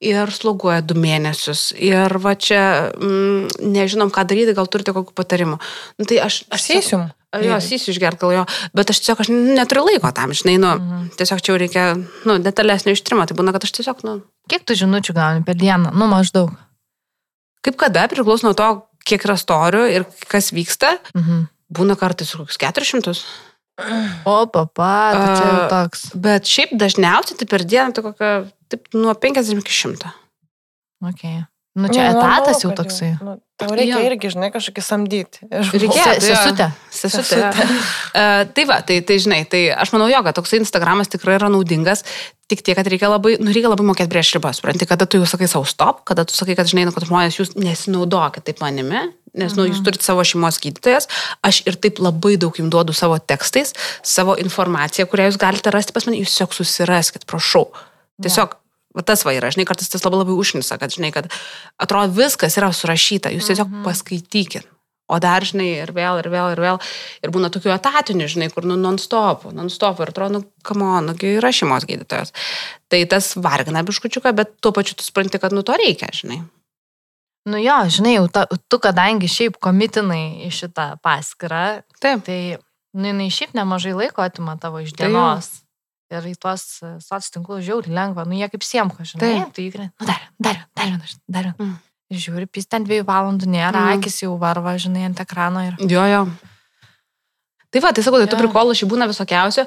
ir 0.00 0.32
sloguoja 0.32 0.80
du 0.80 0.96
mėnesius. 0.96 1.70
Ir 1.76 2.16
va 2.24 2.32
čia 2.32 2.62
mm, 2.96 3.60
nežinom, 3.74 4.12
ką 4.14 4.24
daryti, 4.30 4.56
gal 4.56 4.70
turite 4.72 4.94
kokių 4.96 5.12
patarimų. 5.18 5.60
Nu, 6.00 6.08
tai 6.08 6.22
aš... 6.24 6.46
Aš 6.52 6.70
sėsiu. 6.70 7.02
Jo, 7.32 7.56
sysiu 7.64 7.94
išgert 7.94 8.20
gal 8.20 8.34
jo, 8.34 8.40
bet 8.76 8.90
aš 8.92 8.98
tiesiog 9.00 9.22
aš 9.24 9.30
neturiu 9.32 9.86
laiko 9.86 10.10
tam, 10.12 10.34
žinai, 10.36 10.58
nu, 10.60 10.74
mhm. 10.76 11.06
tiesiog 11.16 11.40
čia 11.40 11.54
jau 11.54 11.60
reikia, 11.62 11.84
nu, 12.28 12.36
detalesnio 12.44 12.92
ištrimo, 12.92 13.24
tai 13.24 13.36
būna, 13.38 13.54
kad 13.56 13.64
aš 13.64 13.72
tiesiog, 13.78 14.02
nu, 14.04 14.18
Kiek 14.50 14.66
tu 14.68 14.76
žinučių 14.76 15.14
gauni 15.16 15.44
per 15.46 15.56
dieną? 15.56 15.94
Nu, 15.96 16.08
maždaug. 16.10 16.52
kaip 17.64 17.78
kada 17.78 18.08
priklauso 18.10 18.48
nuo 18.48 18.56
to, 18.58 18.68
kiek 19.06 19.24
yra 19.24 19.36
storių 19.38 19.86
ir 19.94 20.04
kas 20.28 20.52
vyksta, 20.52 20.98
Mhm. 21.14 21.46
Būna 21.74 21.96
kartais 22.00 22.34
kokius 22.36 22.60
400. 22.60 23.16
O, 24.28 24.34
papa, 24.52 24.90
tai 25.16 25.28
čia 25.38 25.46
jau 25.46 25.60
A, 25.62 25.68
toks. 25.70 26.04
Bet 26.22 26.48
šiaip 26.48 26.74
dažniausiai 26.78 27.38
tai 27.40 27.48
per 27.48 27.64
dieną 27.64 27.96
tai 27.96 28.04
kokia, 28.04 28.34
taip, 28.70 28.90
nuo 28.94 29.14
50 29.16 29.64
iki 29.64 29.74
100. 29.74 30.12
Okay. 31.12 31.40
Nu, 31.72 31.88
čia 31.88 32.10
etatas 32.12 32.60
jau 32.60 32.74
toksai. 32.76 33.14
Nu, 33.16 33.38
tau 33.56 33.72
reikia 33.72 33.96
Jo. 33.96 34.04
irgi, 34.04 34.28
žinai, 34.34 34.50
kažkokį 34.52 34.82
samdyti. 34.84 35.46
Jo. 35.48 35.62
sesutė. 36.20 36.66
Sesutė. 36.92 37.38
uh, 37.48 38.42
tai 38.54 38.64
va, 38.68 38.82
tai, 38.84 38.98
tai 39.08 39.16
žinai, 39.16 39.40
tai 39.48 39.62
aš 39.72 39.94
manau, 39.96 40.10
jo, 40.12 40.20
kad 40.26 40.36
toksai 40.36 40.60
Instagramas 40.60 41.08
tikrai 41.08 41.38
yra 41.38 41.48
naudingas, 41.48 42.04
tik 42.52 42.60
tiek, 42.60 42.76
kad 42.76 42.90
reikia 42.92 43.08
labai, 43.08 43.38
nu, 43.40 43.56
reikia 43.56 43.72
labai 43.72 43.88
mokėti 43.88 44.12
prieš 44.12 44.34
ribas. 44.36 44.60
Supranti, 44.60 44.84
kada 44.90 45.08
tu 45.08 45.22
jau 45.22 45.30
sakai 45.32 45.48
savo 45.48 45.64
stop, 45.64 46.04
kada 46.04 46.28
tu 46.28 46.36
sakai, 46.36 46.58
kad 46.60 46.68
žinai, 46.68 46.84
nu, 46.90 46.92
kad 46.92 47.08
žmonės 47.08 47.40
jūs 47.40 47.56
nesinaudokit 47.56 48.44
taip 48.44 48.60
manimi, 48.60 49.06
nes, 49.38 49.54
nu, 49.56 49.66
jūs 49.68 49.82
turite 49.84 50.04
savo 50.04 50.24
šeimos 50.26 50.60
gydytojas, 50.62 51.08
aš 51.44 51.62
ir 51.68 51.78
taip 51.80 52.02
labai 52.04 52.34
daug 52.40 52.56
jums 52.58 52.72
duodu 52.72 52.96
savo 52.96 53.18
tekstais, 53.18 53.72
savo 54.04 54.36
informaciją, 54.40 55.08
kurią 55.10 55.30
jūs 55.30 55.40
galite 55.40 55.72
rasti 55.74 55.96
pas 55.96 56.08
mane, 56.08 56.20
jūs 56.20 56.34
tiesiog 56.34 56.58
susiraskit, 56.58 57.28
prašau. 57.28 57.70
Tiesiog 58.22 58.58
Va 58.92 59.00
tas 59.00 59.22
va 59.24 59.32
yra, 59.32 59.48
žinai, 59.48 59.64
kartais 59.64 59.88
tas 59.88 60.02
labai 60.04 60.18
labai 60.20 60.34
užnisa, 60.36 60.76
kad, 60.76 60.92
žinai, 60.92 61.08
kad 61.14 61.30
atrodo 61.80 62.12
viskas 62.12 62.58
yra 62.60 62.68
surašyta, 62.76 63.32
jūs 63.32 63.48
tiesiog 63.48 63.70
-hmm. 63.70 63.84
paskaitykit. 63.86 64.68
O 65.12 65.18
dar, 65.20 65.44
žinai, 65.44 65.66
ir 65.82 65.92
vėl, 65.92 66.20
ir 66.22 66.28
vėl, 66.32 66.52
ir 66.54 66.60
vėl. 66.62 66.78
Ir 67.24 67.32
būna 67.34 67.50
tokių 67.52 67.74
etatinių, 67.74 68.28
žinai, 68.32 68.48
kur, 68.54 68.64
nu, 68.64 68.78
non-stop, 68.80 69.44
non-stop. 69.52 70.00
Ir 70.00 70.12
atrodo, 70.12 70.38
nu, 70.38 70.44
kamo, 70.62 71.00
nugi 71.04 71.34
yra 71.36 71.50
šeimos 71.52 71.84
gydytojas. 71.88 72.32
Tai 72.88 73.04
tas 73.12 73.34
vargina 73.36 73.82
biškučiuką, 73.82 74.32
bet 74.32 74.54
tuo 74.60 74.72
pačiu 74.72 74.96
tu 74.96 75.04
supranti, 75.04 75.40
kad, 75.42 75.52
nu, 75.52 75.62
to 75.62 75.76
reikia, 75.76 76.08
žinai. 76.16 76.40
Nu 77.48 77.58
jo, 77.58 77.74
žinai, 77.90 78.14
ta, 78.30 78.44
tu 78.70 78.78
kadangi 78.78 79.26
šiaip 79.30 79.56
komitinai 79.62 80.46
į 80.46 80.50
šitą 80.54 80.84
paskirą, 81.02 81.82
Taip. 81.98 82.22
tai, 82.28 82.38
nu, 82.94 83.08
jinai 83.10 83.26
šiaip 83.34 83.56
nemažai 83.58 83.96
laiko 83.98 84.22
atima 84.22 84.54
tavo 84.62 84.78
iš 84.84 84.92
Tai 84.94 85.08
dienos. 85.10 85.48
Ir 86.12 86.26
į 86.28 86.34
tuos 86.38 86.62
soc 87.02 87.28
tinklus 87.32 87.64
žiauri 87.66 87.90
lengva, 87.90 88.26
nu 88.28 88.36
jie 88.36 88.46
kaip 88.52 88.62
siemko, 88.66 89.02
žinai. 89.08 89.22
Taip. 89.42 89.54
Tai 89.56 89.64
įkrė, 89.64 89.88
nu 89.90 90.06
dar, 90.06 90.20
dar, 90.38 90.60
dar, 90.76 90.92
dar, 91.00 91.16
dar. 91.26 91.50
Mm. 91.58 91.72
Mm. 91.72 91.80
Žiūri, 92.22 92.46
pys 92.52 92.66
ten 92.68 92.84
dviejų 92.84 93.06
valandų 93.08 93.46
nėra, 93.48 93.80
Mm. 93.88 93.98
akis 93.98 94.18
jau 94.22 94.34
varva, 94.38 94.74
žinai, 94.78 95.06
ant 95.08 95.20
ekrano 95.24 95.62
ir... 95.64 95.78
Jo, 95.88 96.04
jo. 96.10 96.26
Tai 97.72 97.80
va, 97.80 97.90
tai 97.96 98.04
sakau, 98.04 98.20
tai 98.20 98.28
tų 98.28 98.36
Jo. 98.36 98.42
prikolų 98.44 98.74
šių 98.76 98.88
būna 98.90 99.06
visokiausių. 99.08 99.64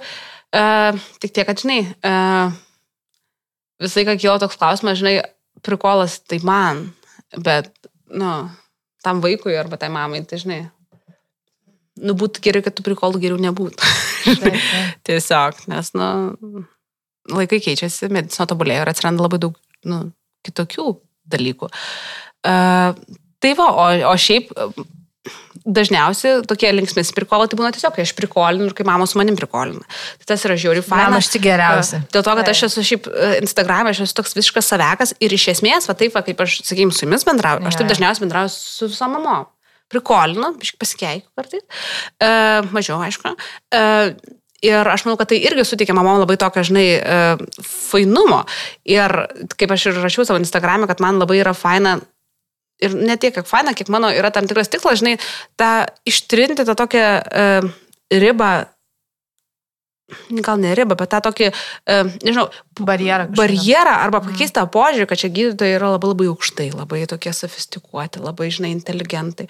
Uh, 0.55 0.93
tik 1.19 1.33
tiek, 1.33 1.47
kad, 1.49 1.57
žinai, 1.57 1.79
uh, 2.05 2.53
visai 3.81 4.05
ką 4.05 4.13
kilo 4.21 4.37
toks 4.39 4.55
klausimas, 4.61 4.99
žinai, 5.01 5.15
prikolas 5.65 6.19
tai 6.21 6.37
man, 6.45 6.85
bet, 7.41 7.71
nu, 8.13 8.31
tam 9.05 9.21
vaikui 9.23 9.55
arba 9.57 9.79
tai 9.81 9.89
mamai, 9.93 10.23
tai, 10.27 10.39
žinai, 10.41 10.59
nu, 12.01 12.15
būtų 12.17 12.43
geriau, 12.45 12.65
kad 12.65 12.75
tų 12.77 12.85
prikolų 12.87 13.21
geriau 13.23 13.41
nebūtų. 13.41 13.93
Taip, 14.25 14.41
taip. 14.41 14.95
Tiesiog, 15.05 15.59
nes, 15.69 15.91
nu, 15.93 16.07
laikai 17.29 17.59
keičiasi, 17.61 18.09
medicina 18.09 18.47
tobulėja 18.49 18.81
ir 18.81 18.89
atsiranda 18.89 19.21
labai 19.21 19.37
daug, 19.43 19.59
nu, 19.85 19.99
kitokių 20.45 20.87
dalykų. 21.29 21.69
Uh, 22.45 22.97
tai 23.41 23.51
va, 23.57 23.67
o, 23.69 23.85
o 24.09 24.15
šiaip 24.17 24.49
dažniausiai 25.65 26.43
tokie 26.47 26.69
linksmės 26.73 27.09
prikolai, 27.15 27.47
tai 27.49 27.57
būna 27.57 27.71
tiesiog, 27.73 27.95
kai 27.95 28.05
aš 28.05 28.13
prikolinu 28.17 28.69
ir 28.69 28.75
kai 28.77 28.85
mamos 28.87 29.13
su 29.13 29.19
manim 29.19 29.37
prikolina. 29.37 29.81
Tai 30.21 30.29
tas 30.29 30.45
yra 30.45 30.57
žiauri 30.61 30.83
faina. 30.85 31.09
Man 31.09 31.19
aš 31.19 31.31
tik 31.33 31.45
geriausia. 31.47 32.03
Dėl 32.13 32.25
to, 32.27 32.37
kad 32.39 32.51
aš 32.53 32.63
esu 32.69 32.85
šiaip 32.85 33.09
e, 33.09 33.31
Instagram'e, 33.41 33.95
aš 33.95 34.03
esu 34.05 34.17
toks 34.19 34.37
visiškas 34.37 34.69
savekas 34.73 35.15
ir 35.17 35.33
iš 35.33 35.49
esmės, 35.55 35.89
va 35.89 35.97
taip, 35.97 36.13
va, 36.15 36.21
kaip 36.25 36.45
aš, 36.45 36.59
sakykime, 36.69 36.93
su 36.93 37.07
jumis 37.07 37.25
bendrauju, 37.27 37.65
aš 37.65 37.81
taip 37.81 37.91
dažniausiai 37.91 38.27
bendrauju 38.27 38.53
su 38.53 38.89
visom 38.93 39.17
mamom. 39.17 39.49
Prikolinu, 39.91 40.53
pasikeikiu 40.81 41.29
kartais. 41.37 41.65
Uh, 42.17 42.65
mažiau, 42.73 43.01
aišku. 43.05 43.35
Uh, 43.73 44.41
Ir 44.65 44.87
aš 44.87 45.03
manau, 45.05 45.17
kad 45.19 45.29
tai 45.29 45.37
irgi 45.45 45.65
suteikia 45.67 45.93
mamom 45.93 46.21
labai 46.23 46.39
tokio, 46.41 46.63
žinai, 46.65 46.85
uh, 46.97 47.41
fainumo. 47.61 48.39
Ir 48.89 49.13
kaip 49.59 49.73
aš 49.75 49.91
ir 49.91 49.99
rašiau 50.01 50.25
savo 50.25 50.39
Instagram'e, 50.41 50.87
kad 50.89 51.03
man 51.03 51.19
labai 51.21 51.37
yra 51.43 51.53
faina 51.53 51.99
ir 52.83 52.95
ne 52.95 53.17
tiek, 53.17 53.33
kiek 53.35 53.47
faina, 53.47 53.75
kiek 53.77 53.89
mano 53.93 54.11
yra 54.13 54.31
tam 54.33 54.47
tikras 54.49 54.71
tikslas, 54.71 55.01
žinai, 55.01 55.17
tą 55.59 55.87
ištrinti 56.07 56.65
tą 56.67 56.75
tokią 56.77 57.05
uh, 57.23 57.69
ribą, 58.11 58.53
gal 60.45 60.59
ne 60.61 60.75
ribą, 60.77 60.97
bet 60.99 61.09
tą 61.13 61.21
tokį, 61.25 61.49
uh, 61.49 62.11
nežinau, 62.21 62.49
Barjerą. 62.77 63.25
kažkokį. 63.29 63.39
barjerą 63.39 63.95
arba 64.03 64.21
pakeisti 64.25 64.57
tą 64.59 64.65
požiūrį, 64.69 65.07
kad 65.09 65.21
čia 65.21 65.31
gydytojai 65.33 65.77
yra 65.79 65.93
labai 65.95 66.11
labai 66.11 66.27
aukštai, 66.33 66.67
labai 66.75 67.05
tokie 67.09 67.33
sofistikuoti, 67.33 68.21
labai, 68.21 68.51
žinai, 68.53 68.73
inteligentai. 68.75 69.47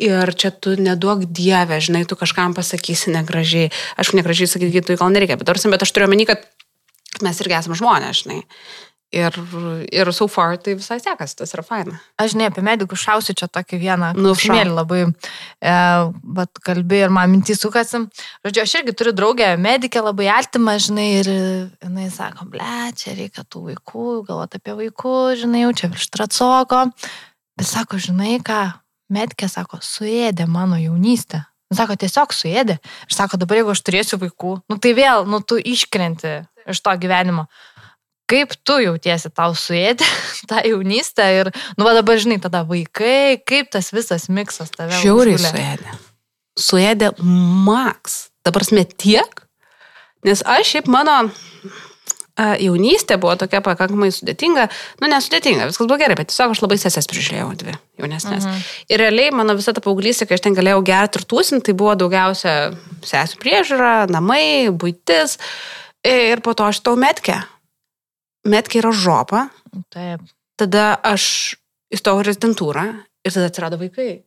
Ir 0.00 0.34
čia 0.34 0.50
tu 0.50 0.74
neduok 0.80 1.28
dievę, 1.28 1.78
žinai, 1.84 2.06
tu 2.08 2.18
kažkam 2.18 2.56
pasakysi 2.56 3.14
negražiai. 3.14 3.70
Aišku, 4.00 4.18
negražiai 4.18 4.50
sakyti 4.50 4.78
gydytojai 4.78 5.02
gal 5.04 5.14
nereikia, 5.14 5.38
bet, 5.38 5.46
tarsi, 5.52 5.70
bet 5.70 5.84
aš 5.84 5.94
turiu 5.94 6.08
omeny, 6.08 6.26
kad 6.26 6.42
mes 7.22 7.44
irgi 7.44 7.60
esame 7.60 7.78
žmonės, 7.78 8.24
žinai. 8.24 8.40
Ir, 9.14 9.36
ir 9.94 10.08
so 10.16 10.26
far 10.26 10.56
tai 10.58 10.72
visai 10.74 10.96
sekasi, 10.98 11.36
tas 11.38 11.52
yra 11.54 11.62
faina. 11.62 12.00
Aš 12.18 12.32
ne 12.34 12.48
apie 12.48 12.64
medikų 12.66 12.96
šausiu 12.98 13.36
čia 13.38 13.46
tokį 13.46 13.78
vieną 13.78 14.08
Nu, 14.16 14.32
klausimėlį 14.32 14.72
labai, 14.74 15.02
e, 15.06 15.74
bet 16.38 16.62
kalbėjai 16.66 17.06
ir 17.06 17.12
man 17.14 17.30
mintys 17.30 17.62
sukasi. 17.62 18.00
Žodžiu, 18.42 18.64
aš 18.64 18.74
irgi 18.80 18.94
turiu 18.98 19.12
draugę 19.14 19.52
medikę 19.60 20.02
labai 20.02 20.26
artimą, 20.34 20.74
žinai, 20.82 21.06
ir 21.20 21.30
jinai 21.30 22.08
sako, 22.10 22.48
ble, 22.50 22.72
čia 22.98 23.14
reikia 23.14 23.44
tų 23.46 23.68
vaikų, 23.68 24.06
galvoti 24.26 24.58
apie 24.58 24.74
vaikus, 24.80 25.44
žinai, 25.44 25.62
jau 25.62 25.74
čia 25.78 25.92
virš 25.92 26.08
tracoko. 26.16 26.88
Bet 27.54 27.70
sako, 27.70 28.00
žinai 28.02 28.40
ką, 28.42 28.62
medikė 29.14 29.46
sako, 29.52 29.78
suėdė 29.84 30.48
mano 30.50 30.80
jaunystę. 30.80 31.44
Sako, 31.74 31.94
tiesiog 31.98 32.34
suėdė. 32.34 32.76
Ir 32.82 33.14
sako, 33.14 33.38
dabar 33.40 33.60
jeigu 33.60 33.72
aš 33.72 33.84
turėsiu 33.86 34.18
vaikų, 34.22 34.56
nu 34.70 34.78
tai 34.82 34.92
vėl, 34.98 35.24
nu 35.30 35.40
tu 35.42 35.58
iškrenti 35.58 36.40
iš 36.70 36.80
to 36.84 36.94
gyvenimo. 37.00 37.46
Kaip 38.30 38.54
tu 38.64 38.78
jautiesi, 38.80 39.28
tau 39.36 39.52
suėdė 39.58 40.06
tą 40.50 40.62
jaunystę 40.64 41.26
ir, 41.40 41.52
nu 41.78 41.86
va 41.86 41.94
dabar 41.96 42.20
žinai, 42.20 42.40
tada 42.42 42.64
vaikai, 42.68 43.40
kaip 43.44 43.72
tas 43.74 43.92
visas 43.92 44.30
miksas 44.32 44.72
tave. 44.72 44.96
Žiauriai 45.02 45.40
suėdė. 45.40 45.96
Suėdė 46.60 47.10
max. 47.20 48.28
Dabar 48.44 48.64
smet 48.64 48.92
tiek, 49.00 49.44
nes 50.24 50.42
aš 50.44 50.74
šiaip 50.74 50.88
mano 50.92 51.14
a, 51.24 52.54
jaunystė 52.60 53.16
buvo 53.20 53.36
tokia 53.40 53.62
pakankamai 53.64 54.10
sudėtinga, 54.12 54.66
nu 55.00 55.08
nesudėtinga, 55.10 55.68
viskas 55.70 55.88
buvo 55.88 55.96
gerai, 56.00 56.16
bet 56.18 56.28
tiesiog 56.32 56.52
aš 56.52 56.60
labai 56.64 56.78
sesės 56.80 57.08
prižiūrėjau 57.10 57.48
dvi 57.60 57.76
jaunesnės. 58.02 58.44
Mhm. 58.44 58.66
Ir 58.92 59.02
realiai 59.04 59.32
mano 59.36 59.56
visa 59.56 59.72
ta 59.76 59.84
paauglystė, 59.84 60.28
kai 60.28 60.38
aš 60.38 60.44
ten 60.48 60.56
galėjau 60.56 60.82
gerti 60.86 61.20
ir 61.20 61.28
tūsinti, 61.30 61.68
tai 61.70 61.76
buvo 61.78 61.96
daugiausia 62.04 62.54
sesų 63.06 63.40
priežiūra, 63.42 63.94
namai, 64.12 64.44
būtis. 64.72 65.38
Ir 66.04 66.44
po 66.44 66.52
to 66.52 66.68
aš 66.68 66.82
tau 66.84 66.98
metkę. 67.00 67.38
Metkė 68.44 68.82
yra 68.82 68.92
žopa, 68.92 69.46
Taip. 69.94 70.24
tada 70.60 70.94
aš 71.00 71.56
įstojau 71.94 72.24
rezidentūrą 72.26 72.84
ir 73.24 73.32
tada 73.32 73.48
atsirado 73.48 73.78
vaikai. 73.80 74.24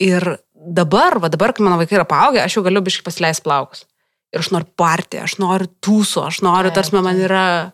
Ir 0.00 0.26
dabar, 0.54 1.18
va 1.20 1.28
dabar, 1.32 1.52
kai 1.52 1.64
mano 1.64 1.78
vaikai 1.80 1.98
yra 1.98 2.08
paaugę, 2.08 2.42
aš 2.42 2.58
jau 2.58 2.64
galiu 2.64 2.82
biškai 2.84 3.06
pasileisti 3.06 3.44
plaukus. 3.44 3.86
Ir 4.30 4.44
aš 4.44 4.52
noriu 4.54 4.68
partį, 4.78 5.24
aš 5.24 5.38
noriu 5.42 5.68
tūso, 5.82 6.22
aš 6.28 6.40
noriu, 6.46 6.70
tarsi 6.74 6.94
man 6.94 7.08
taip. 7.08 7.72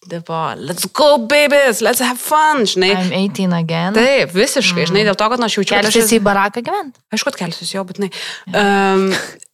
Yra, 0.00 0.20
tipo, 0.20 0.54
let's 0.56 0.86
go, 0.86 1.18
babies, 1.18 1.80
let's 1.80 2.00
have 2.00 2.18
fun, 2.18 2.64
žinai. 2.64 2.94
I'm 2.94 3.12
18 3.12 3.52
again. 3.52 3.92
Taip, 3.92 4.32
visiškai, 4.32 4.86
žinai, 4.88 5.04
dėl 5.04 5.16
to, 5.18 5.26
kad 5.28 5.40
nu, 5.40 5.44
aš 5.44 5.58
jaučiu, 5.58 5.74
kad 5.76 5.88
aš 5.90 6.14
į 6.16 6.20
baraką 6.24 6.62
gyventi. 6.64 6.96
Aišku, 7.12 7.28
kad 7.28 7.36
kelsiuosi 7.42 7.76
jo, 7.76 7.84
būtinai. 7.84 8.08
Um, 8.56 9.10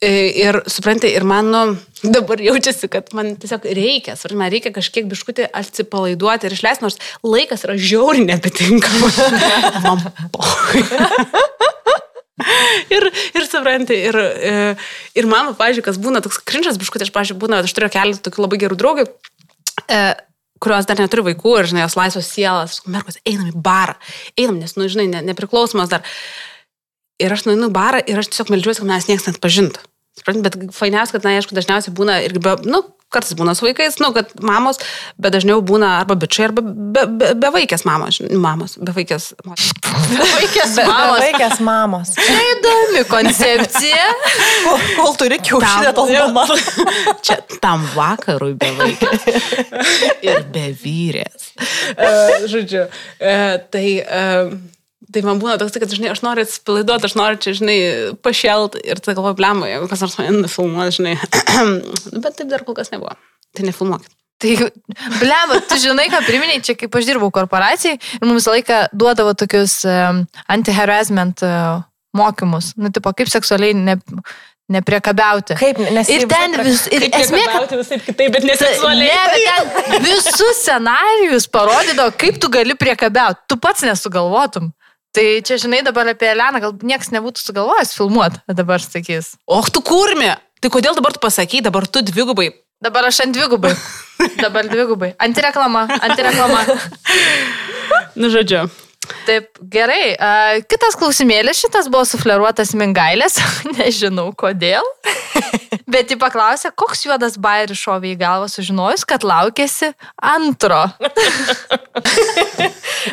ir 0.06 0.60
supranti, 0.70 1.10
ir 1.10 1.26
man 1.26 1.50
nu, 1.50 1.62
dabar 2.14 2.38
jaučiasi, 2.42 2.86
kad 2.92 3.10
man 3.16 3.34
tiesiog 3.42 3.66
reikia, 3.66 4.14
svarbu, 4.14 4.38
man 4.38 4.52
reikia 4.54 4.70
kažkiek 4.74 5.08
biškutį 5.10 5.48
atsipalaiduoti 5.50 6.46
ir 6.46 6.54
išleisti, 6.54 6.86
nors 6.86 7.00
laikas 7.26 7.66
yra 7.66 7.74
žiauriai 7.74 8.28
nebetinkamas. 8.30 9.18
man 9.86 10.04
pohai. 10.36 10.84
Ir, 12.92 13.06
ir 13.32 13.46
supranti, 13.48 13.96
ir, 13.96 14.16
e, 14.20 14.50
ir 15.16 15.26
man, 15.26 15.48
pavyzdžiui, 15.56 15.82
kas 15.86 15.96
būna 15.98 16.20
toks 16.22 16.36
krinčas 16.44 16.76
biškutė, 16.78 17.06
aš, 17.08 17.12
pavyzdžiui, 17.14 17.38
būna, 17.40 17.62
aš 17.64 17.72
turiu 17.74 17.88
keletą 17.90 18.20
tokių 18.28 18.44
labai 18.44 18.58
gerų 18.60 18.76
draugų, 18.78 19.06
e, 19.88 20.00
kurios 20.66 20.88
dar 20.88 20.98
neturi 20.98 21.24
vaikų 21.30 21.54
ir, 21.60 21.70
žinai, 21.70 21.84
jos 21.86 21.96
laisvos 21.98 22.30
sielas, 22.34 22.80
merkos, 22.90 23.20
einam 23.28 23.52
į 23.52 23.62
barą, 23.62 23.94
einam, 24.34 24.58
nes, 24.62 24.74
nu, 24.76 24.90
žinai, 24.92 25.06
ne, 25.14 25.22
nepriklausomas 25.30 25.92
dar. 25.92 26.04
Ir 27.22 27.32
aš 27.32 27.46
nueinu 27.46 27.70
į 27.70 27.76
barą 27.76 28.02
ir 28.04 28.18
aš 28.20 28.32
tiesiog 28.32 28.52
meldžiuosi, 28.52 28.82
kad 28.82 28.90
manęs 28.90 29.08
niekas 29.08 29.30
net 29.30 29.40
pažintų. 29.40 29.86
Supranti, 30.18 30.42
bet 30.44 30.76
fainiausia, 30.76 31.16
kad, 31.16 31.24
na, 31.24 31.36
aišku, 31.38 31.56
dažniausiai 31.56 31.94
būna 31.96 32.18
ir, 32.26 32.36
be, 32.42 32.56
nu, 32.68 32.82
kartais 33.12 33.36
būna 33.38 33.54
su 33.56 33.66
vaikais, 33.66 33.98
nu, 34.02 34.10
kad 34.16 34.32
mamos, 34.44 34.80
bet 35.20 35.34
dažniau 35.36 35.62
būna 35.64 35.92
arba 36.00 36.16
bičiai, 36.18 36.48
arba 36.48 36.64
be, 36.66 37.06
be, 37.06 37.30
be 37.38 37.50
vaikės 37.54 37.86
mamos, 37.86 38.18
mamos, 38.34 38.76
be 38.82 38.94
vaikės. 38.96 39.32
Vaikės 40.36 40.76
mamos. 40.76 41.20
Vaikės 41.22 41.60
mamos. 41.64 42.12
Tai 42.18 42.36
įdomi 42.52 43.02
koncepcija. 43.08 44.04
Kol, 44.66 44.84
kol 44.98 45.16
turi 45.22 45.38
kiaušinę, 45.42 45.92
tol 45.96 46.12
mama. 46.34 46.58
Čia 47.26 47.38
tam 47.62 47.86
vakarui 47.94 48.54
be 48.58 48.70
vaikės. 48.78 49.26
Ir 50.26 50.46
be 50.52 50.68
vyrės. 50.82 51.52
Uh, 51.96 52.46
žodžiu, 52.50 52.86
uh, 52.86 53.60
tai... 53.72 53.86
Uh, 54.04 54.56
Tai 55.16 55.22
man 55.24 55.38
būna 55.40 55.54
toks, 55.56 55.72
kad, 55.80 55.88
žinai, 55.96 56.10
aš 56.12 56.20
noriu 56.20 56.44
atsipalaiduoti, 56.44 57.08
aš 57.08 57.14
noriu 57.16 57.38
čia, 57.40 57.54
žinai, 57.56 57.76
pašelt 58.20 58.74
ir 58.84 59.00
tai 59.00 59.14
galvoju, 59.16 59.38
blemo, 59.38 59.64
jeigu 59.64 59.88
kas 59.88 60.02
nors 60.04 60.18
mane 60.20 60.42
nufilmuoja, 60.42 60.92
žinai. 60.92 61.14
Bet 62.24 62.36
taip 62.36 62.50
dar 62.50 62.66
kol 62.66 62.76
kas 62.76 62.92
nebuvo. 62.92 63.14
Tai 63.56 63.64
nefilmuokit. 63.64 64.12
Tai, 64.44 64.50
blema, 65.16 65.56
tu 65.64 65.78
žinai, 65.80 66.10
ką 66.12 66.20
priminėjai, 66.26 66.64
čia 66.68 66.76
kaip 66.76 67.00
aš 67.00 67.08
dirbau 67.08 67.30
korporacijai 67.32 67.96
ir 67.96 68.26
mums 68.26 68.42
visą 68.42 68.52
laiką 68.52 68.82
duodavo 68.92 69.32
tokius 69.40 69.78
um, 69.88 70.20
anti-harassment 70.52 71.40
uh, 71.46 71.80
mokymus. 72.12 72.74
Nu, 72.76 72.92
tipo, 72.92 73.14
kaip 73.16 73.32
seksualiai 73.32 73.72
ne, 73.72 73.96
nepriekabiauti. 74.76 75.56
Kaip, 75.56 75.80
nes 75.96 76.12
Ir 76.12 76.28
ten 76.28 76.60
vis, 76.68 76.84
ir 76.92 77.08
esmė, 77.08 77.46
kad 77.54 77.72
visai 77.80 78.02
kitaip, 78.04 78.36
bet 78.36 78.44
Ne, 78.44 78.60
bet 78.60 79.88
ten 79.88 80.04
visus 80.04 80.60
scenarijus 80.60 81.48
parodydavo, 81.48 82.12
kaip 82.20 82.36
tu 82.42 82.52
gali 82.52 82.76
priekabiauti. 82.76 83.46
Tu 83.48 83.56
pats 83.64 83.88
nesugalvotum. 83.88 84.74
Tai 85.16 85.24
čia, 85.40 85.56
žinai, 85.56 85.80
dabar 85.80 86.10
apie 86.12 86.28
Eleną 86.28 86.60
gal 86.60 86.74
niekas 86.84 87.08
nebūtų 87.14 87.40
sugalvojęs 87.40 87.94
filmuoti, 87.96 88.42
dabar 88.52 88.82
sakys. 88.84 89.30
Och, 89.48 89.70
tu 89.72 89.80
kurmi. 89.80 90.28
Tai 90.60 90.70
kodėl 90.72 90.96
dabar 90.98 91.16
tu 91.16 91.22
pasakai, 91.22 91.62
dabar 91.64 91.86
tu 91.88 92.02
dvigubai. 92.04 92.50
Dabar 92.84 93.08
aš 93.08 93.22
ant 93.24 93.32
dvigubai. 93.32 93.72
Dabar 94.44 94.68
dvigubai. 94.68 95.14
Antireklama, 95.20 95.86
antireklama. 95.96 96.60
Nu, 98.16 98.28
žodžiu. 98.32 98.66
Taip, 99.26 99.50
gerai. 99.72 100.14
A, 100.18 100.32
kitas 100.68 100.96
klausimėlis 100.98 101.62
šitas 101.64 101.90
buvo 101.92 102.04
sufleruotas 102.08 102.74
Mingailės. 102.78 103.38
Nežinau 103.78 104.30
kodėl. 104.38 104.86
Bet 105.86 106.10
ji 106.10 106.16
paklausė, 106.18 106.72
koks 106.74 107.04
juodas 107.06 107.36
bairis 107.38 107.78
šovė 107.78 108.14
į 108.14 108.16
galvą 108.18 108.48
sužinojus, 108.50 109.04
kad 109.06 109.22
laukėsi 109.26 109.92
antro. 110.18 110.82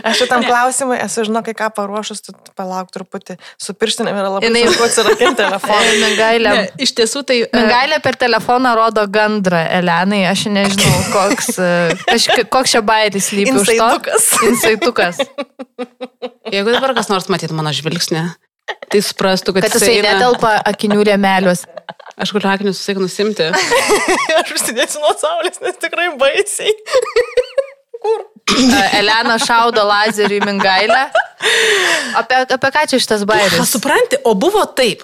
Aš 0.08 0.24
šitam 0.24 0.42
klausimui 0.48 0.98
esu, 0.98 1.22
žinau, 1.28 1.44
kai 1.46 1.54
ką 1.58 1.68
paruošus, 1.76 2.24
tu 2.26 2.34
palauk 2.58 2.90
truputį. 2.94 3.38
Su 3.62 3.76
pirštinėm 3.78 4.18
yra 4.18 4.32
labai 4.36 4.50
Jinai- 4.50 4.64
sunku 4.66 4.88
atsirakinti 4.88 5.38
telefoną. 5.38 5.92
Mingailė. 6.02 6.54
Ne, 6.58 6.64
iš 6.82 6.96
tiesų 6.98 7.22
tai... 7.30 7.38
e, 7.46 7.52
Mingailė 7.54 8.00
per 8.04 8.18
telefoną 8.24 8.74
rodo 8.80 9.06
gandrą 9.06 9.62
Elenai, 9.78 10.24
aš 10.32 10.48
nežinau, 10.54 10.98
koks, 11.14 11.54
e, 11.62 11.70
kažka, 12.08 12.42
koks 12.58 12.74
čia 12.74 12.82
bairis 12.86 13.30
lypi 13.38 13.54
už 13.54 13.70
to. 13.70 13.78
Insaitukas. 13.78 14.24
Insaitukas. 14.50 15.22
Jeigu 16.54 16.74
dabar 16.76 16.94
kas 16.98 17.10
nors 17.12 17.30
matytų 17.32 17.56
mano 17.58 17.72
žvilgsnį, 17.76 18.24
tai 18.92 19.02
suprastų, 19.04 19.56
kad, 19.58 19.66
Kad 19.68 19.78
jisai 19.80 19.98
eina- 20.00 20.16
netelpa 20.18 20.56
akinių 20.72 21.02
rėmeliuos. 21.10 21.66
Aš 22.24 22.32
galiu 22.36 22.50
akinius 22.52 22.78
susik 22.80 23.00
nusimti. 23.02 23.48
Aš 24.40 24.52
užsidėsiu 24.58 25.02
nuo 25.02 25.14
saulės, 25.18 25.58
nes 25.64 25.80
tikrai 25.82 26.12
baisiai. 26.22 26.74
E, 28.04 28.84
Elena 29.00 29.38
šaudo 29.42 29.84
lazerių 29.88 30.38
į 30.42 30.46
Mingailę. 30.48 31.02
Apie, 32.20 32.44
apie 32.56 32.72
ką 32.76 32.86
čia 32.92 33.00
šitas 33.02 33.24
Ką 33.26 33.32
bairis? 33.34 33.72
supranti, 33.72 34.20
o 34.28 34.36
buvo 34.38 34.64
taip. 34.78 35.04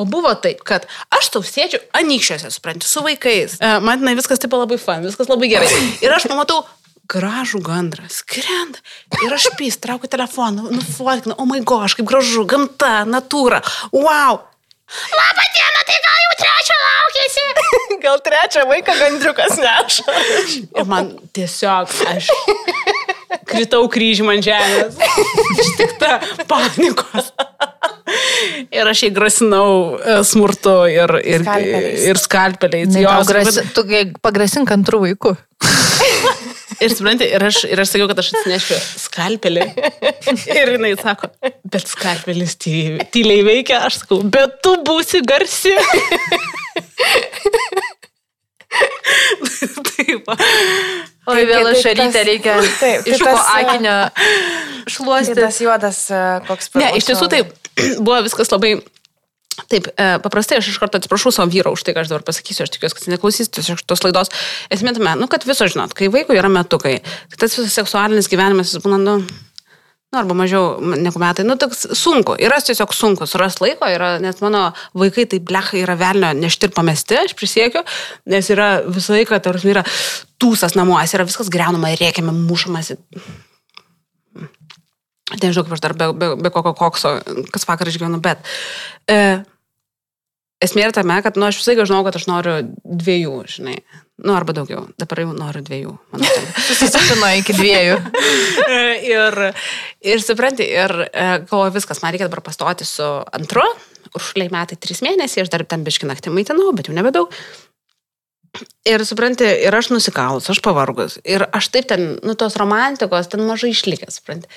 O 0.00 0.06
buvo 0.08 0.30
taip, 0.40 0.62
kad 0.64 0.86
aš 1.12 1.28
tau 1.34 1.42
sėdžiu 1.44 1.82
anykščiuose, 1.98 2.48
supranti, 2.54 2.88
su 2.88 3.02
vaikais. 3.04 3.58
E, 3.60 3.72
Man 3.84 4.00
tenai 4.00 4.14
viskas 4.16 4.40
taip 4.40 4.54
labai 4.56 4.78
fan, 4.80 5.04
viskas 5.04 5.28
labai 5.28 5.50
gerai. 5.52 5.68
Ir 6.04 6.14
aš 6.16 6.24
pamatau 6.30 6.62
gražų 7.10 7.60
gandrą, 7.64 8.06
skrenda. 8.12 8.80
Ir 9.24 9.34
aš 9.36 9.50
pys, 9.58 9.78
traukiu 9.82 10.10
telefoną, 10.10 10.70
nufotkinu, 10.72 11.36
o 11.36 11.44
oh 11.44 11.48
my 11.48 11.60
gosh, 11.66 11.96
kaip 11.98 12.08
gražu, 12.08 12.46
gamta, 12.48 13.04
natūra, 13.08 13.62
wow. 13.92 14.40
Labą 15.14 15.44
dieną, 15.56 15.84
tai 15.88 15.96
gal 16.04 16.18
jau 16.22 16.34
trečio 16.42 16.74
laukėsi. 16.82 17.46
Gal 18.04 18.18
trečią 18.20 18.66
vaiką 18.68 18.94
gandriukas 18.98 19.56
neša. 19.56 20.16
Ir 20.76 20.88
man 20.90 21.14
tiesiog 21.32 21.94
aš 22.10 22.28
kritau 23.48 23.88
kryžį 23.90 24.26
man 24.26 24.42
žemės. 24.44 24.98
Ištikta 25.64 26.18
panikos. 26.50 27.32
Ir 28.74 28.90
aš 28.90 29.06
jai 29.06 29.10
grasinau 29.14 29.96
e, 29.96 30.18
smurtu 30.26 30.74
ir, 30.90 31.16
ir, 31.24 31.44
Skalpeliais. 31.46 32.04
ir 32.10 32.20
skalpeliais. 32.20 32.92
Tai 32.92 33.04
Jos, 33.04 33.30
grasi, 33.30 33.64
tu 33.74 33.86
gi 33.88 34.04
pagrasink 34.24 34.72
antrų 34.74 35.04
vaikų. 35.08 35.34
Ir 36.82 36.90
supranti, 36.94 37.26
ir 37.36 37.42
aš, 37.46 37.60
ir 37.70 37.80
aš 37.82 37.92
sakiau, 37.94 38.08
kad 38.10 38.18
aš 38.22 38.30
atsinešiu 38.34 38.78
skalpelį. 39.04 39.66
Ir 40.54 40.72
jinai 40.76 40.92
sako, 41.00 41.28
bet 41.70 41.86
skalpelis 41.90 42.56
ty- 42.58 42.98
tyliai 43.14 43.44
veikia. 43.46 43.82
Aš 43.88 44.00
sakau, 44.02 44.22
bet 44.24 44.58
tu 44.64 44.74
būsi 44.86 45.20
garsi. 45.26 45.74
Taip. 49.94 50.26
va. 50.26 50.34
O 51.30 51.34
vėl 51.38 51.64
tai 51.70 51.76
šarytę 51.80 52.22
reikia 52.26 52.54
Taip, 52.80 53.04
tai 53.06 53.14
iš 53.14 53.22
ko 53.22 53.32
akinio 53.38 53.94
Tai 54.14 54.92
šluosti. 54.92 55.36
tas 55.38 55.60
juodas 55.62 56.00
koks 56.48 56.72
Ne, 56.76 56.90
iš 56.98 57.06
tiesų 57.08 57.28
tai 57.32 57.40
buvo 58.04 58.18
viskas 58.26 58.50
labai. 58.52 58.74
Taip, 59.70 59.86
e, 59.94 60.06
paprastai 60.22 60.58
aš 60.58 60.72
iš 60.72 60.80
karto 60.82 60.98
atsiprašau 60.98 61.30
savo 61.34 61.52
vyro 61.52 61.72
už 61.74 61.84
tai, 61.86 61.94
ką 61.94 62.02
aš 62.02 62.10
dabar 62.10 62.24
pasakysiu, 62.26 62.66
aš 62.66 62.74
tikiuosi, 62.74 62.96
kad 62.96 63.06
jis 63.06 63.12
neklausys 63.12 63.50
tiesiog 63.54 63.84
tos 63.86 64.02
laidos. 64.02 64.32
Esmė 64.74 64.96
tame, 64.96 65.14
nu, 65.20 65.28
kad 65.30 65.46
viso 65.46 65.68
žinot, 65.70 65.94
kai 65.96 66.10
vaikui 66.12 66.38
yra 66.40 66.50
metukai, 66.52 66.98
tai 67.30 67.40
tas 67.44 67.54
visas 67.54 67.76
seksualinis 67.78 68.30
gyvenimas, 68.32 68.74
jis 68.74 68.82
būna, 68.82 68.98
nu, 68.98 69.14
nu, 69.22 70.18
arba 70.18 70.36
mažiau 70.38 70.82
negu 70.98 71.22
metai, 71.22 71.46
nu, 71.46 71.56
toks 71.60 71.86
sunku. 71.98 72.34
Yra 72.42 72.58
tiesiog 72.66 72.94
sunku, 72.96 73.30
suras 73.30 73.60
laiko, 73.62 73.86
yra, 73.90 74.16
nes 74.22 74.42
mano 74.42 74.66
vaikai 74.98 75.28
tai 75.30 75.38
blecha 75.38 75.78
yra 75.80 75.96
velnio 76.02 76.34
nešti 76.38 76.70
ir 76.70 76.74
pamesti, 76.74 77.22
aš 77.22 77.38
prisiekiu, 77.38 77.86
nes 78.34 78.50
yra 78.50 78.76
visą 78.86 79.14
laiką, 79.14 79.38
tarsi, 79.44 79.70
yra 79.70 79.86
tūsas 80.42 80.74
namuose, 80.78 81.14
yra 81.18 81.30
viskas 81.30 81.52
greunama, 81.52 81.94
rėkiama, 82.00 82.34
mušamasi. 82.34 82.98
Nežinau, 85.32 85.64
kaip 85.64 85.72
aš 85.76 85.80
dar 85.80 85.94
be, 85.96 86.10
be, 86.12 86.30
be 86.36 86.52
kokio 86.52 86.74
kokso, 86.76 87.16
kas 87.52 87.64
vakar 87.64 87.88
išgyvenu, 87.88 88.20
bet 88.24 88.44
e, 89.08 89.40
esmė 90.64 90.84
yra 90.84 90.94
tame, 90.96 91.16
kad, 91.24 91.38
nu, 91.40 91.46
aš 91.48 91.62
visai 91.62 91.78
žinau, 91.80 92.02
kad 92.04 92.18
aš 92.18 92.26
noriu 92.28 92.58
dviejų, 92.84 93.38
žinai. 93.56 93.78
Nu, 94.22 94.34
arba 94.36 94.54
daugiau. 94.54 94.84
Dabar 95.00 95.24
jau 95.24 95.32
noriu 95.34 95.64
dviejų. 95.64 95.94
atrodo. 96.14 96.52
Susisipino 96.68 97.32
iki 97.40 97.56
dviejų. 97.56 97.96
ir, 99.08 99.40
ir 100.12 100.22
supranti, 100.22 100.68
ir 100.70 100.94
e, 101.08 101.26
galvoju 101.48 101.74
viskas, 101.74 102.04
man 102.04 102.14
reikia 102.14 102.28
dabar 102.28 102.44
pastoti 102.46 102.86
su 102.86 103.08
antru, 103.34 103.64
užšliai 104.14 104.52
metai 104.54 104.78
trys 104.78 105.02
mėnesiai, 105.02 105.42
aš 105.42 105.50
dar 105.56 105.66
ten 105.66 105.82
biški 105.86 106.06
naktį 106.06 106.36
maitinau, 106.36 106.70
bet 106.76 106.92
jau 106.92 106.94
nebedaug. 106.96 107.32
Ir 108.86 109.02
supranti, 109.02 109.48
ir 109.66 109.74
aš 109.74 109.90
nusikalus, 109.90 110.46
aš 110.52 110.60
pavargus. 110.62 111.18
Ir 111.26 111.48
aš 111.50 111.72
taip 111.74 111.88
ten, 111.90 112.12
nu, 112.22 112.36
tos 112.38 112.54
romantikos 112.60 113.32
ten 113.32 113.42
mažai 113.48 113.72
išlikęs, 113.74 114.20
supranti. 114.20 114.52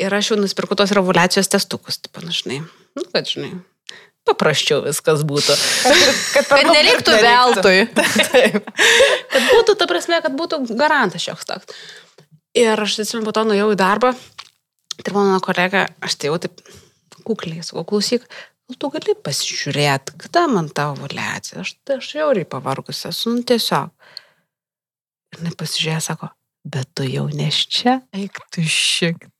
Ir 0.00 0.14
aš 0.16 0.32
jau 0.32 0.38
nusipirku 0.40 0.76
tos 0.78 0.94
revoliacijos 0.96 1.50
testukus, 1.52 2.00
taip 2.00 2.14
panašiai. 2.16 2.62
Nu, 2.96 3.04
kad 3.12 3.28
žinai, 3.28 3.50
paprasčiau 4.28 4.82
viskas 4.86 5.24
būtų. 5.28 5.56
Kad, 6.32 6.48
Kad 6.48 6.70
neliktų 6.70 7.16
veltui. 7.20 7.76
Kad 9.32 9.50
būtų, 9.50 9.76
ta 9.76 9.88
prasme, 9.90 10.20
kad 10.24 10.36
būtų 10.36 10.62
garantas 10.76 11.24
šioks 11.24 11.48
toks. 11.48 11.82
Ir 12.56 12.76
aš 12.76 12.98
atsimenu, 13.02 13.26
po 13.28 13.34
to 13.36 13.44
nuėjau 13.48 13.72
į 13.72 13.80
darbą. 13.80 14.12
Ir 15.02 15.14
mano 15.16 15.38
kolega, 15.44 15.86
aš 16.04 16.18
tai 16.20 16.28
jau 16.28 16.38
taip 16.40 16.60
kukliai 17.24 17.64
sakau, 17.64 17.84
klausyk, 17.88 18.26
tu 18.78 18.90
gali 18.92 19.14
pasižiūrėti, 19.24 20.16
kada 20.20 20.46
man 20.50 20.68
tavo 20.72 20.96
ovulacija. 20.98 21.62
Aš, 21.64 21.74
tai 21.86 21.98
aš 22.00 22.12
jauriai 22.18 22.48
pavargusi 22.48 23.08
esu, 23.10 23.32
nu 23.32 23.44
tiesiog. 23.48 23.92
Ir 25.32 25.44
nepasižiūrėjo, 25.48 26.02
sako, 26.04 26.28
bet 26.68 26.90
tu 26.96 27.08
jau 27.08 27.26
neš 27.32 27.64
čia. 27.72 27.98
Eik 28.16 28.42
tu 28.52 28.64
šiek. 28.68 29.31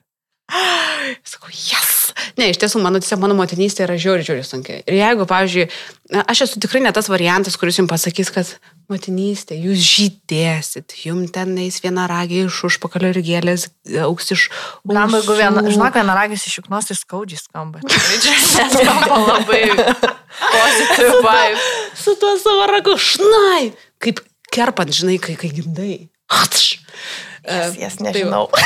Sakau, 1.32 1.50
jas. 1.53 2.12
Ne, 2.36 2.50
iš 2.53 2.61
tiesų, 2.61 2.80
mano, 2.84 3.00
tiesiog, 3.03 3.20
mano 3.22 3.36
motinystė 3.38 3.86
yra 3.86 3.96
žiauri, 4.00 4.24
žiauri 4.26 4.44
sunki. 4.46 4.78
Ir 4.88 4.98
jeigu, 4.98 5.26
pavyzdžiui, 5.28 5.66
na, 6.12 6.24
aš 6.28 6.44
esu 6.46 6.61
tikrai 6.62 6.82
ne 6.84 6.92
tas 6.94 7.09
variantas, 7.12 7.57
kuris 7.61 7.78
jums 7.80 7.90
pasakys, 7.90 8.30
kad 8.34 8.50
motinystė, 8.92 9.57
jūs 9.57 9.80
žydėsit, 9.86 10.96
jums 11.07 11.32
ten 11.34 11.55
eis 11.62 11.80
viena 11.84 12.05
ragė 12.11 12.44
iš 12.46 12.61
užpakalio 12.68 13.12
ir 13.14 13.22
gėlės 13.24 13.68
auks 14.05 14.34
iš... 14.36 14.46
Gal 14.88 15.16
jeigu 15.16 15.38
viena, 15.38 15.64
žinok, 15.68 15.96
viena 15.96 16.16
ragis 16.18 16.46
iš 16.48 16.61
juknos, 16.61 16.90
tai 16.90 16.98
skaudžiai 16.98 17.40
skamba. 17.40 17.82
Čia 17.88 18.36
skamba 18.76 19.20
labai 19.24 19.64
pozityviai 19.72 21.18
vibe. 21.18 21.66
Su 22.05 22.16
tuo 22.20 22.36
savo 22.40 22.68
ragu, 22.70 22.96
šnai, 23.00 23.72
kaip 24.03 24.24
kerpant, 24.53 24.92
žinai, 24.92 25.18
kai, 25.22 25.38
kai 25.40 25.53
gimdai. 25.55 25.94
Atš. 26.32 26.76
Jas, 27.43 27.74
jas 27.78 27.97
tai 27.99 28.11
nežinau. 28.11 28.47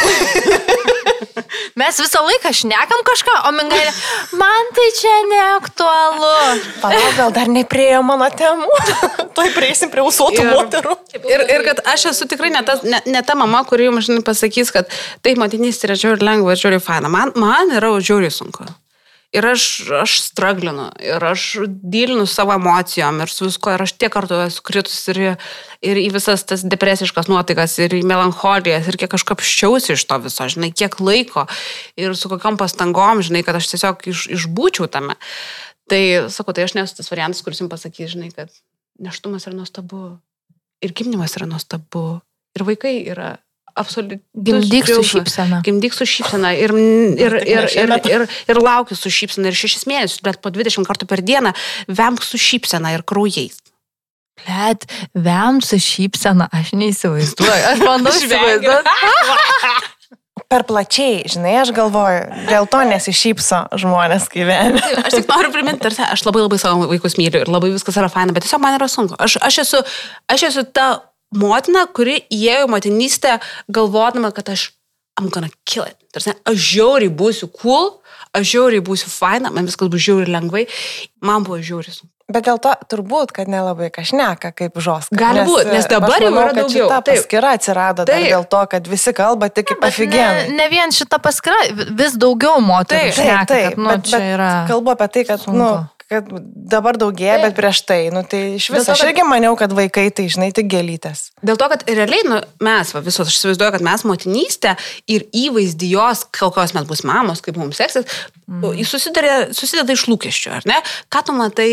Mes 1.77 1.99
visą 2.01 2.23
laiką 2.25 2.51
šnekam 2.57 3.03
kažką, 3.05 3.35
o 3.49 3.51
mingailė, 3.53 3.91
man 4.41 4.71
tai 4.77 4.87
čia 4.97 5.15
neaktualu. 5.29 6.31
Palauk, 6.81 7.11
gal 7.19 7.35
dar 7.37 7.51
nepriejo 7.53 8.01
mano 8.07 8.29
temų. 8.33 8.69
Tuoj 9.37 9.51
prieisim 9.57 9.93
prie 9.93 10.05
usuotų 10.05 10.41
Ir- 10.41 10.53
moterų. 10.55 10.97
Ir, 11.21 11.45
ir 11.57 11.67
kad 11.69 11.83
aš 11.93 12.09
esu 12.13 12.29
tikrai 12.31 12.51
ne 12.55 12.63
ta, 12.65 12.79
ne, 12.85 13.03
ne 13.05 13.23
ta 13.27 13.37
mama, 13.37 13.61
kuri 13.69 13.91
jums 13.91 14.09
žinai, 14.09 14.25
pasakys, 14.25 14.73
kad 14.73 14.89
taip, 15.25 15.37
motinystė 15.41 15.91
yra 15.91 15.99
žiauri 16.01 16.25
lengva 16.25 16.57
ir 16.57 16.63
žiauri 16.65 16.81
faina. 16.85 17.13
Man, 17.13 17.33
man 17.37 17.73
yra 17.77 17.93
žiauri 18.01 18.33
sunku. 18.33 18.65
Ir 19.37 19.45
aš, 19.45 19.63
aš 19.93 20.15
straglinu, 20.25 20.87
ir 21.03 21.25
aš 21.29 21.43
dylinu 21.69 22.25
savo 22.31 22.55
emocijom, 22.57 23.19
ir 23.21 23.29
su 23.29 23.45
visko, 23.45 23.75
ir 23.75 23.85
aš 23.85 23.93
tiek 24.01 24.13
kartų 24.15 24.39
esu 24.47 24.63
kritus 24.65 24.97
ir, 25.13 25.21
ir 25.85 26.01
į 26.01 26.07
visas 26.15 26.47
tas 26.49 26.65
depresiškas 26.65 27.29
nuotaikas, 27.29 27.75
ir 27.85 27.99
į 27.99 28.01
melancholijas, 28.09 28.89
ir 28.89 28.97
kiek 29.03 29.13
aš 29.19 29.27
kapščiausi 29.29 29.93
iš 29.93 30.07
to 30.09 30.19
viso, 30.25 30.49
žinai, 30.57 30.71
kiek 30.73 30.97
laiko, 31.05 31.45
ir 32.01 32.17
su 32.17 32.33
kokiam 32.33 32.57
pastangom, 32.61 33.21
žinai, 33.27 33.45
kad 33.45 33.59
aš 33.61 33.75
tiesiog 33.75 34.09
iš, 34.09 34.27
išbūčiau 34.39 34.89
tame. 34.89 35.19
Tai, 35.93 36.03
sakau, 36.33 36.57
tai 36.57 36.65
aš 36.67 36.79
nesu 36.79 36.97
tas 36.99 37.13
variantas, 37.13 37.45
kuris 37.45 37.61
jums 37.61 37.75
pasakys, 37.75 38.15
žinai, 38.17 38.33
kad 38.35 38.51
neštumas 39.05 39.45
yra 39.47 39.59
nuostabu, 39.59 40.17
ir 40.81 40.97
gimdymas 40.97 41.37
yra 41.37 41.51
nuostabu, 41.51 42.07
ir 42.57 42.65
vaikai 42.67 42.97
yra 43.05 43.35
absoliučiai. 43.77 44.23
Gimdyk 44.49 44.89
su 44.91 45.03
šypsena. 45.13 45.61
Gimdyk 45.67 45.95
su 45.97 46.09
šypsena 46.09 46.55
ir, 46.57 46.75
ir, 47.27 47.39
ne 47.39 47.53
ir, 47.53 47.69
ir, 47.85 47.95
ir, 48.11 48.27
ir 48.49 48.63
laukiu 48.63 48.99
su 48.99 49.13
šypsena 49.13 49.53
ir 49.53 49.59
šešis 49.59 49.87
mėnesius, 49.91 50.23
bet 50.27 50.41
po 50.45 50.53
20 50.55 50.89
kartų 50.89 51.09
per 51.11 51.25
dieną 51.27 51.55
vemk 51.89 52.25
su 52.27 52.41
šypsena 52.41 52.97
ir 52.97 53.07
kraujais. 53.07 53.61
Bet, 54.47 54.85
vem 55.17 55.63
su 55.65 55.79
šypsena, 55.81 56.49
aš 56.53 56.75
neįsivaizduoju. 56.77 57.69
Aš 57.73 57.85
bandau 57.85 58.15
įsivaizduoti. 58.21 58.97
Per 60.47 60.63
plačiai, 60.63 61.25
žinai, 61.27 61.57
aš 61.59 61.73
galvoju, 61.75 62.21
dėl 62.47 62.69
to 62.71 62.83
nesišypso 62.87 63.65
žmonės 63.83 64.29
gyvenime. 64.31 64.79
Tai 64.79 65.03
Aš 65.09 65.17
tik 65.17 65.31
noriu 65.33 65.51
priminti, 65.51 65.83
tarsi, 65.83 66.05
aš 66.07 66.23
labai 66.29 66.45
labai 66.45 66.59
savo 66.63 66.87
vaikus 66.87 67.17
myliu 67.19 67.41
ir 67.43 67.51
labai 67.51 67.73
viskas 67.73 67.97
yra 67.99 68.11
faina, 68.13 68.37
bet 68.37 68.47
tiesiog 68.47 68.63
man 68.63 68.77
yra 68.77 68.87
sunku. 68.93 69.17
Aš, 69.19 69.41
aš, 69.43 69.59
esu, 69.65 69.81
aš 70.31 70.45
esu 70.53 70.63
ta 70.71 70.87
motina, 71.39 71.87
kuri 71.97 72.19
įėjo 72.33 72.67
į 72.67 72.73
motinystę 72.75 73.39
galvodama, 73.69 74.33
kad 74.37 74.51
aš 74.57 74.71
I'm 75.17 75.31
gonna 75.33 75.49
kill 75.65 75.87
it. 75.89 75.97
Tarsi, 76.13 76.35
aš 76.45 76.59
žiauriai 76.61 77.09
būsiu 77.09 77.49
cool, 77.63 77.95
aš 78.37 78.51
žiauriai 78.51 78.83
būsiu 78.85 79.09
faina, 79.09 79.49
man 79.49 79.65
viskas 79.65 79.89
bus 79.89 80.03
žiauriai 80.05 80.29
lengvai, 80.35 80.67
man 81.25 81.47
buvo 81.47 81.57
žiauriai 81.65 81.95
sunku. 81.95 82.13
Bet 82.27 82.43
dėl 82.49 82.59
to 82.59 82.73
turbūt, 82.91 83.31
kad 83.31 83.47
nelabai 83.47 83.87
kažneka 83.95 84.51
kaip 84.51 84.77
žoska. 84.83 85.15
Gali 85.15 85.45
būt, 85.47 85.69
nes 85.71 85.87
dabar 85.87 86.17
aš 86.19 86.25
jau 86.25 86.31
manau, 86.35 86.43
yra 86.43 86.55
daugiau, 86.59 86.89
taip. 86.91 87.09
paskira 87.15 87.53
atsirado 87.55 88.03
dar 88.03 88.19
Taip. 88.19 88.27
dėl 88.33 88.47
to, 88.51 88.63
kad 88.73 88.89
visi 88.91 89.13
kalba 89.15 89.49
tik 89.49 89.69
kaip 89.71 89.85
Ne, 89.85 89.91
aфиgenai. 89.93 90.49
ne 90.59 90.67
vien 90.73 90.91
šita 90.91 91.21
paskira, 91.23 91.61
vis 91.97 92.17
daugiau 92.19 92.59
moterų 92.67 93.05
Taip, 93.07 93.15
šneka, 93.21 93.47
kad, 93.47 93.79
nu, 93.79 93.93
bet, 93.93 94.11
bet 94.11 94.27
yra... 94.35 94.51
kalbu 94.67 94.93
apie 94.97 95.09
tai, 95.15 95.25
kad, 95.31 95.45
sunku. 95.45 95.55
nu, 95.61 95.71
kad 96.11 96.29
dabar 96.71 96.99
daugėja, 97.01 97.41
bet 97.43 97.57
prieš 97.59 97.81
tai, 97.89 97.99
nu, 98.15 98.23
tai 98.29 98.43
iš 98.61 98.69
viso, 98.71 98.95
aš 98.95 99.03
irgi 99.09 99.25
maniau, 99.27 99.57
kad 99.59 99.73
vaikai 99.75 100.07
tai, 100.15 100.29
žinai, 100.31 100.53
tik 100.55 100.69
gėlytės. 100.71 101.31
Dėl 101.47 101.59
to, 101.59 101.69
kad 101.73 101.83
realiai 101.89 102.23
nu, 102.29 102.39
mes, 102.63 102.93
va, 102.95 103.03
visos, 103.03 103.27
aš 103.27 103.41
įsivaizduoju, 103.41 103.75
kad 103.75 103.87
mes 103.87 104.07
motinystę 104.07 104.77
ir 105.11 105.27
įvaizdį 105.35 105.91
jos, 105.97 106.23
kokios 106.39 106.77
mes 106.77 106.87
bus 106.87 107.03
mamos, 107.09 107.43
kaip 107.43 107.59
mums 107.59 107.83
seksis, 107.83 108.07
mm. 108.47 108.85
susideda, 108.87 109.39
susideda 109.57 109.97
iš 109.97 110.07
lūkesčių, 110.13 110.55
ar 110.61 110.69
ne? 110.71 110.79
Ką 111.11 111.25
tu 111.27 111.35
matai 111.37 111.71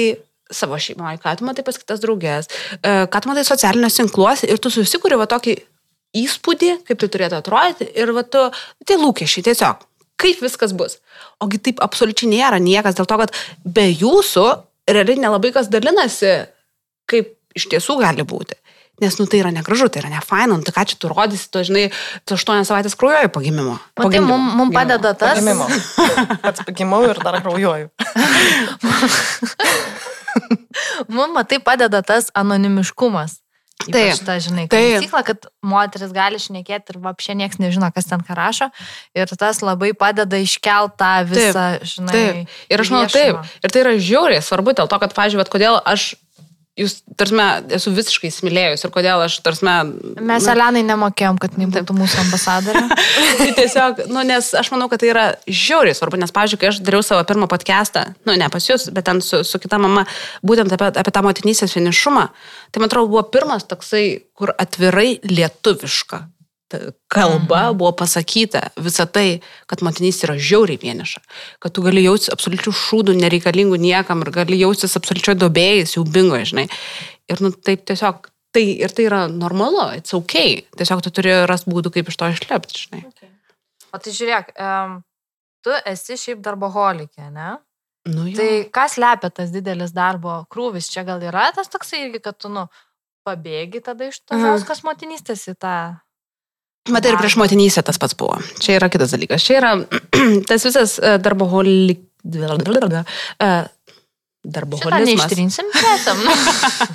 savo 0.53 0.77
šeimoje, 0.81 1.21
ką 1.21 1.37
tu 1.37 1.47
matai 1.47 1.65
pas 1.65 1.77
kitas 1.77 2.01
draugės, 2.01 2.49
e, 2.81 3.05
ką 3.09 3.21
tu 3.23 3.31
matai 3.31 3.45
socialiniuose 3.47 4.01
tinkluose 4.01 4.49
ir 4.49 4.61
tu 4.61 4.73
susikuri 4.73 5.17
va 5.19 5.29
tokį 5.29 5.55
įspūdį, 6.23 6.73
kaip 6.87 7.01
tai 7.01 7.09
turėtų 7.09 7.39
atrodyti 7.39 7.89
ir 7.97 8.13
va 8.17 8.25
tu, 8.25 8.43
tai 8.85 8.97
lūkesčiai 9.01 9.45
tiesiog, 9.49 9.85
kaip 10.21 10.41
viskas 10.45 10.75
bus. 10.77 10.99
Ogi 11.43 11.59
taip 11.59 11.81
absoliučiai 11.83 12.31
nėra 12.31 12.59
niekas, 12.63 12.97
dėl 12.97 13.09
to, 13.09 13.19
kad 13.19 13.35
be 13.65 13.87
jūsų 13.91 14.45
realiai 14.89 15.21
nelabai 15.23 15.53
kas 15.55 15.69
dalinasi, 15.71 16.35
kaip 17.09 17.35
iš 17.57 17.69
tiesų 17.71 17.99
gali 18.01 18.25
būti. 18.27 18.59
Nes, 19.01 19.15
nu, 19.17 19.25
tai 19.25 19.39
yra 19.41 19.49
negražu, 19.49 19.87
tai 19.89 20.03
yra 20.03 20.11
nefaina, 20.13 20.53
nu, 20.53 20.61
tai 20.63 20.71
ką 20.75 20.83
čia 20.87 20.97
tu 21.01 21.09
rodysi, 21.09 21.47
tu 21.51 21.63
žinai, 21.65 21.87
tu 22.29 22.37
aštuonias 22.37 22.69
savaitės 22.69 22.93
kraujoji 22.99 23.31
po 23.33 23.41
gimimo. 23.41 23.79
Po 23.97 24.05
Matai, 24.05 24.19
gimdymo. 24.19 24.37
mums 24.37 24.57
mum 24.59 24.73
padeda 24.75 25.11
tas. 25.17 25.41
Gimimo. 25.41 25.65
Pats 26.45 26.61
pagimau 26.67 27.01
ir 27.09 27.17
dar 27.25 27.41
kraujuoju. 27.41 27.89
Mums 31.13 31.33
matai 31.33 31.59
padeda 31.61 32.01
tas 32.01 32.31
anonimiškumas. 32.33 33.42
Taip, 33.87 34.15
Taip, 34.15 34.25
ta, 34.27 34.37
žinai, 34.43 34.65
taip. 34.71 35.03
cikla, 35.03 35.21
kad 35.27 35.47
moteris 35.65 36.13
gali 36.15 36.39
šnekėti 36.41 36.93
ir 36.93 36.99
apšė 37.11 37.35
niekas 37.39 37.59
nežino, 37.61 37.89
kas 37.95 38.07
ten 38.09 38.23
ką 38.25 38.37
rašo. 38.37 38.69
Ir 39.17 39.31
tas 39.39 39.61
labai 39.65 39.91
padeda 39.97 40.39
iškelt 40.39 40.95
tą 40.99 41.13
visą, 41.29 41.65
žinai. 41.83 42.13
Taip. 42.13 42.57
Ir 42.71 42.83
aš 42.85 42.93
manau, 42.93 43.11
taip. 43.11 43.55
Ir 43.63 43.73
tai 43.73 43.83
yra 43.83 43.95
žiauriai 43.99 44.43
svarbu 44.45 44.75
dėl 44.79 44.91
to, 44.91 44.99
kad, 45.03 45.15
pažiūrėjau, 45.17 45.51
kodėl 45.53 45.79
aš, 45.83 46.13
jūs, 46.79 46.95
tarsi, 47.19 47.37
esu 47.77 47.93
visiškai 47.93 48.29
įsimylėjus 48.31 48.85
ir 48.85 48.93
kodėl 48.93 49.23
aš, 49.25 49.37
tarsi, 49.45 49.65
Mes 50.23 50.47
Elenai 50.49 50.83
nemokėjom, 50.87 51.37
kad 51.41 51.55
jinai 51.57 51.69
būtų 51.73 51.95
mūsų 51.97 52.19
ambasadorė. 52.23 52.83
tai 53.39 53.49
tiesiog, 53.59 54.03
nu, 54.11 54.23
nes 54.27 54.49
aš 54.57 54.71
manau, 54.73 54.89
kad 54.91 55.03
tai 55.03 55.11
yra 55.11 55.25
žiauriai 55.47 55.95
svarbu, 55.97 56.19
nes, 56.21 56.33
pavyzdžiui, 56.33 56.61
kai 56.61 56.71
aš 56.71 56.81
dariau 56.85 57.05
savo 57.05 57.23
pirmą 57.29 57.49
podcastą, 57.51 58.07
nu, 58.27 58.37
ne 58.39 58.49
pas 58.53 58.69
jūs, 58.69 58.89
bet 58.95 59.07
ten 59.09 59.21
su, 59.25 59.43
su 59.47 59.61
kita 59.61 59.79
mama, 59.81 60.07
būtent 60.45 60.73
apie, 60.73 60.91
apie 61.03 61.15
tą 61.15 61.25
motinysės 61.25 61.77
vienišumą, 61.77 62.27
tai 62.73 62.83
man 62.83 62.91
atrodo 62.91 63.11
buvo 63.13 63.25
pirmas 63.33 63.67
toksai, 63.69 64.05
kur 64.37 64.55
atvirai 64.57 65.19
lietuviška 65.29 66.25
kalba 67.11 67.69
mhm. 67.69 67.77
buvo 67.79 67.91
pasakyta 67.99 68.67
visą 68.79 69.05
tai, 69.11 69.41
kad 69.69 69.83
motinys 69.85 70.21
yra 70.25 70.35
žiauriai 70.39 70.79
vieniša, 70.81 71.23
kad 71.63 71.75
tu 71.75 71.83
gali 71.85 72.03
jaustis 72.05 72.33
absoliučių 72.33 72.73
šūdų, 72.79 73.15
nereikalingų 73.21 73.79
niekam 73.81 74.23
ir 74.25 74.33
gali 74.35 74.59
jaustis 74.61 74.97
absoliučiai 74.99 75.37
dobėjais, 75.39 75.95
jau 75.97 76.05
bingo, 76.07 76.39
žinai. 76.39 76.67
Ir 77.31 77.43
nu, 77.43 77.53
taip 77.53 77.85
tiesiog, 77.89 78.29
tai, 78.55 78.65
ir 78.85 78.93
tai 78.95 79.07
yra 79.07 79.25
normalu, 79.31 79.89
it's 79.99 80.15
ok. 80.17 80.37
Tiesiog 80.79 81.03
tu 81.05 81.13
turi 81.15 81.35
rasti 81.49 81.71
būdų, 81.71 81.93
kaip 81.97 82.11
iš 82.11 82.19
to 82.19 82.31
išlepti, 82.33 82.85
žinai. 82.85 83.03
O 83.93 83.99
tai 84.01 84.15
žiūrėk, 84.15 84.55
um, 84.57 84.97
tu 85.63 85.75
esi 85.89 86.17
šiaip 86.19 86.41
darboholikė, 86.43 87.29
ne? 87.33 87.55
Nu, 88.09 88.25
jo. 88.27 88.35
Tai 88.35 88.49
kas 88.75 88.97
lepia 88.99 89.29
tas 89.31 89.53
didelis 89.53 89.93
darbo 89.95 90.41
krūvis? 90.51 90.89
Čia 90.91 91.05
gal 91.07 91.21
yra 91.23 91.47
tas 91.55 91.69
toksai 91.71 92.01
irgi, 92.07 92.19
kad 92.25 92.35
tu, 92.35 92.51
nu, 92.51 92.65
pabėgi 93.27 93.81
tada 93.83 94.09
iš 94.11 94.19
tos 94.23 94.39
Mhm. 94.39 94.65
kas 94.67 94.83
motinystės 94.83 95.47
į 95.47 95.55
tą 95.55 95.75
Matai, 96.91 97.13
ir 97.13 97.19
prieš 97.21 97.37
motinysę 97.39 97.83
tas 97.87 97.99
pats 98.01 98.15
buvo. 98.19 98.41
Čia 98.59 98.75
yra 98.79 98.89
kitas 98.91 99.13
dalykas. 99.15 99.45
Čia 99.45 99.59
yra 99.61 99.71
tas 100.49 100.65
visas 100.67 100.97
e, 100.99 101.15
darboholik... 101.23 102.03
e, 103.47 103.53
Darboholizmas. 104.43 105.05
neištrinsim, 105.07 105.65
tęsiam. 105.71 106.17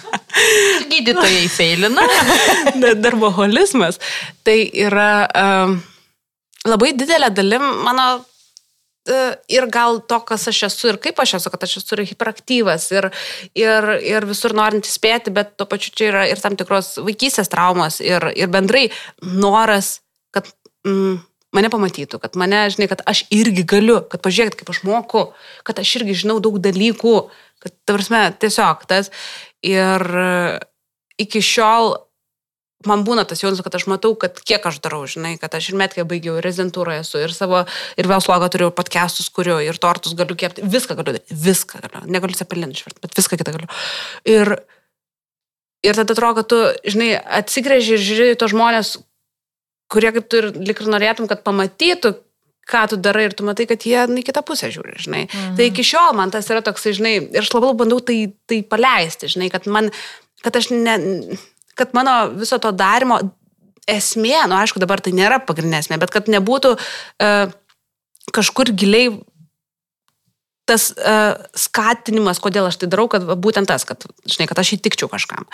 Gydytojai 0.91 1.47
feilina. 1.49 2.03
Darboholizmas. 3.05 3.97
Tai 4.45 4.57
yra 4.77 5.13
um, 5.33 5.79
labai 6.69 6.93
didelė 6.93 7.31
dalim 7.33 7.65
mano 7.87 8.05
ir 9.49 9.67
gal 9.73 10.01
to, 10.09 10.21
kas 10.29 10.49
aš 10.51 10.63
esu 10.69 10.93
ir 10.93 10.99
kaip 11.03 11.21
aš 11.23 11.39
esu, 11.39 11.53
kad 11.53 11.65
aš 11.67 11.79
esu 11.81 11.97
ir 11.97 12.05
hiperaktyvas 12.11 12.91
ir, 12.95 13.11
ir, 13.59 13.89
ir 14.05 14.27
visur 14.29 14.55
norintis 14.57 14.97
spėti, 14.99 15.33
bet 15.35 15.57
tuo 15.59 15.69
pačiu 15.71 15.95
čia 15.95 16.11
yra 16.13 16.27
ir 16.31 16.43
tam 16.43 16.59
tikros 16.59 16.97
vaikystės 17.03 17.51
traumos 17.53 18.01
ir, 18.05 18.31
ir 18.37 18.53
bendrai 18.53 18.89
noras, 19.23 19.99
kad 20.35 20.51
mm, 20.87 21.19
mane 21.57 21.71
pamatytų, 21.73 22.21
kad 22.23 22.37
mane, 22.41 22.65
žinai, 22.73 22.89
kad 22.91 23.05
aš 23.09 23.25
irgi 23.35 23.65
galiu, 23.69 24.01
kad 24.11 24.23
pažiūrėkit, 24.25 24.61
kaip 24.61 24.73
aš 24.75 24.83
moku, 24.89 25.29
kad 25.67 25.81
aš 25.81 25.95
irgi 26.01 26.19
žinau 26.25 26.39
daug 26.45 26.61
dalykų, 26.63 27.15
kad, 27.65 27.75
tavarsime, 27.89 28.27
tiesiog 28.41 28.85
tas. 28.91 29.13
Ir 29.67 30.05
iki 31.19 31.43
šiol 31.43 31.97
man 32.87 33.03
būna 33.07 33.25
tas 33.27 33.43
jausmas, 33.43 33.65
kad 33.65 33.75
aš 33.75 33.89
matau, 33.91 34.13
kad 34.19 34.39
kiek 34.47 34.65
aš 34.71 34.79
darau, 34.85 35.01
žinai, 35.11 35.35
kad 35.41 35.55
aš 35.59 35.73
ir 35.73 35.79
metkę 35.81 36.05
baigiau, 36.09 36.37
ir 36.39 36.47
rezidentūrą 36.47 37.01
esu, 37.01 37.19
ir 37.25 37.35
savo, 37.35 37.65
ir 37.99 38.11
vėl 38.11 38.23
slogą 38.23 38.51
turiu, 38.55 38.71
podcastus 38.75 39.31
kuriu, 39.35 39.59
ir 39.65 39.81
tortus 39.83 40.15
galiu 40.19 40.37
kepti, 40.39 40.63
viską 40.63 40.99
galiu 40.99 41.17
daryti, 41.17 41.39
viską 41.49 41.83
galiu, 41.83 42.05
negaliu 42.07 42.39
cepelinį 42.39 42.79
išverti, 42.79 43.03
bet 43.03 43.19
viską 43.19 43.41
kitą 43.41 43.57
galiu. 43.57 43.71
Ir, 44.31 44.55
ir 45.87 45.99
tada 45.99 46.15
atrodo, 46.15 46.39
kad 46.39 46.51
tu, 46.53 46.63
žinai, 46.95 47.11
atsigrėži 47.41 47.97
ir 47.97 48.07
žiūri 48.07 48.39
tos 48.39 48.55
žmonės, 48.55 48.95
kurie 49.91 50.15
kaip 50.15 50.31
tu 50.31 50.43
ir 50.43 50.51
lik 50.55 50.85
ir 50.85 50.95
norėtum, 50.95 51.27
kad 51.31 51.43
pamatytų, 51.47 52.15
ką 52.69 52.85
tu 52.93 52.99
darai 53.01 53.27
ir 53.27 53.35
tu 53.35 53.47
matai, 53.49 53.65
kad 53.67 53.83
jie 53.89 54.05
į 54.21 54.25
kitą 54.27 54.45
pusę 54.47 54.69
žiūri, 54.71 54.99
žinai. 55.01 55.27
Mhm. 55.27 55.55
Tai 55.59 55.69
iki 55.71 55.85
šiol 55.89 56.15
man 56.19 56.31
tas 56.31 56.51
yra 56.53 56.61
toks, 56.63 56.85
žinai, 56.99 57.17
ir 57.33 57.43
aš 57.43 57.55
labai 57.57 57.73
bandau 57.81 58.03
tai, 58.05 58.27
tai 58.47 58.61
paleisti, 58.63 59.31
žinai, 59.33 59.49
kad 59.51 59.67
man, 59.73 59.89
kad 60.45 60.59
aš 60.61 60.69
ne, 60.75 60.99
kad 61.79 61.95
mano 61.97 62.19
viso 62.37 62.59
to 62.63 62.73
darimo 62.75 63.21
esmė, 63.89 64.37
nu 64.51 64.59
aišku, 64.59 64.81
dabar 64.83 65.01
tai 65.01 65.15
nėra 65.17 65.41
pagrindinė 65.45 65.81
esmė, 65.83 65.99
bet 66.03 66.13
kad 66.13 66.29
nebūtų 66.31 66.75
uh, 66.77 67.53
kažkur 68.37 68.73
giliai 68.77 69.17
tas 70.69 70.91
uh, 70.93 71.39
skatinimas, 71.57 72.41
kodėl 72.45 72.69
aš 72.69 72.83
tai 72.83 72.91
darau, 72.93 73.07
kad 73.09 73.25
būtent 73.25 73.71
tas, 73.71 73.87
kad, 73.89 74.05
žinai, 74.29 74.49
kad 74.51 74.61
aš 74.61 74.75
įtikčiau 74.77 75.09
kažkam. 75.09 75.49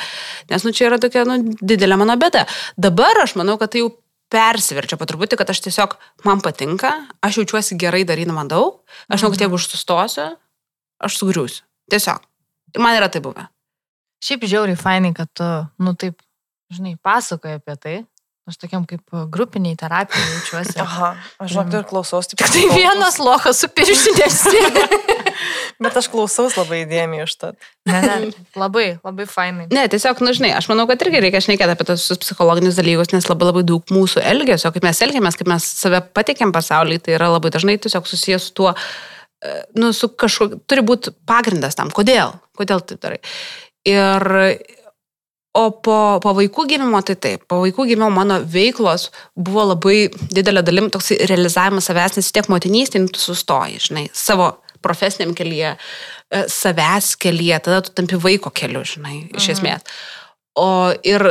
Nes, 0.50 0.66
nu, 0.66 0.74
čia 0.74 0.88
yra 0.88 0.98
tokia, 1.02 1.22
nu, 1.28 1.54
didelė 1.62 2.00
mano 2.00 2.16
bėda. 2.18 2.48
Dabar 2.74 3.22
aš 3.22 3.36
manau, 3.38 3.54
kad 3.60 3.70
tai 3.70 3.84
jau 3.84 3.92
persiverčia 4.34 4.98
po 4.98 5.06
truputį, 5.06 5.38
kad 5.38 5.54
aš 5.54 5.62
tiesiog, 5.68 5.94
man 6.26 6.42
patinka, 6.42 6.90
aš 7.22 7.38
jaučiuosi 7.38 7.78
gerai 7.78 8.02
darydama 8.08 8.42
daug, 8.50 8.82
aš 9.06 9.22
žinau, 9.22 9.34
kad 9.36 9.46
jeigu 9.46 9.60
aš 9.60 9.70
sustosiu, 9.70 10.28
aš 10.98 11.22
sugriūsiu. 11.22 11.62
Tiesiog. 11.94 12.24
Ir 12.74 12.82
man 12.82 12.98
yra 12.98 13.06
tai 13.12 13.22
buvę. 13.22 13.46
Šiaip 14.24 14.46
žiauriai 14.48 14.78
fainai, 14.80 15.12
kad 15.16 15.28
tu, 15.36 15.46
nu 15.84 15.92
taip, 16.00 16.16
žinai, 16.72 16.96
pasakoji 17.04 17.60
apie 17.60 17.78
tai. 17.80 17.96
Aš 18.44 18.58
tokiam 18.60 18.82
kaip 18.84 19.00
grupiniai 19.32 19.76
terapijai 19.80 20.24
jaučiuosi. 20.34 20.76
Aha, 20.84 21.14
aš 21.40 21.54
žinok, 21.54 21.70
ir 21.78 21.86
klausaus. 21.88 22.28
Tik 22.28 22.42
Tai 22.54 22.64
vienas 22.76 23.16
lokas 23.20 23.62
su 23.64 23.70
pirštinės. 23.72 24.42
Bet 25.84 25.96
aš 25.96 26.10
klausaus 26.12 26.56
labai 26.60 26.82
įdėmiai 26.82 27.24
už 27.24 27.36
tą. 27.40 27.52
ne, 27.88 28.02
ne, 28.04 28.28
labai, 28.60 28.84
labai 29.00 29.26
fainai. 29.28 29.66
Ne, 29.72 29.86
tiesiog, 29.92 30.20
na, 30.24 30.36
žinai, 30.36 30.52
aš 30.58 30.68
manau, 30.68 30.84
kad 30.90 31.00
irgi 31.06 31.24
reikia 31.24 31.40
šnekėti 31.44 31.72
apie 31.72 31.88
tos 31.88 32.04
psichologinius 32.20 32.76
dalykus, 32.78 33.14
nes 33.16 33.28
labai 33.32 33.48
labai 33.48 33.64
daug 33.66 33.96
mūsų 33.96 34.22
elgesio, 34.28 34.72
kaip 34.76 34.86
mes 34.86 35.02
elgiamės, 35.08 35.40
kaip 35.40 35.50
mes 35.50 35.72
save 35.80 36.04
patikėm 36.16 36.52
pasaulyje, 36.54 37.06
tai 37.08 37.16
yra 37.16 37.32
labai 37.32 37.52
dažnai 37.54 37.80
tiesiog 37.80 38.08
susijęs 38.08 38.50
su 38.50 38.56
tuo, 38.60 38.76
e, 39.40 39.56
nu, 39.80 39.92
su 39.96 40.12
kažkokiu, 40.12 40.60
turi 40.68 40.84
būti 40.84 41.16
pagrindas 41.26 41.80
tam, 41.80 41.92
kodėl, 41.96 42.36
kodėl 42.60 42.84
tai 42.84 43.00
darai. 43.00 43.22
Ir, 43.84 44.24
o 45.54 45.64
po, 45.84 45.98
po 46.24 46.34
vaikų 46.38 46.66
gimimo, 46.72 47.00
tai 47.06 47.16
taip, 47.20 47.44
po 47.50 47.60
vaikų 47.62 47.88
gimimo 47.90 48.08
mano 48.14 48.40
veiklos 48.40 49.10
buvo 49.36 49.68
labai 49.74 50.08
didelė 50.32 50.64
dalim 50.66 50.90
toks 50.92 51.12
realizavimas 51.28 51.90
savęs, 51.90 52.18
nes 52.18 52.32
tiek 52.34 52.48
motinystė, 52.52 53.04
tu 53.12 53.20
sustoji, 53.20 53.82
žinai, 53.88 54.06
savo 54.16 54.54
profesiniam 54.84 55.34
kelyje, 55.36 55.74
e, 55.76 56.44
savęs 56.52 57.14
kelyje, 57.20 57.60
tada 57.68 57.82
tu 57.84 57.94
tampi 57.96 58.18
vaiko 58.20 58.52
keliu, 58.52 58.84
žinai, 58.88 59.18
iš 59.36 59.52
esmės. 59.56 59.84
O 60.60 60.68
ir, 61.06 61.24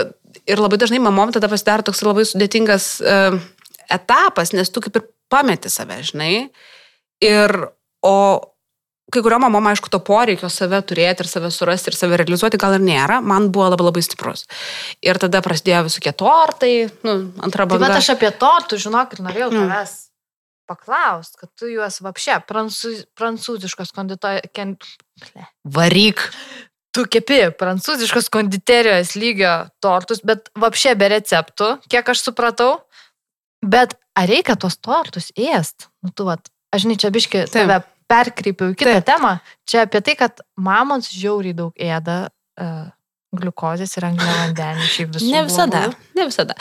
ir 0.50 0.62
labai 0.62 0.80
dažnai 0.82 1.02
mamom 1.04 1.34
tada 1.34 1.50
pasidaro 1.52 1.86
toks 1.88 2.02
labai 2.04 2.26
sudėtingas 2.28 2.88
uh, 3.02 3.38
etapas, 3.94 4.52
nes 4.54 4.72
tu 4.74 4.82
kaip 4.84 4.98
ir 5.00 5.06
pameti 5.32 5.72
save, 5.72 6.02
žinai. 6.06 6.34
Ir, 7.24 7.56
o 8.04 8.16
kai 9.12 9.22
kuriuom 9.22 9.44
mamom, 9.46 9.68
aišku, 9.74 9.90
to 9.92 10.00
poreikio 10.00 10.48
save 10.50 10.80
turėti 10.88 11.26
ir 11.26 11.30
save 11.30 11.50
surasti 11.54 11.92
ir 11.92 11.98
save 11.98 12.18
realizuoti 12.22 12.58
gal 12.62 12.78
ir 12.78 12.86
nėra, 12.86 13.20
man 13.22 13.50
buvo 13.54 13.68
labai 13.74 13.90
labai 13.90 14.04
stiprus. 14.06 14.46
Ir 15.04 15.20
tada 15.22 15.42
prasidėjo 15.46 15.84
visokie 15.90 16.14
tortai, 16.18 16.88
nu, 17.04 17.18
antra 17.44 17.66
Tai 17.68 17.74
banga. 17.76 17.90
bet 17.92 18.00
aš 18.00 18.14
apie 18.16 18.32
tortų, 18.32 18.80
žinok, 18.86 19.14
ir 19.18 19.26
norėjau 19.28 19.52
Mm. 19.52 19.68
tavęs 19.70 19.94
paklausti, 20.70 21.38
kad 21.44 21.50
tu 21.60 21.68
juos 21.68 22.00
vapšė, 22.02 22.38
prancūz, 22.48 23.04
prancūziškos 23.20 23.92
konditorijos... 23.94 24.96
Varyk. 25.68 26.24
Tu 26.94 27.04
kepi 27.10 27.40
prancūziškos 27.58 28.30
konditerijos 28.34 29.16
lygio 29.18 29.54
tortus, 29.82 30.22
bet 30.24 30.50
vapšė 30.56 30.94
be 30.98 31.10
receptų, 31.10 31.70
kiek 31.90 32.10
aš 32.14 32.22
supratau. 32.30 32.84
Bet 33.66 33.96
ar 34.16 34.30
reikia 34.30 34.56
tos 34.60 34.78
tortus 34.78 35.32
ėst? 35.36 35.88
Nu, 36.06 36.12
tu, 36.14 36.28
vat, 36.28 36.52
aš 36.76 36.86
žinai, 36.86 36.98
čia 37.02 37.10
biški 37.16 37.46
Taip. 37.50 37.88
Perkreipiau 38.14 38.74
į 38.74 38.80
kitą 38.80 38.98
Taip. 39.00 39.08
temą. 39.10 39.36
Čia 39.70 39.86
apie 39.88 40.04
tai, 40.06 40.18
kad 40.20 40.44
mamos 40.56 41.10
žiauriai 41.12 41.58
daug 41.58 41.74
ėda 41.92 42.18
uh, 42.30 42.92
gliukozės 43.34 43.96
ir 43.98 44.06
angliavandenį 44.12 44.90
šiaip 44.94 45.16
visų. 45.16 45.32
Ne 45.34 45.42
visada, 45.48 45.88
blogų. 45.88 46.12
ne 46.20 46.28
visada. 46.30 46.58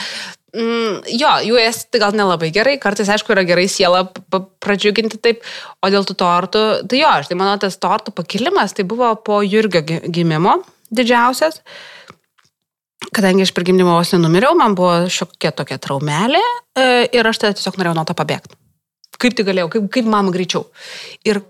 Mm, 0.53 0.99
jo, 1.17 1.29
jų 1.49 1.57
esi 1.63 1.87
tai 1.89 2.01
gal 2.03 2.13
nelabai 2.17 2.51
gerai, 2.53 2.75
kartais 2.81 3.09
aišku 3.09 3.33
yra 3.33 3.41
gerai 3.47 3.65
sielą 3.71 4.03
pradžiuginti 4.61 5.17
taip, 5.21 5.41
o 5.81 5.89
dėl 5.89 6.05
tų 6.05 6.15
tortų, 6.19 6.61
tai 6.89 6.99
jo, 7.01 7.09
aš 7.09 7.31
tai 7.31 7.37
manau, 7.39 7.55
tas 7.61 7.79
tortų 7.81 8.13
pakilimas 8.13 8.75
tai 8.77 8.85
buvo 8.89 9.09
po 9.25 9.41
Jurgio 9.45 9.81
gi- 9.85 10.03
gimimo 10.13 10.59
didžiausias. 10.93 11.61
Kadangi 13.13 13.45
aš 13.45 13.51
per 13.53 13.65
gimdymą 13.67 13.97
vos 13.97 14.13
nenumiriau, 14.13 14.53
man 14.57 14.77
buvo 14.77 15.09
šiokia 15.11 15.51
tokia 15.57 15.79
traumelė 15.81 16.41
e, 16.77 16.85
ir 17.13 17.27
aš 17.29 17.41
tada 17.41 17.57
tiesiog 17.57 17.81
norėjau 17.81 17.97
nuo 17.97 18.05
to 18.07 18.15
pabėgti. 18.17 18.55
Kaip 19.23 19.37
tai 19.37 19.45
galėjau, 19.47 19.69
kaip, 19.71 19.89
kaip 19.97 20.09
mama 20.09 20.33
greičiau. 20.35 20.65
Ir 21.27 21.41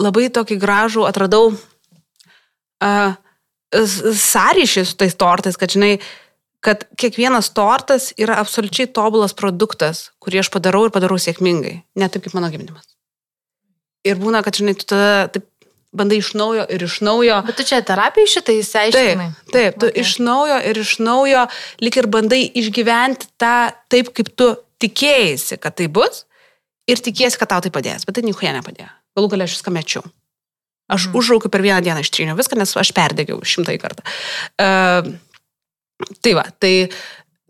labai 0.00 0.28
tokį 0.34 0.58
gražų 0.62 1.06
atradau 1.08 1.52
uh, 1.54 3.12
sąryšį 3.70 4.84
su 4.88 4.96
tais 4.98 5.14
tortais, 5.18 5.58
kad 5.60 5.72
žinai, 5.74 5.98
kad 6.64 6.84
kiekvienas 7.00 7.52
tortas 7.56 8.10
yra 8.20 8.40
absoliučiai 8.42 8.90
tobulas 8.92 9.36
produktas, 9.36 10.08
kurį 10.20 10.42
aš 10.42 10.50
padarau 10.52 10.86
ir 10.88 10.94
padarau 10.94 11.20
sėkmingai. 11.20 11.80
Ne 11.96 12.08
taip 12.10 12.26
kaip 12.26 12.36
mano 12.36 12.50
gimdymas. 12.52 12.84
Ir 14.04 14.20
būna, 14.20 14.42
kad 14.44 14.56
žinai, 14.56 14.74
tu 14.80 14.88
tada 14.88 15.28
taip 15.32 15.46
bandai 15.96 16.20
iš 16.22 16.32
naujo 16.38 16.64
ir 16.70 16.84
iš 16.86 17.00
naujo. 17.04 17.40
Bet 17.46 17.58
tu 17.58 17.66
čia 17.66 17.80
terapijai 17.86 18.30
šitai 18.30 18.56
Taip, 18.56 18.64
įsiaiškinai. 18.64 19.28
taip, 19.50 19.78
tu 19.80 19.88
Okay. 19.88 19.92
okay. 19.92 20.00
iš 20.04 20.18
naujo 20.22 20.58
ir 20.70 20.78
iš 20.78 20.98
naujo 21.02 21.46
lik 21.82 21.96
ir 21.96 22.06
bandai 22.06 22.42
išgyventi 22.62 23.30
tą 23.40 23.54
taip, 23.90 24.12
kaip 24.14 24.30
tu 24.36 24.54
tikėjai, 24.80 25.58
kad 25.58 25.76
tai 25.76 25.88
bus 25.88 26.24
ir 26.90 27.02
tikėsi, 27.02 27.38
kad 27.40 27.52
tau 27.52 27.62
tai 27.64 27.72
padės, 27.74 28.06
bet 28.08 28.18
tai 28.18 28.26
nieko 28.26 28.56
nepadėjo. 28.58 28.90
Galų 29.18 29.30
galia 29.32 29.48
aš 29.48 29.58
viską 29.58 29.74
mečiau. 29.74 30.04
Aš 30.90 31.06
mhm. 31.08 31.18
užraukiu 31.20 31.50
per 31.52 31.62
vieną 31.62 31.80
dieną 31.86 32.02
ištryniau 32.02 32.38
viską, 32.38 32.58
nes 32.58 32.74
aš 32.76 32.92
perdegiau 32.96 33.38
šimtai 33.46 33.78
kartą. 33.82 34.04
Uh, 34.58 35.12
tai 36.24 36.34
va, 36.34 36.44
tai, 36.58 36.90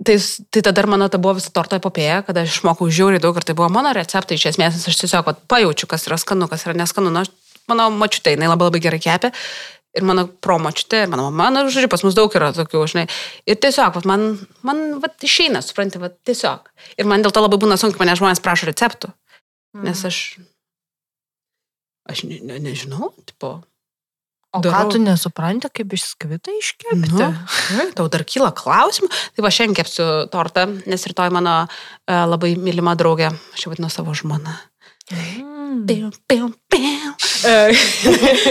tai, 0.04 0.18
tai 0.52 0.62
tada 0.66 0.86
mano 0.86 1.08
ta 1.08 1.18
buvo 1.18 1.38
visa 1.38 1.52
torto 1.54 1.78
epopėja, 1.80 2.20
kada 2.26 2.44
aš 2.44 2.60
išmokau 2.60 2.90
žiauriai 2.92 3.22
daug 3.22 3.36
ir 3.36 3.46
tai 3.46 3.56
buvo 3.56 3.70
mano 3.72 3.94
receptai 3.96 4.36
iš 4.36 4.50
esmės, 4.52 4.76
nes 4.76 4.88
aš 4.92 5.02
tiesiog 5.04 5.28
vat, 5.28 5.44
pajaučiu, 5.48 5.88
kas 5.88 6.08
yra 6.10 6.20
skanu, 6.20 6.50
kas 6.52 6.66
yra 6.68 6.76
neskanu. 6.76 7.12
Nu, 7.14 7.24
aš, 7.24 7.32
mano 7.70 7.88
mačiutė, 7.96 8.36
jinai 8.36 8.50
labai 8.50 8.68
labai 8.68 8.82
gerai 8.84 9.00
kepė. 9.02 9.32
Ir 9.98 10.04
mano 10.06 10.22
promočiutė, 10.28 11.00
ir 11.02 11.08
mano 11.10 11.24
mama, 11.26 11.48
nu, 11.50 11.64
žodžiu, 11.66 11.88
pas 11.90 12.04
mus 12.06 12.14
daug 12.14 12.30
yra 12.38 12.52
tokių, 12.54 12.84
žinai. 12.92 13.08
Ir 13.50 13.56
tiesiog, 13.58 13.96
vat, 13.96 14.04
man, 14.06 14.36
man 14.62 14.84
vat, 15.02 15.16
išeina, 15.26 15.64
supranti, 15.66 15.98
vat, 15.98 16.14
tiesiog. 16.28 16.68
Ir 16.94 17.08
man 17.10 17.24
dėl 17.24 17.34
to 17.34 17.42
labai 17.42 17.58
būna 17.58 17.74
sunku, 17.80 17.98
mane 17.98 18.14
žmonės 18.20 18.42
prašo 18.44 18.68
receptų. 18.70 19.10
Nes 19.78 20.04
aš, 20.04 20.38
aš 22.10 22.24
ne, 22.26 22.40
ne, 22.42 22.58
nežinau, 22.58 23.12
tipo, 23.26 23.60
O 24.50 24.58
ką 24.58 24.66
darau- 24.66 24.90
tu 24.90 24.98
nesupranti, 24.98 25.68
kaip 25.70 25.92
išskvitą 25.94 26.50
iškepti? 26.58 27.22
Nu, 27.78 27.84
tau 27.94 28.08
dar 28.10 28.24
kyla 28.26 28.50
klausimų. 28.50 29.06
Tai 29.36 29.44
va 29.46 29.50
šiandien 29.54 29.78
kepsiu 29.78 30.06
tortą, 30.26 30.64
nes 30.90 31.06
rytoj 31.06 31.30
mano 31.30 31.52
uh, 31.62 32.24
labai 32.26 32.56
mylima 32.58 32.96
draugė, 32.98 33.30
aš 33.54 33.62
jau 33.62 33.70
vadinu 33.70 33.86
savo 33.94 34.10
žmoną. 34.10 34.56
Mm. 35.14 35.86
Piu, 36.26 36.50
piu. 36.66 37.14
Uh, 37.46 37.70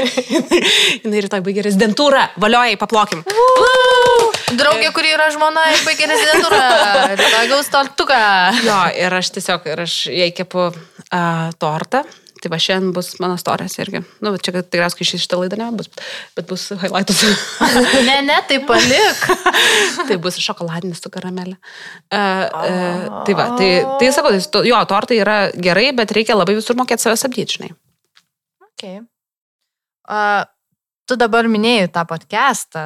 jinai 1.03 1.26
rytoj 1.26 1.43
baigė 1.43 1.65
rezidentūrą, 1.67 2.30
valiojai, 2.39 2.80
paplokim. 2.80 3.26
Woo! 3.28 4.32
Draugė, 4.55 4.93
kuri 4.95 5.11
yra 5.13 5.28
žmona 5.36 5.65
baigė 5.84 6.07
rezidentūrą. 6.09 6.61
Rytoj 7.20 7.51
gaus 7.51 7.67
tortuką. 7.76 8.22
Jo, 8.63 8.80
ir 9.03 9.20
aš 9.20 9.34
tiesiog, 9.36 9.67
ir 9.67 9.84
aš 9.84 9.97
jai 10.15 10.32
kepu 10.36 10.70
uh, 11.14 11.49
tortą. 11.62 12.03
Tai 12.39 12.47
va 12.53 12.57
šiandien 12.62 12.93
bus 12.95 13.18
mano 13.20 13.36
storės 13.39 13.74
irgi. 13.82 13.99
Nu, 14.24 14.32
čia 14.39 14.53
tikriausiai 14.62 15.20
šitą 15.20 15.41
laidą 15.41 15.57
nebus, 15.60 15.89
bet 16.38 16.47
bus 16.47 16.70
highlightus. 16.72 17.26
Ne, 18.07 18.22
ne, 18.24 18.38
tai 18.47 18.62
palik. 18.64 19.26
tai 20.07 20.18
bus 20.24 20.39
šokoladinis 20.39 21.01
su 21.03 21.12
karamelė. 21.12 21.57
Uh, 22.07 22.16
uh, 22.16 23.20
tai 23.28 23.36
va, 23.36 23.49
tai, 23.60 23.70
tai 23.99 24.12
sakau, 24.16 24.32
tai, 24.39 24.64
jo, 24.72 24.80
tortai 24.88 25.20
yra 25.20 25.38
gerai, 25.51 25.89
bet 25.97 26.16
reikia 26.16 26.38
labai 26.39 26.55
visur 26.62 26.80
mokėti 26.80 27.05
savęs 27.05 27.28
apdyti, 27.28 27.60
žinai. 27.60 27.74
Okay. 28.72 29.01
Uh, 30.07 30.47
tu 31.10 31.20
dabar 31.20 31.49
minėjai 31.51 31.91
tą 31.91 32.05
podcastą, 32.07 32.86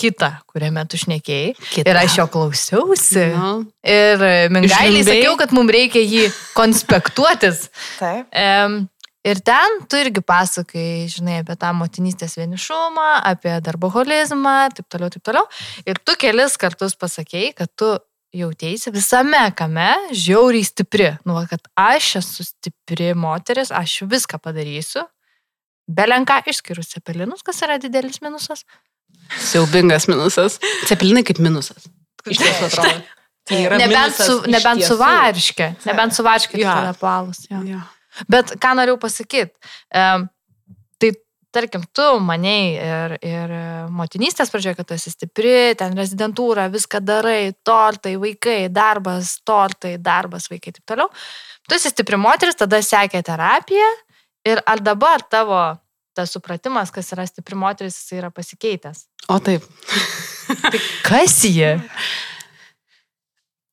kitą, 0.00 0.28
kuriame 0.50 0.82
tu 0.90 0.98
šnekėjai. 1.00 1.54
Kitą. 1.70 1.86
Ir 1.88 2.00
aš 2.02 2.18
jo 2.20 2.26
klausiausi. 2.32 3.24
Nu, 3.32 3.52
Ir 3.86 4.20
Mingailiai 4.52 5.00
Išlimbei? 5.00 5.22
sakiau, 5.22 5.36
kad 5.40 5.54
mums 5.56 5.72
reikia 5.72 6.02
jį 6.04 6.26
konspektuotis. 6.56 7.66
Taip. 8.00 8.26
Em, 8.36 8.82
ir 9.26 9.40
ten 9.46 9.78
tu 9.90 10.00
irgi 10.00 10.22
pasakai, 10.24 11.06
žinai, 11.12 11.40
apie 11.44 11.56
tą 11.60 11.72
motinystės 11.76 12.36
vienišumą, 12.38 13.06
apie 13.32 13.56
darboholizmą, 13.64 14.58
taip 14.76 14.86
toliau, 14.92 15.10
taip 15.14 15.24
toliau. 15.26 15.46
Ir 15.88 15.98
tu 16.04 16.14
kelis 16.20 16.58
kartus 16.60 16.94
pasakėjai, 17.00 17.54
kad 17.58 17.72
tu 17.78 17.90
jautėsi 18.36 18.92
visame 18.92 19.40
kame 19.56 19.88
žiauriai 20.12 20.66
stipri. 20.66 21.10
Nu, 21.24 21.38
kad 21.48 21.62
aš 21.80 22.16
esu 22.20 22.44
stipri 22.44 23.14
moteris, 23.16 23.72
aš 23.72 24.02
viską 24.10 24.38
padarysiu. 24.44 25.06
Belenka 25.86 26.40
išskyrus 26.50 26.90
cepelinus, 26.96 27.44
kas 27.46 27.62
yra 27.62 27.76
didelis 27.78 28.18
minusas. 28.24 28.64
Siaubingas 29.40 30.08
minusas. 30.10 30.60
Cepelinai 30.88 31.24
kaip 31.26 31.40
minusas. 31.42 31.88
Iš 32.26 32.40
tiesų 32.42 32.66
atrodo. 32.70 32.94
Tai 33.46 33.58
yra 33.62 33.78
nebent 33.78 34.16
minusas 34.16 34.26
su, 34.26 34.38
nebent 34.50 34.86
su 34.86 34.96
varškė. 35.00 35.68
Nebent 35.86 36.16
su 36.16 36.24
varškė, 36.26 36.58
Jo. 36.60 36.70
tai 36.70 36.88
tada 36.88 36.96
palus. 36.98 37.44
Jo. 37.50 37.60
Jo. 37.66 37.82
Bet 38.32 38.56
ką 38.62 38.72
norėjau 38.78 38.98
pasakyti, 39.02 39.52
um, 39.94 40.26
tai 40.98 41.12
tarkim, 41.54 41.84
tu 41.94 42.06
maniai 42.24 42.72
ir, 42.74 43.14
ir 43.24 43.54
motinystės 43.92 44.50
pradžioje, 44.52 44.78
kad 44.80 44.88
tu 44.88 44.96
esi 44.96 45.12
stipri, 45.12 45.76
ten 45.78 45.94
rezidentūra, 45.96 46.66
viską 46.72 47.00
darai, 47.04 47.52
tortai, 47.66 48.16
vaikai, 48.20 48.58
darbas, 48.72 49.36
tortai, 49.46 49.96
darbas, 50.02 50.50
vaikai 50.52 50.72
ir 50.72 50.80
taip 50.80 50.94
toliau. 50.94 51.12
Tu 51.68 51.76
esi 51.78 51.92
stipri 51.92 52.18
moteris, 52.20 52.58
tada 52.58 52.80
sekė 52.82 53.22
terapija 53.26 53.88
ir 54.46 54.62
ar 54.66 54.82
dabar 54.84 55.24
tavo 55.30 55.60
tas 56.16 56.32
supratimas, 56.32 56.92
kas 56.94 57.12
yra 57.14 57.26
stipri 57.28 57.58
moteris, 57.58 57.98
jis 58.00 58.18
yra 58.20 58.32
pasikeitęs. 58.34 59.04
O 59.28 59.38
taip. 59.42 59.64
Kas 61.08 61.40
jie? 61.44 61.76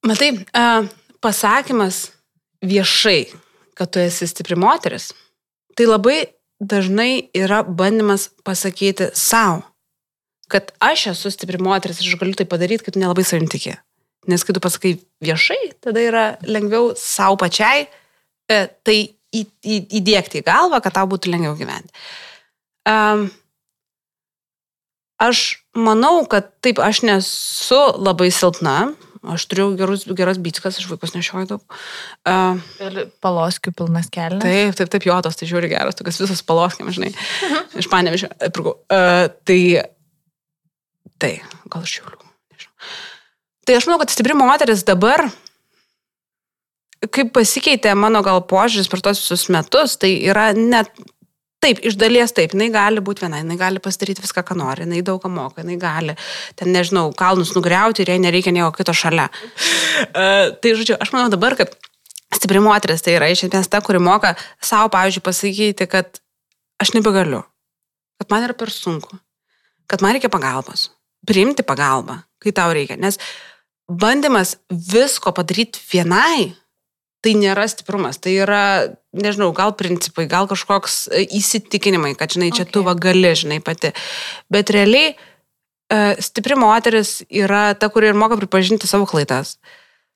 Matai, 0.03 0.33
pasakymas 1.23 2.09
viešai, 2.63 3.27
kad 3.77 3.93
tu 3.93 4.01
esi 4.03 4.27
stipri 4.27 4.57
moteris, 4.59 5.11
tai 5.77 5.87
labai 5.87 6.17
dažnai 6.59 7.29
yra 7.35 7.61
bandymas 7.63 8.29
pasakyti 8.43 9.11
savo, 9.15 9.63
kad 10.51 10.71
aš 10.83 11.07
esu 11.13 11.31
stipri 11.33 11.59
moteris 11.61 12.01
ir 12.01 12.11
aš 12.11 12.19
galiu 12.19 12.37
tai 12.37 12.47
padaryti, 12.49 12.83
kai 12.85 12.95
tu 12.95 13.01
nelabai 13.01 13.25
savim 13.27 13.47
tiki. 13.51 13.75
Nes 14.27 14.43
kai 14.43 14.55
tu 14.55 14.61
pasakai 14.63 14.97
viešai, 15.23 15.73
tada 15.83 16.03
yra 16.03 16.25
lengviau 16.47 16.93
savo 16.99 17.39
pačiai 17.39 17.87
e, 18.47 18.59
tai 18.85 18.97
į, 19.33 19.41
į, 19.43 19.79
įdėkti 19.99 20.39
į 20.39 20.45
galvą, 20.47 20.79
kad 20.83 20.95
tau 20.95 21.09
būtų 21.11 21.33
lengviau 21.33 21.57
gyventi. 21.59 21.91
Um, 22.89 23.29
aš 25.23 25.63
manau, 25.77 26.23
kad 26.29 26.51
taip, 26.63 26.81
aš 26.83 27.03
nesu 27.07 27.79
labai 27.95 28.27
silpna, 28.33 28.91
aš 29.23 29.45
turiu 29.47 29.69
gerus, 29.79 30.03
geras 30.17 30.39
bytskas, 30.43 30.81
aš 30.81 30.89
vaikus 30.91 31.15
nešioju 31.15 31.47
daug. 31.53 31.77
Uh, 32.27 32.59
Ir 32.83 33.05
paloskių 33.23 33.71
pilnas 33.77 34.11
kelias. 34.11 34.43
taip, 34.43 34.75
taip, 34.79 34.91
taip, 34.91 35.07
jotos, 35.07 35.39
tai 35.39 35.47
žiūri 35.47 35.71
geras, 35.71 35.95
tokias 35.99 36.19
visas 36.25 36.43
paloskiam, 36.43 36.91
žinai, 36.91 37.13
iš 37.79 37.87
panevišio. 37.91 38.33
Uh, 38.51 39.29
tai, 39.47 39.61
tai, 41.23 41.33
gal 41.71 41.87
iš 41.87 41.97
šiulių. 41.99 42.19
nežinau. 42.51 42.75
Tai 43.63 43.79
aš 43.79 43.87
manau, 43.87 44.01
kad 44.03 44.11
stipri 44.11 44.35
moteris 44.35 44.83
dabar, 44.83 45.29
kaip 47.15 47.31
pasikeitė 47.35 47.95
mano 47.95 48.19
gal 48.25 48.43
požiūris 48.47 48.89
per 48.91 49.03
tos 49.03 49.23
visus 49.23 49.47
metus, 49.51 49.95
tai 49.99 50.17
yra 50.27 50.49
net 50.55 50.91
Taip, 51.63 51.79
iš 51.79 51.95
dalies 51.95 52.33
taip, 52.35 52.51
jinai 52.55 52.67
gali 52.73 52.99
būti 53.03 53.23
viena, 53.23 53.39
jinai 53.39 53.55
gali 53.59 53.79
pasidaryti 53.83 54.23
viską, 54.23 54.43
ką 54.43 54.57
nori, 54.59 54.83
jinai 54.83 54.99
daug 55.05 55.21
ką 55.23 55.31
moka, 55.31 55.63
jinai 55.63 55.77
gali, 55.79 56.15
ten 56.59 56.73
nežinau, 56.75 57.05
kalnus 57.15 57.53
nugriauti 57.55 58.03
ir 58.03 58.11
jai 58.11 58.19
nereikia 58.19 58.51
nieko 58.51 58.73
kito 58.75 58.95
šalia. 58.97 59.29
Uh, 60.09 60.51
tai 60.59 60.73
žodžiu, 60.75 60.97
aš 60.99 61.13
manau 61.15 61.31
dabar, 61.31 61.55
kad 61.59 61.71
stipri 62.35 62.59
moteris 62.63 63.05
tai 63.05 63.15
yra 63.15 63.29
iš 63.31 63.45
esmės 63.47 63.71
ta, 63.71 63.79
kuri 63.85 64.01
moka 64.03 64.33
savo, 64.59 64.91
pavyzdžiui, 64.91 65.23
pasakyti, 65.23 65.87
kad 65.87 66.19
aš 66.83 66.91
nebegaliu, 66.97 67.43
kad 68.19 68.33
man 68.33 68.47
yra 68.49 68.57
per 68.57 68.73
sunku, 68.73 69.15
kad 69.87 70.03
man 70.03 70.17
reikia 70.17 70.31
pagalbos, 70.33 70.89
priimti 71.27 71.63
pagalbą, 71.63 72.19
kai 72.43 72.51
tau 72.55 72.75
reikia. 72.75 72.99
Nes 72.99 73.21
bandymas 73.87 74.57
visko 74.67 75.31
padaryti 75.35 75.79
vienai, 75.93 76.51
tai 77.23 77.33
nėra 77.39 77.65
stiprumas, 77.71 78.19
tai 78.21 78.35
yra, 78.43 78.63
nežinau, 79.15 79.51
gal 79.55 79.73
principai, 79.79 80.25
gal 80.31 80.49
kažkoks 80.51 81.05
e, 81.07 81.23
įsitikinimai, 81.39 82.13
kad, 82.19 82.33
žinai, 82.35 82.51
čia 82.55 82.65
okay. 82.65 82.73
tu 82.75 82.83
va 82.85 82.95
gali, 82.99 83.31
žinai, 83.39 83.61
pati. 83.63 83.93
Bet 84.51 84.73
realiai 84.75 85.13
e, 85.13 86.01
stipri 86.23 86.57
moteris 86.59 87.21
yra 87.31 87.69
ta, 87.79 87.89
kuri 87.93 88.11
ir 88.11 88.19
moka 88.19 88.37
pripažinti 88.41 88.89
savo 88.91 89.07
klaidas. 89.09 89.55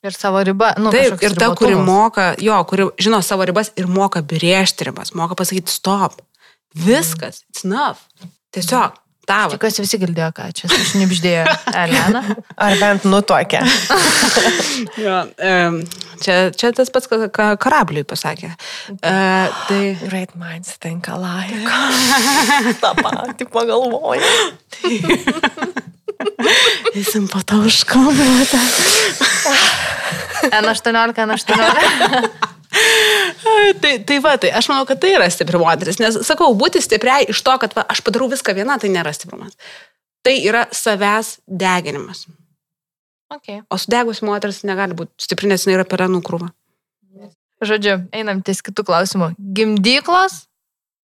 Ir 0.06 0.14
savo 0.14 0.44
ribą. 0.46 0.74
Nu, 0.78 0.92
Taip, 0.94 1.18
ir 1.26 1.34
ta, 1.40 1.50
kuri 1.58 1.80
moka, 1.80 2.30
jo, 2.44 2.60
kuri 2.70 2.92
žino 3.02 3.24
savo 3.26 3.48
ribas 3.50 3.72
ir 3.80 3.88
moka 3.90 4.22
brėžti 4.22 4.92
ribas, 4.92 5.16
moka 5.18 5.38
pasakyti 5.40 5.74
stop. 5.74 6.20
Viskas, 6.78 7.42
it's 7.50 7.66
enough. 7.66 8.04
Tiesiog, 8.54 9.00
tavo. 9.28 9.56
Tikiuosi 9.56 9.84
visi 9.84 10.00
girdėjo, 10.02 10.30
ką 10.36 10.48
čia 10.56 10.70
šnipždėjo 10.72 11.46
Elena. 11.84 12.24
Ar 12.56 12.80
bent 12.82 13.08
nutokia. 13.10 13.64
Jo, 14.98 15.24
čia, 16.22 16.36
čia 16.54 16.70
tas 16.76 16.92
pats, 16.94 17.10
ką 17.10 17.46
karabliui 17.62 18.06
pasakė. 18.08 18.52
E, 18.94 19.14
tai 19.68 19.80
Great 20.04 20.36
minds 20.38 20.78
think 20.82 21.10
alike. 21.10 21.58
Ta 22.82 22.94
pati 22.98 23.48
pagalvoja. 23.50 24.22
Eisim 26.94 27.26
po 27.32 27.42
to 27.46 27.62
užkalbėti. 27.66 28.62
N18, 30.54 31.18
N18. 31.26 32.38
Tai, 33.82 33.94
tai 34.08 34.18
va, 34.24 34.36
tai 34.42 34.52
aš 34.56 34.70
manau, 34.72 34.86
kad 34.90 35.00
tai 35.02 35.14
yra 35.16 35.28
stipri 35.32 35.60
moteris. 35.62 36.00
Nes, 36.02 36.20
sakau, 36.28 36.50
būti 36.58 36.82
stipriai 36.84 37.28
iš 37.32 37.42
to, 37.46 37.56
kad 37.62 37.76
va, 37.78 37.86
aš 37.90 38.02
padarau 38.06 38.30
viską 38.32 38.56
viena, 38.58 38.80
tai 38.82 38.92
nėra 38.94 39.14
stiprumas. 39.16 39.58
Tai 40.26 40.36
yra 40.44 40.66
savęs 40.76 41.38
deginimas. 41.48 42.26
Okay. 43.34 43.60
O 43.72 43.80
sudegusi 43.80 44.24
moteris 44.28 44.64
negali 44.68 44.96
būti 44.98 45.28
stipri, 45.28 45.50
nes 45.52 45.66
jinai 45.66 45.82
yra 45.82 45.88
perenų 45.88 46.22
krūva. 46.26 46.52
Žodžiu, 47.58 48.04
einam 48.14 48.44
ties 48.46 48.62
kitų 48.62 48.86
klausimų. 48.86 49.32
Gimdyklos, 49.58 50.44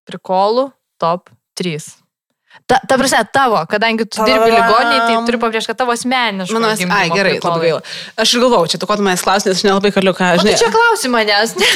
prikolų, 0.06 0.68
top 1.02 1.32
3. 1.58 2.03
Ta, 2.64 2.78
ta 2.88 2.96
prasme, 2.96 3.20
tavo, 3.34 3.58
kadangi 3.68 4.06
tu 4.08 4.24
dirbi 4.24 4.48
ligoninėje, 4.54 5.00
tai 5.04 5.16
turiu 5.28 5.40
pabrėžti, 5.42 5.72
kad 5.74 5.80
tavo 5.82 5.92
asmeniškai. 5.92 6.56
Mano, 6.56 6.70
ai, 6.72 7.10
gerai, 7.12 7.34
labai 7.44 7.66
gaila. 7.66 7.82
Aš 8.24 8.36
ir 8.38 8.44
galvau, 8.46 8.62
čia 8.72 8.80
tu 8.80 8.88
ko 8.88 8.96
tu 8.96 9.04
manęs 9.04 9.24
klausi, 9.26 9.50
nes 9.50 9.60
aš 9.60 9.66
nelabai 9.68 9.92
galiu 9.92 10.14
ką, 10.16 10.30
Tai 10.38 10.40
žinai. 10.40 10.54
čia 10.62 10.70
klausimai 10.72 11.26
manęs, 11.26 11.56
nes. 11.60 11.76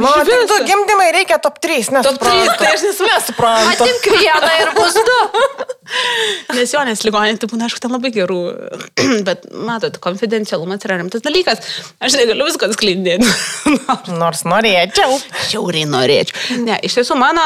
Mano, 0.00 0.24
tai 0.24 0.38
tu 0.48 0.56
gimdymai 0.70 1.08
reikia 1.18 1.38
top 1.44 1.58
3, 1.60 1.90
nes 1.98 2.06
Top 2.06 2.16
3, 2.22 2.54
tai 2.60 2.70
aš 2.72 2.86
nesu 2.86 3.08
nesuprantu. 3.10 3.84
Atimk 3.84 4.08
vieną 4.16 4.52
ir 4.62 4.72
bus 4.78 4.96
du. 5.10 5.18
Nes 6.56 6.70
jo, 6.72 6.80
nes 6.88 7.02
ligoninė, 7.04 7.36
tai 7.42 7.48
būna, 7.50 7.66
aišku, 7.68 7.82
ten 7.84 7.92
labai 7.92 8.08
gerų. 8.14 8.38
Bet, 9.28 9.44
matot, 9.68 9.98
konfidencialumas 10.00 10.86
yra 10.88 10.96
rimtas 11.02 11.20
dalykas. 11.24 11.60
Aš 12.00 12.16
negaliu 12.16 12.46
visko 12.48 12.70
atskleidinėti. 12.70 13.28
Nors 14.22 14.46
norėčiau. 14.48 15.18
Šiauriai 15.50 15.84
norėčiau. 15.90 16.62
Ne, 16.64 16.78
iš 16.88 16.96
tiesų 17.00 17.18
mano 17.20 17.44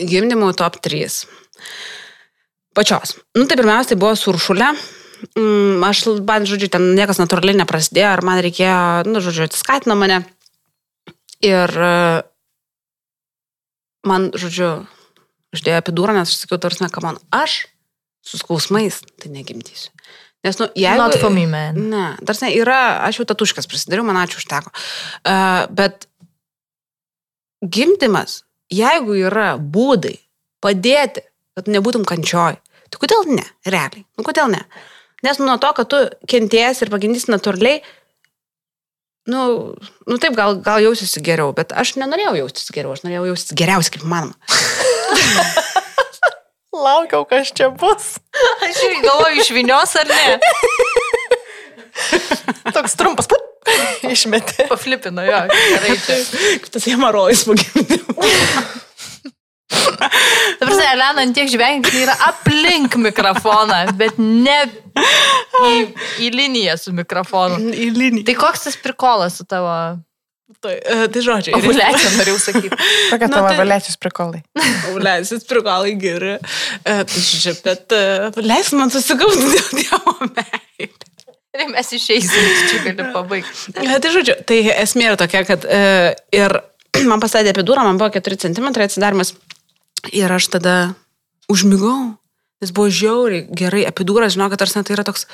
gimdymų 0.00 0.54
top 0.56 0.80
3. 0.84 1.20
Pačios. 2.76 3.16
Nu, 3.34 3.46
tai 3.50 3.58
pirmiausia, 3.58 3.94
tai 3.94 4.00
buvo 4.00 4.14
suršulė. 4.18 4.72
Mm, 5.34 5.82
aš, 5.82 6.04
man, 6.22 6.46
žodžiu, 6.46 6.70
ten 6.70 6.92
niekas 6.94 7.18
natūraliai 7.18 7.58
neprasidėjo, 7.58 8.10
ar 8.14 8.22
man 8.26 8.42
reikėjo, 8.44 9.08
nu, 9.10 9.22
žodžiu, 9.24 9.48
atsiskatino 9.48 9.96
mane. 9.98 10.20
Ir 11.42 11.70
e, 11.74 11.96
man, 14.06 14.28
žodžiu, 14.38 14.70
uždėjo 15.54 15.82
epidūrą, 15.82 16.14
nes 16.14 16.30
aš 16.30 16.44
sakiau, 16.44 16.60
tarsi, 16.62 16.86
kam 16.94 17.08
man, 17.08 17.20
aš 17.34 17.64
su 18.22 18.38
skausmais 18.38 19.00
tai 19.18 19.32
negimdysiu. 19.34 19.90
Nes, 20.46 20.58
nu, 20.60 20.68
jeigu... 20.78 21.02
Not 21.02 21.18
for 21.18 21.34
me, 21.34 21.48
man. 21.50 21.78
Ne, 21.90 22.04
tarsi 22.26 22.52
yra, 22.60 23.00
aš 23.08 23.18
jau 23.20 23.26
tatuškas 23.32 23.66
prisidariau, 23.70 24.06
man 24.06 24.20
ačiū 24.20 24.38
užteko. 24.38 24.70
Uh, 25.26 25.66
bet 25.74 26.06
gimdymas, 27.64 28.44
jeigu 28.70 29.18
yra 29.18 29.56
būdai 29.58 30.14
padėti, 30.62 31.24
kad 31.58 31.70
nebūtum 31.70 32.06
kančioj, 32.08 32.56
Tai 32.88 33.00
kodėl 33.02 33.26
ne? 33.36 33.44
Realiai. 33.68 34.04
Nu, 34.16 34.24
kodėl 34.26 34.50
ne? 34.52 34.62
Nes 35.26 35.40
nuo 35.42 35.56
to, 35.60 35.70
kad 35.76 35.88
tu 35.90 35.98
kentėjęs 36.30 36.84
ir 36.84 36.92
pagimdysi 36.92 37.32
natūraliai, 37.32 37.82
nu, 39.28 39.40
nu 40.08 40.18
taip, 40.22 40.36
gal, 40.38 40.60
gal 40.64 40.80
jausiuosi 40.84 41.22
geriau, 41.26 41.52
bet 41.56 41.74
aš 41.76 41.96
nenorėjau 42.00 42.36
jaustis 42.38 42.70
geriau, 42.74 42.94
aš 42.94 43.04
norėjau 43.04 43.26
jaustis 43.32 43.58
geriausiai 43.58 43.98
kaip 43.98 44.06
manoma. 44.08 44.38
Laukiau, 46.78 47.24
kas 47.26 47.50
čia 47.58 47.72
bus. 47.74 48.20
Aš 48.62 48.76
irgi 48.86 49.00
galvoju, 49.02 49.40
išvinios 49.42 49.96
ar 49.98 50.06
ne. 50.06 50.36
Toks 52.76 52.94
trumpas, 53.00 53.26
pup, 53.26 53.42
išmetė. 54.06 54.68
Paflipino 54.70 55.24
jo. 55.26 55.40
Kaip 55.50 56.68
tas 56.70 56.86
hemarojus 56.86 57.42
pagimdymo. 57.48 58.14
Dabar, 59.68 60.74
Elena, 60.92 61.22
ant 61.22 61.34
tiek 61.36 61.48
žvengia, 61.52 61.84
kad 61.84 61.94
ji 61.94 62.02
yra 62.06 62.14
aplink 62.28 62.96
mikrofoną, 63.00 63.80
bet 64.00 64.16
ne 64.20 64.58
į, 65.68 65.72
į 66.24 66.30
liniją 66.34 66.76
su 66.80 66.94
mikrofonu. 66.96 67.58
Į 67.72 67.88
liniją. 67.96 68.26
Tai 68.30 68.36
koks 68.40 68.68
tas 68.68 68.78
prikolas 68.82 69.38
su 69.40 69.46
tavo 69.48 69.72
Tai, 70.64 70.72
e, 70.80 70.94
tai 71.12 71.20
žodžiu, 71.20 71.52
ir 71.52 71.58
ovulacija, 71.60 72.10
norėjau 72.16 72.38
sakyti. 72.40 72.76
Kokie 73.12 73.26
Nu, 73.28 73.34
tavo 73.34 73.50
tai- 73.50 73.58
valėčius 73.58 73.98
prikolai? 74.00 74.38
Leisis 75.04 75.44
prigalai 75.46 75.92
geri. 76.00 76.38
E, 76.38 76.94
Tai 77.04 77.20
žiūrė, 77.26 77.52
bet 77.66 77.92
e, 77.92 78.00
leis 78.48 78.70
man 78.72 78.88
susigauti 78.90 79.44
dėl 79.52 79.68
Dievo 79.76 80.14
meilės. 80.24 81.28
Ir 81.58 81.68
mes 81.74 81.92
išeisim, 81.98 82.48
čia 82.70 82.80
gali 82.86 83.06
pabaigti. 83.12 83.74
Tai 83.76 84.14
žodžiu, 84.16 84.38
tai 84.48 84.62
esmė 84.80 85.10
yra 85.10 85.20
tokia, 85.20 85.44
kad 85.48 85.68
ir 85.68 86.56
man 87.12 87.20
pastatė 87.22 87.52
epidūrą, 87.52 87.84
man 87.84 88.00
buvo 88.00 88.08
4 88.16 88.40
cm 88.48 88.72
atsidarimas 88.88 89.34
ir 90.14 90.32
aš 90.32 90.48
tada 90.56 90.78
užmigau. 91.50 92.16
Jis 92.62 92.72
buvo 92.74 92.90
žiauriai 92.90 93.46
gerai, 93.54 93.84
epidūras, 93.86 94.34
žinau, 94.34 94.48
kad 94.50 94.58
tarsi 94.58 94.80
tai 94.82 94.96
yra 94.96 95.04
toks, 95.06 95.28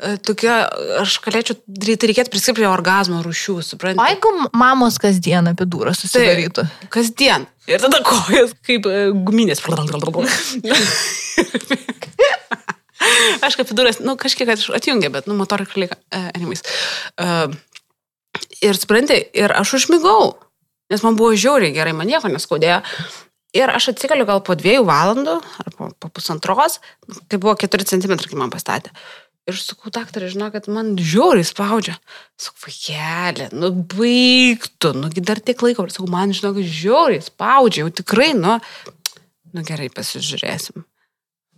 e, 0.00 0.14
tokia, 0.24 0.54
aš 1.02 1.18
galėčiau, 1.26 1.58
tai 1.60 2.08
reikėtų 2.08 2.32
priskirti 2.32 2.62
prie 2.62 2.68
orgasmo 2.70 3.20
rūšių, 3.26 3.56
O 3.60 3.66
suprantate? 3.66 4.14
jeigu 4.14 4.32
mamos 4.56 4.96
kasdien 5.02 5.50
apie 5.52 5.68
durą 5.68 5.92
susidarytų? 5.92 6.64
Kasdien. 6.94 7.44
Ir 7.68 7.84
tada 7.84 8.00
kojas 8.00 8.56
kaip 8.64 8.88
e, 8.88 9.10
guminės. 9.12 9.60
aš 13.44 13.58
kaip 13.58 13.68
vidurės, 13.70 14.00
nu 14.00 14.16
kažkiek 14.20 14.48
atjungė, 14.56 15.12
bet, 15.12 15.28
nu, 15.28 15.36
motoriką 15.38 15.78
lieka. 15.80 16.00
Uh, 16.08 16.30
anyways. 16.32 16.64
Uh, 17.20 17.52
ir 18.64 18.78
spranti, 18.78 19.20
ir 19.36 19.52
aš 19.54 19.76
užmigau, 19.82 20.36
nes 20.92 21.04
man 21.04 21.18
buvo 21.18 21.36
žiauriai 21.36 21.74
gerai, 21.76 21.94
man 21.96 22.08
nieko 22.10 22.30
neskaudėjo. 22.32 22.80
Ir 23.58 23.72
aš 23.74 23.90
atsikeliu 23.92 24.26
gal 24.28 24.42
po 24.46 24.54
dviejų 24.58 24.84
valandų, 24.86 25.38
ar 25.64 25.72
po, 25.74 25.88
po 25.98 26.10
pusantros, 26.14 26.78
tai 27.26 27.40
buvo 27.42 27.56
keturi 27.58 27.86
centimetrai, 27.88 28.30
kai 28.30 28.38
man 28.38 28.52
pastatė. 28.54 28.92
Ir 29.48 29.56
aš 29.56 29.64
sakau, 29.70 29.90
daktarė, 29.90 30.28
žinau, 30.28 30.50
kad 30.52 30.66
man 30.70 30.92
žiauriai 31.00 31.46
spaudžia. 31.48 31.94
Sakau, 32.38 32.66
vaikelė, 32.66 33.46
nu 33.56 33.70
baigtų, 33.94 34.92
nugi 35.00 35.24
dar 35.24 35.40
tiek 35.40 35.62
laiko. 35.64 35.86
Ir 35.88 35.94
sakau, 35.94 36.10
man 36.12 36.34
žinau, 36.36 36.52
kad 36.58 36.68
žiauriai 36.68 37.24
spaudžia, 37.24 37.86
jau 37.86 37.94
tikrai, 38.02 38.34
nu, 38.36 38.58
nu 39.56 39.64
gerai, 39.66 39.88
pasižiūrėsim. 39.94 40.84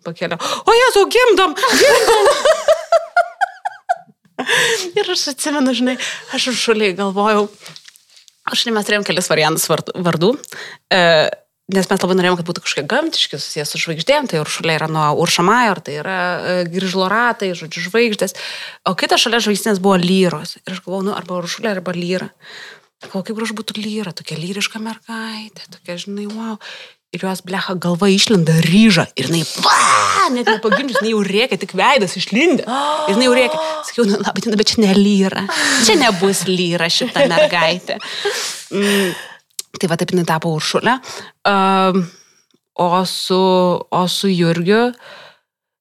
Pakelio. 0.06 0.38
O 0.38 0.76
jesu, 0.78 1.02
gimdom, 1.12 1.58
gimdom. 1.58 2.30
ir 5.00 5.12
aš 5.16 5.26
atsimenu, 5.34 5.74
žinai, 5.76 5.98
aš 6.36 6.48
šaliai 6.56 6.94
galvojau, 6.96 7.48
aš 8.54 8.64
mes 8.70 8.86
turėjom 8.86 9.08
kelis 9.10 9.28
variantus 9.34 9.66
vard- 9.70 9.92
vardų. 9.98 10.36
E, 10.94 11.02
Nes 11.70 11.86
mes 11.90 12.02
labai 12.02 12.16
norėjom, 12.18 12.38
kad 12.40 12.48
būtų 12.48 12.64
kažkokie 12.64 12.86
gamtiški 12.90 13.38
susijęs 13.38 13.70
su 13.70 13.80
žvaigždėm, 13.82 14.26
tai 14.30 14.40
uršulė 14.42 14.76
yra 14.78 14.88
nuo 14.90 15.06
uršamajor, 15.22 15.82
tai 15.86 15.98
yra 16.00 16.18
e, 16.18 16.54
giržloratai, 16.72 17.52
žodžiu, 17.58 17.84
žvaigždės. 17.86 18.34
O 18.90 18.96
kitas 18.98 19.22
šalia 19.22 19.42
žvaigždės 19.44 19.82
buvo 19.82 19.98
lyros. 20.00 20.56
Ir 20.64 20.74
aš 20.74 20.82
galvojau, 20.84 21.06
nu, 21.10 21.14
arba 21.14 21.38
uršulė, 21.38 21.74
arba 21.76 21.94
lyra. 21.94 22.30
Kaip 23.00 23.32
gražu 23.32 23.56
būtų 23.56 23.78
lyra, 23.80 24.12
tokia 24.16 24.36
lyriška 24.36 24.80
mergaitė, 24.82 25.68
tokia, 25.72 25.96
žinai, 26.00 26.26
wow. 26.32 26.58
Ir 27.10 27.24
jos 27.26 27.40
blecha 27.42 27.74
galva 27.74 28.06
išlenda 28.06 28.54
ryžą 28.62 29.08
ir 29.18 29.26
jinai, 29.26 29.40
va, 29.64 30.28
net 30.30 30.46
nepagimdžius, 30.46 31.00
jinai 31.00 31.10
jau 31.10 31.22
rėkia, 31.26 31.56
tik 31.58 31.72
veidas 31.74 32.14
išlindė. 32.20 32.62
Ir 33.08 33.16
jinai 33.16 33.26
jau 33.26 33.32
rėkia. 33.34 33.62
Sakiau, 33.88 34.04
nu, 34.06 34.20
labai, 34.22 34.54
bet 34.60 34.70
čia 34.70 34.84
ne 34.84 34.92
lyra. 34.94 35.42
Čia 35.88 35.96
nebus 35.98 36.44
lyra 36.46 36.86
šita 36.86 37.24
mergaitė. 37.32 37.98
Mm, 38.70 39.10
tai 39.78 39.90
va 39.90 39.98
taip 40.00 40.14
jinai 40.14 40.26
tapo 40.28 40.52
uršulė. 40.56 40.98
Um, 41.48 42.04
o, 42.80 43.04
su, 43.06 43.40
o 43.80 44.04
su 44.08 44.30
Jurgiu, 44.32 44.88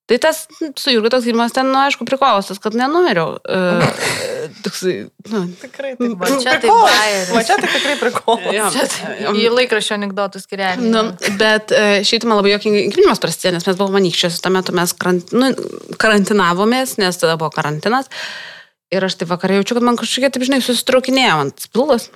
tai 0.09 0.17
tas 0.21 0.43
su 0.49 0.93
Jurgiu 0.93 1.11
toks 1.13 1.27
gimimas 1.29 1.55
ten, 1.55 1.69
nu, 1.71 1.79
aišku, 1.81 2.05
prikolas, 2.09 2.49
tas, 2.51 2.59
kad 2.61 2.77
nenumiriau. 2.77 3.37
Uh, 3.45 3.85
toksai, 4.65 4.95
nu, 5.31 5.41
Tikrai 5.61 5.93
taip. 5.99 6.15
Va 6.19 6.29
čia 6.41 6.55
tai 6.61 6.69
bajeris. 6.73 7.31
Va 7.33 7.43
čia 7.47 7.57
tai 7.61 7.71
tikrai 7.73 7.95
prikolas. 8.01 8.75
Čia 8.75 8.85
tai 8.91 9.33
į 9.39 9.49
laikraščio 9.53 9.97
anegdotų 9.97 10.43
skirelį. 10.43 10.91
Nu, 10.93 11.03
bet 11.39 11.73
e, 11.75 11.83
šiaip 12.07 12.23
tai 12.23 12.31
man 12.31 12.41
labai 12.41 12.53
jokingai 12.55 12.85
gimdymas 12.89 13.21
prasidėjo, 13.23 13.55
nes 13.57 13.67
mes 13.69 13.79
buvome 13.79 13.99
manykščios, 13.99 14.39
tuo 14.43 14.53
metu 14.53 14.75
mes 14.77 14.93
karant, 14.99 15.35
nu, 15.35 15.51
karantinavomės, 16.01 16.97
nes 17.01 17.21
tada 17.21 17.37
buvo 17.39 17.51
karantinas. 17.55 18.09
Ir 18.93 19.05
aš 19.05 19.19
taip 19.19 19.29
vakarą 19.29 19.59
jaučiu, 19.59 19.77
kad 19.77 19.85
man 19.85 19.99
kažkokie, 19.99 20.31
taip 20.33 20.47
žinai, 20.47 20.63
susitraukinėjo 20.65 21.37
ant 21.45 21.67
spilvos. 21.67 22.09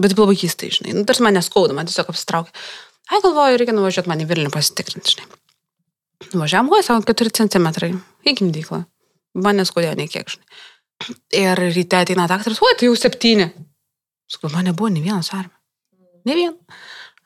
Bet 0.00 0.12
labai 0.18 0.36
keistai, 0.36 0.68
žinai. 0.74 0.92
Nu, 0.98 1.04
tarsi 1.08 1.24
man 1.24 1.36
neskauda, 1.38 1.76
man 1.76 1.88
tiesiog 1.88 2.10
apsitraukė. 2.12 2.52
Ai, 3.06 3.20
galvoju, 3.24 3.60
reikia 3.60 3.74
nuvažiuoti 3.76 4.10
man 4.10 4.20
į 4.20 4.26
Vilnių 4.28 4.52
pasitikrinti, 4.52 5.14
žinai. 5.14 5.28
Nuvažiavam, 6.34 6.72
oi, 6.74 6.82
savo 6.84 7.04
4 7.06 7.32
cm 7.38 7.68
į 8.26 8.34
gimdyklą. 8.40 8.82
Man 9.40 9.60
neskaudėjo 9.60 9.94
nei 9.96 10.10
kiek, 10.10 10.28
žinai. 10.34 10.60
Ir 11.36 11.60
ryte 11.76 12.00
ateina 12.00 12.26
daktaras, 12.28 12.60
oi, 12.64 12.74
tai 12.76 12.90
jau 12.90 12.96
7. 12.98 13.48
Sakau, 14.32 14.50
man 14.52 14.66
nebuvo 14.68 14.90
nei 14.92 15.04
vienas 15.04 15.30
armė. 15.36 15.54
Ne 16.26 16.34
vien. 16.34 16.54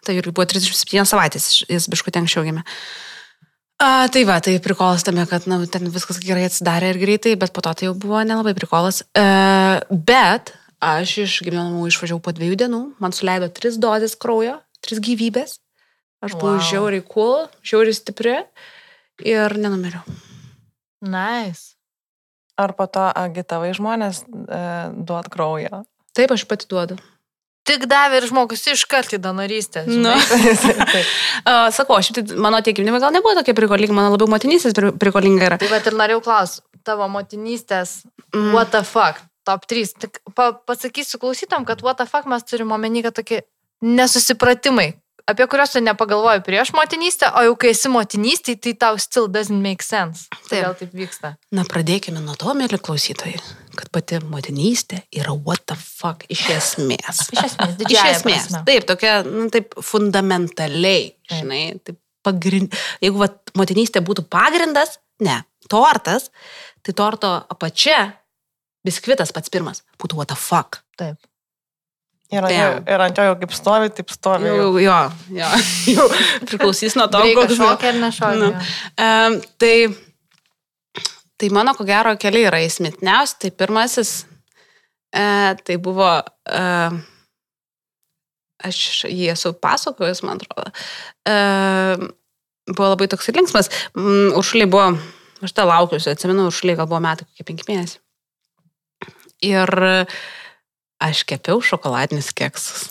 Tai 0.05 0.16
ir 0.16 0.31
buvo 0.31 0.47
37 0.49 1.07
savaitės, 1.09 1.49
jis 1.68 1.89
biškutė 1.93 2.23
anksčiau 2.23 2.45
gimė. 2.47 2.64
A, 3.81 4.09
tai 4.12 4.27
va, 4.29 4.37
tai 4.45 4.59
prikolas 4.61 5.05
tame, 5.07 5.25
kad 5.29 5.47
na, 5.49 5.57
ten 5.73 5.89
viskas 5.93 6.21
gerai 6.21 6.45
atsidarė 6.51 6.93
ir 6.93 7.01
greitai, 7.01 7.33
bet 7.41 7.55
po 7.57 7.64
to 7.64 7.73
tai 7.73 7.89
jau 7.89 7.95
buvo 7.97 8.21
nelabai 8.21 8.53
prikolas. 8.57 9.01
E, 9.16 9.25
bet 9.91 10.53
aš 10.81 11.18
iš 11.26 11.35
gimdymo 11.45 11.66
namų 11.68 11.89
išvažiavau 11.93 12.22
po 12.24 12.33
dviejų 12.37 12.57
dienų, 12.64 12.81
man 13.03 13.12
suleido 13.16 13.49
tris 13.53 13.76
dozes 13.81 14.16
kraujo, 14.16 14.59
tris 14.85 15.01
gyvybės. 15.05 15.59
Aš 16.20 16.35
buvau 16.37 16.59
Wow. 16.59 16.66
žiauriai 16.68 17.05
cool, 17.09 17.47
žiauriai 17.64 17.97
stipri 17.97 18.35
ir 19.24 19.55
nenumiriau. 19.57 20.03
Nice. 21.01 21.76
Ar 22.61 22.74
po 22.76 22.85
to 22.93 23.01
agitavai 23.16 23.70
žmonės 23.72 24.24
e, 24.28 24.59
duot 25.01 25.31
kraujo? 25.33 25.85
Taip, 26.12 26.35
aš 26.35 26.45
pati 26.45 26.68
duodu. 26.68 26.99
Tik 27.64 27.87
davė 27.89 28.18
ir 28.20 28.26
žmogus 28.28 28.66
iškart 28.72 29.14
į 29.16 29.20
donorystę. 29.24 29.87
Nu. 29.89 30.12
Taip. 30.93 31.09
Sakau, 31.76 31.97
aš 32.01 32.11
mano 32.41 32.61
tie 32.64 32.74
gimdymai 32.76 33.01
gal 33.01 33.12
nebuvo 33.14 33.33
tokie 33.39 33.55
prikolingi, 33.57 33.95
mano 33.97 34.12
labiau 34.12 34.28
motinystės 34.33 34.76
pri- 34.76 34.93
prikolinga 35.01 35.47
yra. 35.49 35.59
Tai 35.61 35.68
bet 35.72 35.89
ir 35.89 35.97
norėjau 35.97 36.22
klausti, 36.24 36.64
tavo 36.85 37.09
motinystės, 37.12 38.03
Mm. 38.31 38.53
what 38.55 38.70
the 38.70 38.83
fuck, 38.87 39.18
top 39.49 39.66
3. 39.70 39.95
Tik 40.05 40.20
pa, 40.36 40.53
pasakysiu 40.68 41.20
klausytam, 41.22 41.66
kad 41.68 41.84
what 41.86 42.01
the 42.01 42.09
fuck 42.09 42.28
mes 42.30 42.45
turime 42.49 42.74
omeny, 42.76 43.03
kad 43.07 43.16
tokie 43.16 43.43
nesusipratimai, 43.84 44.91
apie 45.30 45.47
kuriuos 45.47 45.72
tu 45.72 45.80
nepagalvoji 45.84 46.43
prieš 46.45 46.72
motinystę, 46.76 47.30
o 47.38 47.45
jau 47.47 47.55
kai 47.61 47.70
esi 47.74 47.91
motinystė, 47.93 48.57
tai 48.61 48.74
tau 48.78 48.99
still 49.01 49.28
doesn't 49.30 49.62
make 49.62 49.84
sense. 49.86 50.26
Taip. 50.49 50.64
Kodėl 50.64 50.76
taip 50.82 50.97
vyksta? 51.01 51.32
Na, 51.55 51.64
pradėkime 51.68 52.22
nuo 52.24 52.34
to, 52.41 52.53
mėly 52.59 52.80
klausytojai, 52.82 53.38
kad 53.78 53.91
pati 53.95 54.20
motinystė 54.26 55.05
yra 55.16 55.34
what 55.36 55.64
the 55.70 55.78
fuck 55.78 56.26
iš 56.32 56.45
esmės. 56.57 57.24
Iš 57.32 57.45
esmės, 57.47 57.72
Iš 57.76 57.80
didžiąja 57.84 58.14
esmės. 58.18 58.49
prasme. 58.49 58.62
Taip, 58.68 58.88
tokia, 58.91 59.16
nu, 59.28 59.47
taip 59.55 59.76
fundamentaliai, 59.93 61.12
žinai, 61.32 61.64
taip 61.86 62.01
pagrind... 62.26 62.74
Jeigu 63.01 63.22
vat, 63.22 63.38
motinystė 63.57 64.03
būtų 64.05 64.26
pagrindas, 64.32 64.99
ne, 65.24 65.41
tortas, 65.70 66.28
tai 66.84 66.97
torto 66.97 67.32
apačia, 67.53 68.03
biskvitas 68.87 69.35
pats 69.37 69.53
pirmas, 69.53 69.85
būtų 70.01 70.20
what 70.20 70.33
the 70.33 70.39
fuck. 70.39 70.83
Taip. 71.01 71.18
Ir 72.31 72.47
ant, 72.47 72.87
ir 72.87 73.03
ant 73.03 73.16
jo 73.18 73.24
jau 73.26 73.37
kaip 73.41 73.55
stovi, 73.57 73.91
taip 73.95 74.12
stovi. 74.14 74.47
Jau, 74.47 74.68
Jau. 74.78 74.99
jo, 75.35 75.41
jo, 75.41 75.49
jau 75.97 76.05
priklausys 76.47 76.95
nuo 76.99 77.09
to, 77.11 77.22
koks 77.35 77.57
šokį 77.59 77.89
ar 77.91 77.97
nešokį. 78.05 78.39
Nu. 78.39 78.51
Um, 79.03 79.39
tai, 79.59 79.72
tai 81.41 81.49
mano, 81.57 81.74
ko 81.74 81.87
gero, 81.89 82.14
keliai 82.22 82.47
yra 82.53 82.61
įsmitniausi. 82.62 83.35
Tai 83.43 83.51
pirmasis, 83.59 84.12
e, 85.11 85.24
tai 85.66 85.78
buvo, 85.83 86.12
e, 86.47 86.68
aš 88.70 88.78
jį 89.11 89.33
esu 89.35 89.51
pasakojus, 89.59 90.22
man 90.28 90.39
atrodo, 90.39 90.70
e, 91.26 91.35
buvo 92.70 92.93
labai 92.93 93.11
toks 93.11 93.33
linksmas. 93.35 93.72
Mm, 93.99 94.37
Uršuliai 94.39 94.70
buvo, 94.70 94.87
aš 95.43 95.57
tą 95.57 95.66
laukiuosi, 95.66 96.14
atsimenu, 96.14 96.47
uršuliai 96.47 96.78
gal 96.78 96.87
buvo 96.87 97.03
metai 97.03 97.26
kokie 97.26 97.49
penki 97.51 97.66
mėnesiai. 97.72 97.99
Ir 99.47 99.72
aš 101.01 101.24
kepiau 101.28 101.62
šokoladinius 101.64 102.32
keksus. 102.36 102.91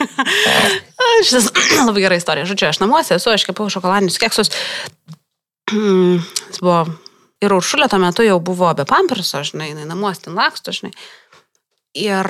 Šitas 1.26 1.50
labai 1.88 2.04
gera 2.04 2.18
istorija. 2.18 2.48
Žodžiu, 2.48 2.70
aš 2.70 2.80
namuose 2.82 3.16
esu, 3.18 3.32
aš 3.34 3.46
kepiau 3.48 3.70
šokoladinius 3.72 4.20
keksus. 4.22 4.52
Jis 5.70 6.60
buvo 6.62 6.84
ir 7.40 7.54
uršulė 7.56 7.88
tuo 7.90 8.00
metu 8.02 8.24
jau 8.26 8.38
buvo 8.44 8.70
be 8.76 8.84
pamperso, 8.88 9.42
žinai, 9.46 9.70
jinai 9.72 9.88
namuose 9.88 10.26
ten 10.26 10.36
laksto, 10.38 10.74
žinai. 10.76 10.92
Ir, 11.98 12.28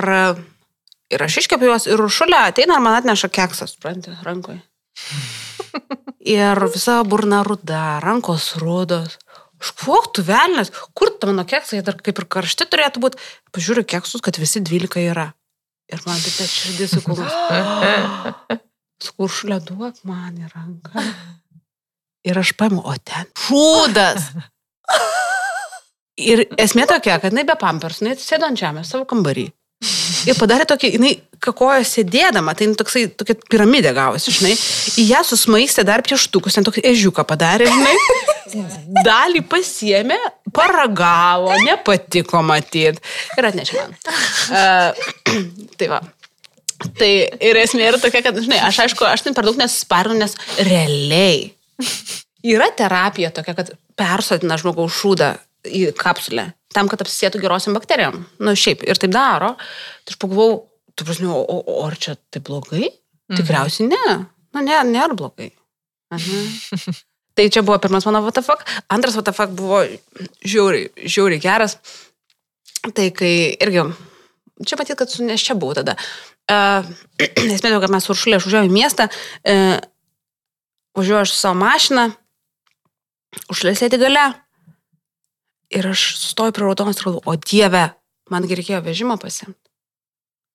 ir 1.13 1.25
aš 1.27 1.41
iškepiu 1.43 1.73
juos 1.73 1.89
ir 1.91 2.01
uršulė 2.01 2.39
ateina 2.49 2.79
ir 2.79 2.85
man 2.85 2.97
atneša 3.01 3.31
keksas, 3.35 3.75
suprantate, 3.77 4.17
rankoje. 4.27 4.63
Ir 6.21 6.59
visa 6.69 6.99
burna 7.09 7.41
ruda, 7.47 7.99
rankos 8.05 8.51
rudos. 8.61 9.17
Škuok 9.61 10.11
tu 10.17 10.25
velnės, 10.25 10.73
kur 10.97 11.13
mano 11.27 11.45
keksai, 11.49 11.81
jie 11.81 11.85
dar 11.87 11.99
kaip 12.01 12.23
ir 12.23 12.27
karšti 12.33 12.67
turėtų 12.71 13.03
būti. 13.05 13.21
Pažiūriu 13.53 13.85
keksus, 13.89 14.23
kad 14.25 14.39
visi 14.41 14.63
12 14.65 15.05
yra. 15.11 15.31
Ir 15.91 16.03
man 16.07 16.21
tai 16.23 16.33
ta 16.37 16.47
širdis 16.49 16.95
sukulus. 16.97 17.35
Skuršulė 19.07 19.61
duok 19.67 20.01
man 20.09 20.39
į 20.39 20.49
ranką. 20.53 21.05
Ir 22.29 22.41
aš 22.41 22.55
paimu, 22.57 22.83
o 22.85 22.95
ten 23.05 23.29
šūdas. 23.47 24.31
Ir 26.31 26.45
esmė 26.61 26.85
tokia, 26.89 27.17
kad 27.21 27.33
jinai 27.33 27.47
be 27.49 27.57
pampers, 27.61 28.03
jinai 28.03 28.19
sėdo 28.21 28.49
ant 28.51 28.61
žemės 28.61 28.93
savo 28.93 29.07
kambarį. 29.09 29.47
Ir 30.29 30.37
padarė 30.37 30.67
tokį, 30.69 30.91
jinai 30.99 31.15
kakojo 31.41 31.81
sėdėdama, 31.89 32.53
tai 32.57 32.67
jinai 32.67 32.77
toksai, 32.77 33.07
tokia 33.17 33.37
piramidė 33.49 33.95
gavosi, 33.97 34.35
žinai. 34.37 34.53
Į 35.01 35.07
ją 35.09 35.23
susmaistė 35.25 35.87
dar 35.89 36.05
pieštukus, 36.05 36.59
ten 36.59 36.67
tokį 36.67 36.85
ežiuką 36.93 37.25
padarė, 37.29 37.71
žinai. 37.71 37.95
Dalį 39.07 39.45
pasiemė, 39.49 40.19
paragavo, 40.53 41.55
nepatiko 41.65 42.43
matyti 42.45 43.01
ir 43.39 43.49
atnešė 43.51 43.79
man. 43.79 43.97
Uh, 44.51 45.13
tai 45.81 45.91
va. 45.93 46.03
Tai 46.97 47.11
ir 47.45 47.61
esmė 47.61 47.89
yra 47.89 48.01
tokia, 48.01 48.25
kad, 48.25 48.37
žinai, 48.41 48.61
aš 48.69 48.85
aišku, 48.87 49.05
aš 49.09 49.25
ten 49.25 49.37
per 49.37 49.49
daug 49.49 49.57
nesisparinu, 49.61 50.17
nes 50.21 50.37
realiai 50.65 51.51
yra 52.45 52.71
terapija 52.77 53.33
tokia, 53.37 53.57
kad 53.57 53.73
persodina 54.01 54.57
žmogaus 54.61 54.97
šūdą 54.97 55.35
į 55.69 55.91
kapsulę, 55.97 56.51
tam, 56.75 56.91
kad 56.91 57.03
apsisėtų 57.03 57.41
gerosiam 57.43 57.77
bakterijom. 57.77 58.21
Na, 58.39 58.51
nu, 58.51 58.59
šiaip, 58.59 58.85
ir 58.87 59.01
taip 59.01 59.13
daro. 59.15 59.55
Tai 60.05 60.15
aš 60.15 60.19
pagalvojau, 60.23 60.59
tu 60.95 61.07
prasme, 61.09 61.31
o, 61.33 61.41
o, 61.41 61.63
o 61.75 61.87
ar 61.87 61.97
čia 62.01 62.17
tai 62.31 62.43
blogai? 62.47 62.87
Mhm. 63.31 63.41
Tikriausiai 63.41 63.91
ne. 63.91 64.19
Na, 64.55 64.65
ne, 64.67 64.79
nėra 64.91 65.17
blogai. 65.19 65.51
Aha. 66.15 66.43
tai 67.39 67.49
čia 67.53 67.65
buvo 67.67 67.79
pirmas 67.83 68.07
mano 68.07 68.23
WTF. 68.27 68.59
Antras 68.93 69.19
WTF 69.19 69.51
buvo 69.59 69.83
žiauriai, 70.45 70.91
žiauriai 71.07 71.43
geras. 71.43 71.79
Tai 72.97 73.11
kai 73.15 73.33
irgi, 73.61 73.85
čia 74.67 74.79
matyt, 74.81 74.99
kad 74.99 75.11
su 75.11 75.27
nes 75.27 75.43
čia 75.43 75.57
buvau 75.59 75.77
tada. 75.79 75.97
Uh, 76.51 76.87
Esmė, 77.55 77.77
kad 77.79 77.93
mes 77.93 78.09
uršulė 78.11 78.41
užvažiavome 78.41 78.71
į 78.71 78.75
miestą, 78.75 79.07
uh, 79.11 79.77
važiuoju 80.99 81.23
aš 81.23 81.35
su 81.35 81.39
savo 81.39 81.59
mašina, 81.61 82.09
užlėsėti 83.53 84.01
gale, 84.01 84.25
Ir 85.71 85.87
aš 85.87 86.05
sustoju 86.19 86.55
prie 86.55 86.67
raudonos 86.67 86.99
ir 86.99 87.07
galvoju, 87.07 87.23
o 87.31 87.37
Dieve, 87.39 87.85
man 88.31 88.47
reikėjo 88.47 88.83
vežimą 88.83 89.19
pasimti. 89.23 89.59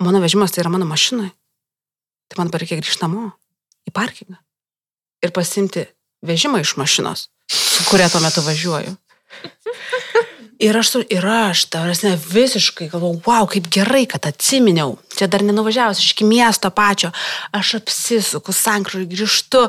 Mano 0.04 0.20
vežimas 0.20 0.52
tai 0.52 0.66
yra 0.66 0.74
mano 0.74 0.88
mašinai. 0.90 1.30
Tai 2.28 2.42
man 2.42 2.52
reikia 2.52 2.80
grįžti 2.82 3.06
namo, 3.06 3.30
į 3.88 3.94
parkingą. 3.96 4.36
Ir 5.24 5.32
pasimti 5.36 5.86
vežimą 6.26 6.60
iš 6.64 6.76
mašinos, 6.82 7.30
su 7.48 7.86
kuria 7.88 8.10
tuo 8.12 8.20
metu 8.24 8.44
važiuoju. 8.44 8.96
Ir 10.64 10.78
aš, 10.80 10.94
ir 11.12 11.26
aš, 11.28 11.66
tarsi, 11.68 12.14
visiškai 12.32 12.88
galvoju, 12.92 13.20
wow, 13.26 13.48
kaip 13.52 13.68
gerai, 13.72 14.06
kad 14.08 14.24
atsiminiau. 14.30 14.96
Čia 15.12 15.28
dar 15.28 15.44
nenuvažiavus 15.44 16.00
iš 16.00 16.14
miesto 16.24 16.72
pačio. 16.72 17.12
Aš 17.52 17.76
apsisuku, 17.82 18.56
sankryžui, 18.56 19.10
grįžtu, 19.12 19.66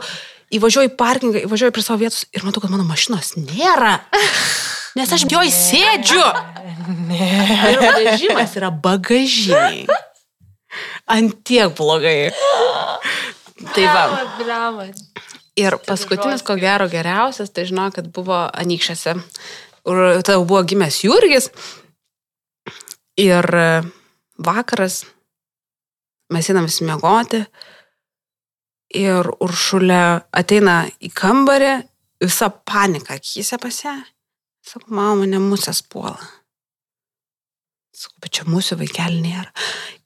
įvažiuoju 0.55 0.93
į 0.93 0.97
parkingą, 0.99 1.43
įvažiuoju 1.43 1.75
prie 1.75 1.83
savo 1.83 1.99
vietos 2.05 2.29
ir 2.31 2.47
matau, 2.47 2.63
kad 2.63 2.71
mano 2.71 2.87
mašinos 2.87 3.35
nėra. 3.35 3.99
Nes 4.97 5.13
aš 5.13 5.27
joj 5.29 5.51
sėdžiu. 5.53 6.25
Ne. 7.11 7.31
Ir 7.73 7.83
vežimas 8.01 8.55
yra 8.57 8.71
bagažiniai. 8.71 9.85
Antiek 11.13 11.75
blogai. 11.77 12.31
Tai 13.75 13.85
va. 13.93 14.87
Ir 15.57 15.79
paskutinis, 15.87 16.45
ko 16.45 16.57
gero 16.61 16.89
geriausias, 16.93 17.53
tai 17.53 17.65
žinau, 17.69 17.89
kad 17.95 18.09
buvo 18.13 18.43
anykščiuose. 18.49 19.17
Tai 20.27 20.39
buvo 20.45 20.63
gimęs 20.69 21.03
Jurgis. 21.07 21.51
Ir 23.21 23.47
vakaras 24.37 25.05
mes 26.33 26.51
einam 26.51 26.69
visi 26.69 26.85
miegoti. 26.89 27.45
Ir 28.97 29.29
uršulė 29.43 30.03
ateina 30.37 30.85
į 31.03 31.11
kambarį, 31.17 31.73
visa 32.23 32.51
panika 32.51 33.17
akise 33.19 33.59
pas 33.61 33.81
ją. 33.85 33.97
Sako, 34.67 34.91
mama, 34.91 35.15
mane 35.23 35.39
musės 35.43 35.79
puola. 35.87 36.19
Sakau, 37.97 38.19
bet 38.21 38.33
čia 38.37 38.45
mūsų 38.51 38.77
vaikelį 38.81 39.21
nėra. 39.23 39.47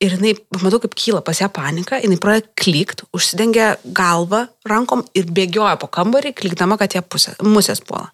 Ir 0.05 0.15
jinai, 0.15 0.35
matau, 0.61 0.79
kaip 0.85 0.93
kyla 0.95 1.23
pas 1.27 1.41
ją 1.41 1.49
panika, 1.51 1.99
jinai 1.99 2.21
pradeda 2.23 2.53
klykt, 2.61 3.03
užsidengia 3.17 3.73
galvą 3.97 4.45
rankom 4.69 5.03
ir 5.17 5.27
bėgioja 5.33 5.75
po 5.81 5.89
kambarį, 5.91 6.35
klykdama, 6.39 6.79
kad 6.79 6.95
ją 6.95 7.03
pusė, 7.03 7.35
musės 7.43 7.83
puola. 7.83 8.13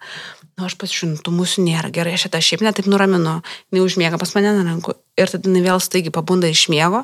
Na, 0.57 0.62
nu, 0.62 0.70
aš 0.70 0.78
pasižiūrėjau, 0.80 1.20
tų 1.26 1.34
mūsų 1.36 1.66
nėra. 1.66 1.90
Gerai, 1.92 2.14
aš 2.16 2.28
šitą 2.28 2.40
šiaip 2.47 2.64
netaip 2.64 2.88
nuraminu, 2.88 3.34
jinai 3.68 3.84
užmiega 3.84 4.22
pas 4.22 4.32
mane 4.38 4.55
ant 4.55 4.64
rankų. 4.64 4.97
Ir 5.20 5.34
tada 5.34 5.51
jinai 5.51 5.66
vėl 5.66 5.82
staigiai 5.84 6.14
pabunda 6.14 6.49
iš 6.49 6.70
miego, 6.72 7.03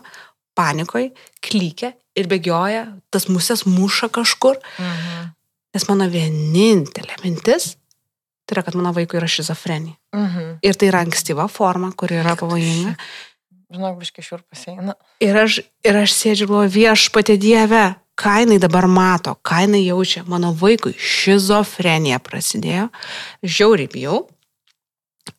panikoj, 0.56 1.10
klykia 1.44 1.92
ir 2.16 2.30
bėgioja, 2.30 2.86
tas 3.12 3.28
musės 3.28 3.66
muša 3.68 4.08
kažkur. 4.14 4.56
Mhm. 4.78 5.30
Nes 5.72 5.88
mano 5.88 6.08
vienintelė 6.12 7.20
mintis 7.20 7.74
Tai 8.52 8.58
yra, 8.58 8.64
kad 8.66 8.74
mano 8.76 8.90
vaikui 8.92 9.16
yra 9.16 9.26
šizofrenija. 9.32 9.96
Mhm. 10.12 10.58
Ir 10.60 10.76
tai 10.76 10.90
yra 10.90 11.00
ankstyva 11.06 11.48
forma, 11.48 11.88
kuri 11.96 12.18
yra 12.20 12.34
pavojinga. 12.36 12.92
Žinok, 13.72 13.94
biškai 14.02 14.24
šiur 14.26 14.42
pasieina. 14.44 14.92
Ir 15.24 15.36
aš, 15.40 15.62
ir 15.88 15.96
aš 15.96 16.12
sėdžiu, 16.12 16.50
galvoju, 16.50 16.72
viešpatė 16.74 17.38
Dieve, 17.40 17.94
ką 18.20 18.34
jinai 18.42 18.58
dabar 18.60 18.84
mato, 18.92 19.32
ką 19.40 19.62
jinai 19.64 19.80
jaučia. 19.86 20.26
Mano 20.28 20.52
vaikui 20.52 20.92
šizofrenija 21.00 22.20
prasidėjo. 22.20 22.90
Žiauriai 23.40 23.88
bijau. 23.88 24.26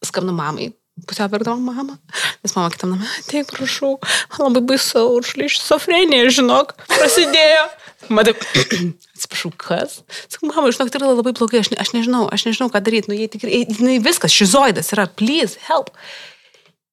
Skambinu 0.01 0.33
mamai. 0.33 0.71
Pusiau 1.07 1.29
verkdama 1.29 1.73
mamą. 1.73 1.95
Nes 2.43 2.53
mama 2.55 2.69
kitam 2.69 2.93
namą, 2.93 3.07
ateik, 3.19 3.49
prašau, 3.49 3.95
labai 4.37 4.61
baisu, 4.69 5.01
užliai 5.17 5.49
šizofrenija, 5.49 6.29
žinok, 6.37 6.75
prasidėjo. 6.91 7.63
Matai, 8.13 8.35
atsiprašau, 9.15 9.49
kas? 9.57 9.97
Sakau, 10.27 10.51
mama, 10.51 10.69
žinok, 10.75 10.91
tai 10.93 11.01
yra 11.01 11.09
labai 11.15 11.33
blogai, 11.33 11.63
aš, 11.63 11.71
ne, 11.73 11.79
aš 11.81 11.95
nežinau, 11.95 12.27
aš 12.29 12.45
nežinau, 12.45 12.69
ką 12.69 12.83
daryti, 12.85 13.09
nu, 13.09 13.17
jie 13.17 13.25
tikrai, 13.33 13.63
jinai 13.65 13.97
viskas, 14.05 14.35
šizoidas 14.37 14.93
yra, 14.93 15.07
please, 15.09 15.57
help. 15.65 15.89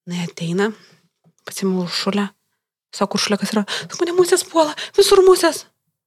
Na, 0.09 0.25
ateina, 0.25 0.71
pasimu 1.45 1.85
šulę, 1.93 2.31
sako, 2.97 3.21
šulė, 3.21 3.41
kas 3.43 3.53
yra, 3.53 3.67
sakau, 3.83 4.01
mane 4.01 4.17
musės 4.17 4.47
puola, 4.49 4.73
visur 4.97 5.21
musės. 5.29 5.67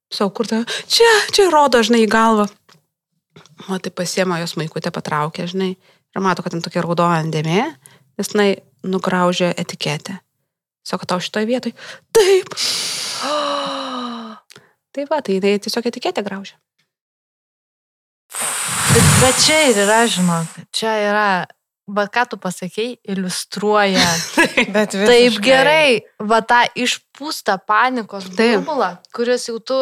Sakau, 0.10 0.34
kur 0.42 0.50
tai, 0.50 0.64
čia, 0.90 1.14
čia 1.36 1.52
rodo, 1.54 1.86
žinai, 1.86 2.08
į 2.08 2.12
galvą. 2.12 2.50
O 3.70 3.78
tai 3.78 3.94
pasiema 3.94 4.42
jos 4.42 4.58
maikutę, 4.58 4.90
patraukė, 4.94 5.46
žinai, 5.52 5.76
ir 6.14 6.24
mato, 6.24 6.44
kad 6.46 6.54
ten 6.54 6.64
tokia 6.64 6.84
raudona 6.86 7.24
dėmė, 7.34 7.64
nes 8.20 8.34
jinai 8.34 8.50
nugraužė 8.86 9.54
etiketę. 9.58 10.20
Sako, 10.84 11.08
tau 11.08 11.24
šitoje 11.24 11.48
vietoje. 11.48 11.76
Taip. 12.16 12.54
Tai 14.94 15.08
va, 15.10 15.24
tai 15.26 15.40
jinai 15.40 15.58
tiesiog 15.58 15.88
etiketę 15.90 16.22
graužia. 16.22 16.54
Bet, 18.94 19.08
bet 19.24 19.40
čia 19.42 19.56
ir 19.72 19.80
yra, 19.88 20.04
žinok, 20.06 20.58
čia 20.70 20.92
yra, 21.02 21.30
va 21.90 22.04
ką 22.14 22.28
tu 22.30 22.38
pasakėjai, 22.42 23.00
iliustruoja. 23.10 24.04
bet 24.76 24.94
visiškai. 24.94 25.08
Taip 25.10 25.40
gerai, 25.42 25.88
va 26.22 26.44
tą 26.46 26.62
išpūstą 26.78 27.58
panikos 27.66 28.30
burbulą, 28.38 28.92
kuris 29.18 29.48
jau 29.50 29.58
tu, 29.66 29.80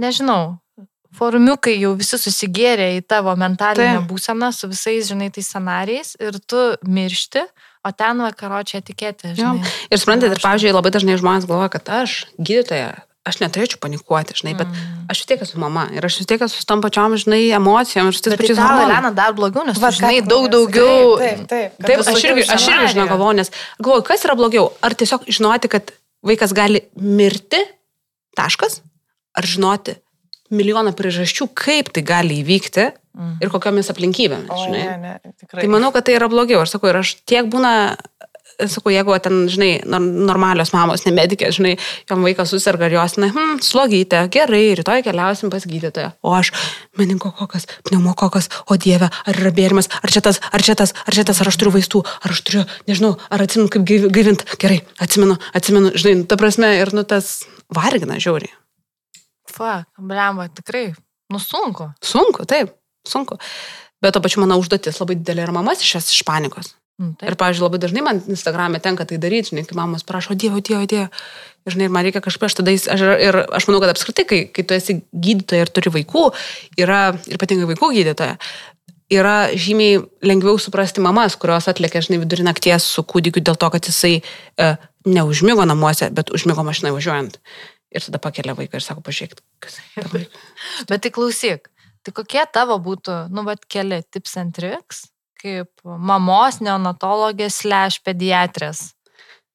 nežinau, 0.00 0.56
formiukai 1.18 1.74
jau 1.76 1.92
visi 1.98 2.18
susigėrė 2.20 2.88
į 2.98 3.04
tavo 3.08 3.34
mentalinę 3.38 4.00
Taip. 4.00 4.08
būseną 4.10 4.50
su 4.54 4.70
visais, 4.70 5.06
žinai, 5.10 5.30
tais 5.34 5.48
scenarijais 5.48 6.14
ir 6.22 6.38
tu 6.48 6.60
miršti, 6.88 7.44
o 7.84 7.92
ten 7.92 8.22
vakaro 8.24 8.62
čia 8.66 8.80
etiketė. 8.80 9.34
Ir 9.36 10.00
suprantate, 10.00 10.36
ir 10.36 10.42
pavyzdžiui, 10.42 10.74
labai 10.74 10.92
dažnai 10.94 11.18
žmonės 11.20 11.48
galvoja, 11.50 11.72
kad 11.74 11.90
aš, 12.02 12.22
gydytoja, 12.38 12.92
aš 13.28 13.38
neturėčiau 13.42 13.78
panikuoti, 13.82 14.34
žinai, 14.40 14.54
bet 14.58 14.70
mm. 14.70 15.02
aš 15.12 15.22
vis 15.22 15.28
tiek 15.30 15.42
esu 15.44 15.60
mama 15.62 15.84
ir 15.94 16.06
aš 16.06 16.20
vis 16.22 16.28
tiek 16.30 16.42
esu 16.42 16.62
su 16.62 16.66
tam 16.66 16.82
pačiom, 16.82 17.14
žinai, 17.22 17.42
emocijom 17.58 18.10
ir 18.10 18.16
su 18.18 18.24
tais 18.24 18.38
pačiais 18.38 18.58
hormonais. 18.58 18.88
Elena 18.88 19.12
dar 19.14 19.34
blogiau, 19.36 19.66
nes, 19.68 19.78
va, 19.82 19.92
žinai, 19.94 20.16
daug 20.26 20.48
daugiau. 20.50 21.18
Taip, 21.20 21.44
taip. 21.50 21.76
Taip, 21.76 21.84
taip 21.86 22.02
aš 22.02 22.24
irgi, 22.30 22.46
aš 22.50 22.70
irgi 22.72 22.94
žinau, 22.96 23.06
galvoju, 23.12 23.38
nes 23.42 23.52
galvoju, 23.78 24.06
kas 24.08 24.26
yra 24.26 24.38
blogiau? 24.38 24.70
Ar 24.82 24.96
tiesiog 24.98 25.28
žinoti, 25.30 25.70
kad 25.70 25.94
vaikas 26.26 26.54
gali 26.56 26.82
mirti, 26.98 27.60
taškas, 28.38 28.80
ar 29.38 29.46
žinoti 29.46 29.98
milijoną 30.52 30.94
priežasčių, 30.96 31.48
kaip 31.56 31.92
tai 31.94 32.04
gali 32.06 32.40
įvykti 32.42 32.88
ir 33.44 33.50
kokiomis 33.52 33.90
aplinkybėmis, 33.92 34.48
žinai. 34.48 34.82
O, 34.86 34.96
ne, 35.02 35.12
ne, 35.20 35.34
tikrai. 35.42 35.64
Tai 35.64 35.72
manau, 35.74 35.92
kad 35.92 36.06
tai 36.06 36.16
yra 36.16 36.30
blogiau. 36.32 36.62
Aš 36.64 36.76
sakau, 36.76 36.92
ir 36.92 37.00
aš 37.02 37.16
tiek 37.28 37.48
būna 37.52 37.72
sakau, 38.68 38.92
jeigu 38.92 39.14
ten, 39.22 39.48
žinai, 39.50 39.82
nor- 39.88 40.04
normalios 40.28 40.72
mamos, 40.74 41.04
nemedikės, 41.06 41.56
žinai, 41.58 41.74
jom 42.10 42.24
vaikas 42.26 42.52
susirga 42.52 42.88
ir 42.88 42.96
jos, 42.98 43.16
na, 43.20 43.30
hm, 43.32 43.58
slogytė, 43.64 44.24
gerai, 44.32 44.62
rytoj 44.78 45.02
keliausim 45.06 45.50
pas 45.52 45.66
gydytoją. 45.66 46.12
O 46.22 46.34
aš, 46.36 46.52
meningokokas, 46.98 47.66
pneumokokas, 47.88 48.48
o 48.68 48.76
dieve, 48.76 49.10
ar 49.10 49.40
yra 49.40 49.52
bėrimas, 49.54 49.90
ar 50.02 50.12
čia 50.12 50.24
tas, 50.24 50.40
ar 50.52 50.62
čia 50.62 50.76
tas, 50.78 50.94
ar 51.06 51.16
čia 51.16 51.24
tas, 51.28 51.40
ar 51.40 51.52
aš 51.52 51.60
turiu 51.60 51.74
vaistų, 51.74 52.04
ar 52.22 52.34
aš 52.34 52.42
turiu, 52.46 52.64
nežinau, 52.90 53.16
ar 53.30 53.46
atsimenu, 53.46 53.72
kaip 53.72 53.86
gaivint. 54.12 54.44
Gerai, 54.62 54.82
atsimenu, 55.02 55.38
atsimenu, 55.56 55.94
žinai, 55.96 56.20
nu, 56.22 56.28
ta 56.28 56.38
prasme, 56.40 56.74
ir, 56.80 56.92
nu, 56.96 57.06
tas 57.08 57.42
vargina 57.72 58.20
žiauriai. 58.22 58.52
Fuck, 59.50 59.88
blemba, 59.98 60.48
tikrai, 60.54 60.92
nu 61.32 61.40
sunku. 61.42 61.90
Sunku, 62.04 62.46
taip, 62.48 62.74
sunku. 63.08 63.38
Bet 64.02 64.14
to 64.14 64.22
pačiu 64.22 64.42
mano 64.42 64.58
užduotis 64.60 64.98
labai 65.02 65.18
didelė 65.18 65.48
ir 65.48 65.52
mamas 65.54 65.82
išės 65.82 66.10
iš 66.14 66.22
panikos. 66.26 66.74
Nu, 67.00 67.14
Ir, 67.16 67.32
taip. 67.32 67.38
pavyzdžiui, 67.40 67.64
labai 67.64 67.80
dažnai 67.82 68.02
man 68.04 68.20
Instagram'e 68.30 68.78
tenka 68.82 69.06
tai 69.08 69.16
daryti, 69.18 69.50
žinai, 69.50 69.64
kai 69.66 69.76
mamos 69.78 70.04
prašo, 70.06 70.36
Dievo, 70.38 70.60
Dievo, 70.60 70.84
Dievo. 70.86 71.08
Ir, 71.64 71.74
žinai, 71.74 71.88
ir 71.88 71.94
man 71.94 72.04
reikia 72.06 72.20
kažkaip, 72.22 72.44
aš 72.46 72.58
tada, 72.58 72.74
aš, 72.74 73.04
ir 73.22 73.38
aš 73.42 73.66
manau, 73.68 73.80
kad 73.82 73.94
apskritai, 73.94 74.26
kai, 74.28 74.40
kai 74.52 74.64
tu 74.66 74.76
esi 74.76 74.98
gydytoja 75.10 75.64
ir 75.64 75.72
turi 75.72 75.92
vaikų, 75.96 76.26
yra, 76.82 77.00
ir 77.26 77.38
ypatingai 77.38 77.70
vaikų 77.72 77.90
gydytoja, 77.96 78.36
yra 79.12 79.36
žymiai 79.56 80.02
lengviau 80.24 80.60
suprasti 80.60 81.02
mamas, 81.04 81.36
kurios 81.40 81.68
atlėkė, 81.70 82.04
žinai, 82.06 82.20
vidurį 82.22 82.46
nakties 82.48 82.86
su 82.94 83.04
kūdikiu 83.08 83.42
dėl 83.44 83.58
to, 83.60 83.72
kad 83.72 83.88
jisai 83.88 84.14
e, 84.20 84.72
neužmygo 85.08 85.66
namuose, 85.68 86.10
bet 86.14 86.32
užmygo 86.34 86.64
mašinai 86.66 86.94
važiuojant. 86.94 87.38
Ir 87.92 88.04
tada 88.06 88.20
pakelia 88.22 88.54
vaiką 88.56 88.78
ir 88.78 88.84
sako, 88.84 89.02
pažiūrėk, 89.04 89.40
kas. 89.62 89.78
Bet 90.88 91.02
tai 91.04 91.10
klausyk, 91.12 91.68
tai 92.02 92.14
kokie 92.16 92.44
tavo 92.52 92.78
būtų, 92.82 93.26
nu, 93.34 93.44
bet 93.46 93.66
keli 93.70 94.00
tips 94.10 94.38
and 94.40 94.54
tricks, 94.56 95.04
kaip 95.42 95.68
mamos 95.84 96.60
neonatologės 96.64 97.60
slash 97.62 98.00
pediatrės. 98.06 98.92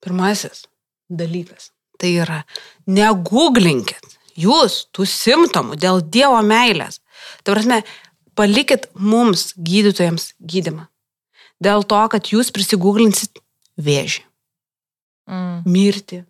Pirmasis 0.03 0.67
dalykas. 1.09 1.71
Tai 1.97 2.11
yra, 2.13 2.43
negooglinkit 2.85 4.17
jūs 4.37 4.83
tų 4.93 5.07
simptomų 5.09 5.79
dėl 5.81 6.03
Dievo 6.05 6.43
meilės. 6.45 6.99
Tai 7.41 7.55
prasme, 7.55 7.81
palikit 8.37 8.85
mums, 8.93 9.49
gydytojams, 9.57 10.35
gydimą. 10.37 10.85
Dėl 11.63 11.81
to, 11.89 12.03
kad 12.13 12.29
jūs 12.29 12.53
prisigūglinsit 12.53 13.41
vėžį, 13.81 14.21
Mm. 15.27 15.65
mirtį 15.67 16.21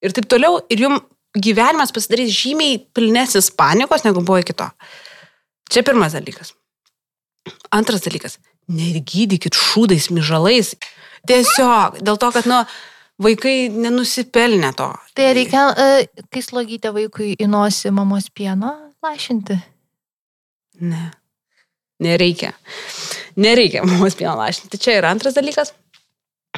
ir 0.00 0.14
taip 0.16 0.28
toliau. 0.30 0.62
Ir 0.72 0.80
jums 0.86 1.02
gyvenimas 1.36 1.92
pasidarys 1.94 2.32
žymiai 2.32 2.78
pilnesnis 2.94 3.50
panikos, 3.54 4.04
negu 4.06 4.22
buvo 4.24 4.40
iki 4.42 4.56
to. 4.56 4.68
Čia 5.68 5.84
pirmas 5.84 6.16
dalykas. 6.16 6.54
Antras 7.74 8.04
dalykas. 8.04 8.38
Negydykit 8.68 9.56
šūdais, 9.56 10.10
myžalais. 10.12 10.74
Tiesiog 11.28 12.00
dėl 12.04 12.18
to, 12.20 12.30
kad, 12.32 12.48
nu, 12.48 12.62
vaikai 13.22 13.68
nenusipelnė 13.72 14.72
to. 14.78 14.88
Tai 15.18 15.28
reikia, 15.36 15.64
e, 15.72 16.24
kai 16.32 16.42
slogytė 16.44 16.92
vaikui 16.96 17.34
į 17.36 17.48
nosį 17.50 17.92
mamos 17.96 18.28
pieno, 18.30 18.74
lašinti. 19.04 19.58
Ne. 20.84 21.08
Nereikia. 22.04 22.52
Nereikia 23.40 23.84
mamos 23.86 24.16
pieno 24.18 24.36
lašinti. 24.38 24.80
Čia 24.80 24.98
yra 25.00 25.12
antras 25.14 25.36
dalykas. 25.36 25.74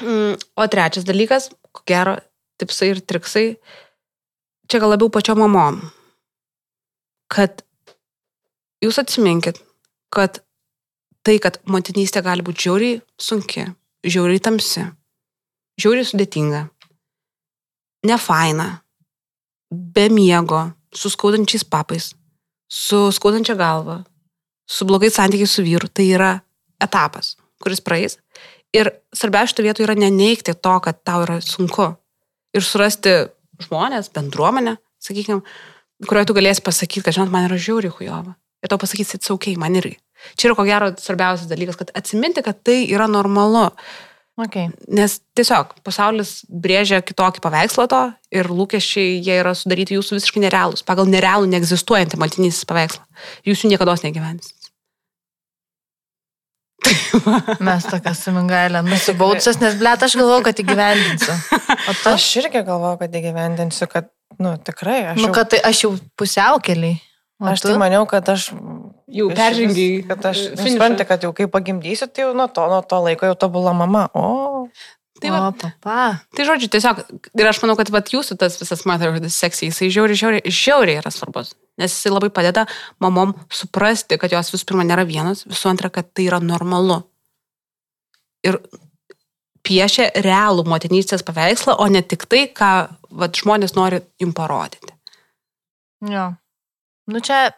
Mm, 0.01 0.37
O 0.57 0.67
trečias 0.71 1.05
dalykas, 1.05 1.51
ko 1.75 1.83
gero, 1.89 2.15
tipsai 2.61 2.93
ir 2.93 3.01
triksai, 3.05 3.47
čia 4.71 4.81
gal 4.81 4.95
labiau 4.95 5.11
pačio 5.11 5.35
mamom. 5.39 5.81
Kad 7.31 7.65
jūs 8.83 8.99
atsiminkit, 9.03 9.59
kad 10.15 10.41
tai, 11.27 11.39
kad 11.43 11.59
motinystė 11.71 12.23
gali 12.27 12.45
būti 12.47 12.67
žiauriai 12.67 13.01
sunki, 13.21 13.67
žiauriai 14.07 14.43
tamsi, 14.43 14.87
žiauriai 15.81 16.07
sudėtinga, 16.09 16.63
nefaina, 18.07 18.69
be 19.71 20.07
miego, 20.11 20.69
su 20.95 21.11
skaudančiais 21.13 21.67
papais, 21.67 22.13
su 22.71 23.09
skaudančia 23.15 23.55
galva, 23.59 24.01
su 24.71 24.87
blogais 24.87 25.15
santykiais 25.19 25.53
su 25.55 25.67
vyru, 25.67 25.91
tai 25.91 26.09
yra 26.15 26.33
etapas, 26.83 27.37
kuris 27.63 27.83
praeis. 27.85 28.19
Ir 28.75 28.93
svarbiausia 29.15 29.53
šitoje 29.53 29.67
vietoje 29.67 29.87
yra 29.89 29.99
neneikti 29.99 30.55
to, 30.55 30.77
kad 30.83 31.03
tau 31.07 31.25
yra 31.25 31.41
sunku. 31.43 31.91
Ir 32.55 32.63
surasti 32.67 33.11
žmonės, 33.65 34.11
bendruomenę, 34.15 34.77
sakykime, 35.03 35.41
kurioje 36.09 36.31
tu 36.31 36.37
galėsi 36.37 36.65
pasakyti, 36.66 37.07
kad, 37.07 37.16
žinot, 37.16 37.32
man 37.32 37.49
yra 37.49 37.59
žiauri 37.61 37.93
hujova. 37.93 38.37
Ir 38.61 38.73
tau 38.73 38.81
pasakysi, 38.81 39.20
saukiai, 39.24 39.57
man 39.61 39.78
irgi. 39.81 39.97
Čia 40.37 40.51
yra 40.51 40.57
ko 40.59 40.66
gero 40.69 40.91
svarbiausias 41.01 41.49
dalykas, 41.49 41.78
kad 41.81 41.93
atsiminti, 41.97 42.45
kad 42.45 42.61
tai 42.66 42.82
yra 42.93 43.09
normalu. 43.09 43.70
Okay. 44.41 44.70
Nes 44.89 45.19
tiesiog 45.37 45.74
pasaulis 45.85 46.39
brėžia 46.49 47.03
kitokį 47.05 47.43
paveikslą 47.45 47.85
to 47.93 48.01
ir 48.32 48.49
lūkesčiai 48.49 49.19
jie 49.19 49.37
yra 49.43 49.53
sudaryti 49.59 49.99
jūsų 49.99 50.16
visiškai 50.16 50.45
nerealūs, 50.47 50.85
pagal 50.87 51.11
nerealų, 51.12 51.51
neegzistuojantį 51.53 52.20
maltinysis 52.20 52.69
paveikslą. 52.69 53.05
Jūs 53.49 53.65
jų 53.65 53.74
niekada 53.74 53.99
negyvensit. 54.07 54.60
Mes 57.66 57.86
tokia 57.89 58.12
sumingailė, 58.16 58.82
nusibaudusios, 58.86 59.61
nes 59.62 59.77
blėt, 59.81 60.05
aš 60.07 60.16
galvoju, 60.20 60.44
kad 60.47 60.62
įgyvendinsiu. 60.62 61.36
O 61.90 61.94
tu? 61.94 62.12
Aš 62.12 62.27
irgi 62.43 62.62
galvoju, 62.66 63.01
kad 63.02 63.20
įgyvendinsiu, 63.20 63.89
kad, 63.90 64.11
nu, 64.40 64.55
tikrai, 64.65 65.01
aš, 65.12 65.20
Nu, 65.20 65.28
jau, 65.28 65.36
kad 65.36 65.52
tai 65.55 65.62
aš 65.70 65.85
jau 65.85 65.93
pusiaukelį. 66.20 66.94
Aš 67.40 67.62
tu? 67.65 67.70
tai 67.70 67.81
maniau, 67.81 68.05
kad 68.09 68.27
aš... 68.28 68.51
Jau 69.11 69.27
peržengiai, 69.35 70.05
Kad 70.07 70.27
aš, 70.31 70.43
e, 70.52 70.57
suprantu, 70.61 71.02
kad 71.09 71.24
jau 71.24 71.32
kai 71.35 71.48
pagimdysiu, 71.51 72.07
tai 72.12 72.28
jau 72.28 72.35
nuo 72.36 72.47
to, 72.52 72.62
nuo 72.70 72.82
to 72.86 73.01
laiko 73.02 73.27
jau 73.27 73.36
tobula 73.47 73.73
mama. 73.74 74.05
O, 74.15 74.69
Tai, 75.21 75.31
va, 75.35 75.41
o, 75.49 75.53
papa. 75.53 75.97
tai 76.37 76.47
žodžiu, 76.49 76.71
tiesiog, 76.73 77.01
ir 77.37 77.49
aš 77.51 77.59
manau, 77.61 77.77
kad 77.77 77.91
vat, 77.93 78.09
jūsų 78.15 78.39
tas 78.41 78.57
visas 78.61 78.87
motherhood 78.89 79.27
seksy, 79.33 79.69
jisai 79.69 79.91
žiauriai, 79.93 80.17
žiauriai, 80.17 80.53
žiauriai 80.61 81.01
yra 81.03 81.13
svarbus. 81.13 81.53
Nes 81.81 81.93
jisai 81.93 82.13
labai 82.15 82.31
padeda 82.33 82.65
mamom 83.05 83.35
suprasti, 83.53 84.17
kad 84.21 84.33
jos 84.33 84.53
visų 84.55 84.71
pirma 84.71 84.87
nėra 84.89 85.05
vienas, 85.09 85.45
visų 85.49 85.73
antra, 85.75 85.93
kad 85.93 86.09
tai 86.17 86.29
yra 86.31 86.41
normalu. 86.41 87.03
Ir 88.47 88.57
piešia 89.67 90.09
realų 90.25 90.65
motinystės 90.69 91.25
paveikslą, 91.27 91.77
o 91.77 91.89
ne 91.93 92.01
tik 92.01 92.25
tai, 92.31 92.47
ką 92.49 92.73
vat, 93.21 93.37
žmonės 93.37 93.77
nori 93.77 94.01
jums 94.23 94.37
parodyti. 94.37 94.97
Jo. 96.09 96.31
Nu 97.11 97.21
čia, 97.21 97.51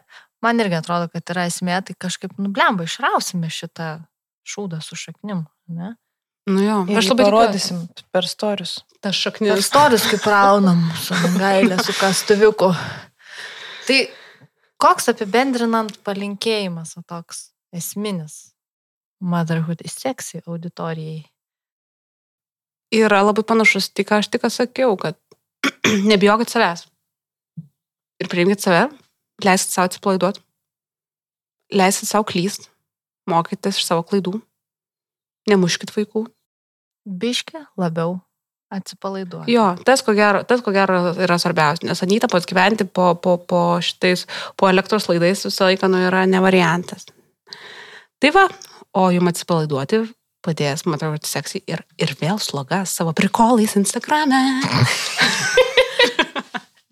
man 0.43 0.59
irgi 0.59 0.81
atrodo, 0.81 1.07
kad 1.13 1.31
yra 1.31 1.47
esmė, 1.47 1.79
tai 1.87 1.95
kažkaip 1.95 2.35
nublemba, 2.41 2.87
išrausime 2.87 3.51
šitą 3.53 3.93
šūdą 4.47 4.81
su 4.83 4.99
šaknim. 4.99 5.45
Ne? 5.71 5.95
Nu 6.49 6.59
jo, 6.59 6.79
ir 6.91 6.99
aš 6.99 7.11
labai 7.13 7.27
parodysim 7.29 7.85
per 8.11 8.27
storius. 8.27 8.81
Tas 9.03 9.15
Ir 9.15 9.19
šaknis. 9.19 9.65
storius 9.67 10.07
kaip 10.11 10.25
raunam 10.27 10.81
su 10.99 11.15
gailė, 11.37 11.77
su 11.83 11.95
kastuviuku. 11.95 12.71
Tai 13.87 13.99
koks 14.83 15.11
apibendrinant 15.11 15.95
palinkėjimas, 16.03 16.97
o 16.99 17.03
toks 17.07 17.49
esminis 17.75 18.53
motherhood 19.23 19.81
is 19.87 19.95
sexy 19.95 20.41
auditorijai. 20.45 21.23
Yra 22.93 23.23
labai 23.23 23.43
panašus, 23.47 23.87
tik 23.89 24.11
aš 24.11 24.27
tik 24.29 24.43
sakiau, 24.51 24.97
kad 24.99 25.17
nebijokit 26.11 26.51
savęs. 26.51 26.85
Ir 28.21 28.29
priimkit 28.29 28.61
save, 28.61 28.89
leiskit 29.43 29.73
savo 29.73 29.87
atsipalaiduoti, 29.89 30.43
leiskit 31.73 32.11
savo 32.11 32.27
klyst, 32.27 32.67
mokykitės 33.31 33.79
iš 33.79 33.87
savo 33.87 34.03
klaidų, 34.05 34.37
nemuškit 35.49 35.93
vaikų. 35.95 36.27
Biški 37.03 37.65
labiau 37.79 38.21
atsipalaiduoja. 38.73 39.45
Jo, 39.51 39.65
tas 39.85 40.01
ko 40.05 40.15
gero, 40.17 40.41
tas, 40.47 40.63
ko 40.65 40.73
gero 40.73 41.13
yra 41.13 41.37
svarbiausia, 41.41 41.85
nes 41.89 42.01
Anyta 42.05 42.29
pats 42.31 42.47
gyventi 42.49 42.87
po, 42.89 43.13
po, 43.21 43.37
po 43.37 43.61
šitais, 43.83 44.25
po 44.57 44.69
elektros 44.71 45.09
laidais 45.11 45.45
visą 45.45 45.69
laiką 45.69 45.89
nu, 45.91 46.01
yra 46.07 46.23
ne 46.29 46.41
variantas. 46.43 47.05
Tai 48.23 48.31
va, 48.33 48.47
o 48.97 49.09
jums 49.13 49.33
atsipalaiduoti 49.33 50.03
padės 50.43 50.85
Motherhood 50.89 51.27
Sexy 51.27 51.61
ir, 51.69 51.83
ir 52.01 52.15
vėl 52.19 52.39
slogas 52.41 52.95
savo 52.97 53.13
prikolais 53.15 53.77
Instagrame. 53.79 54.41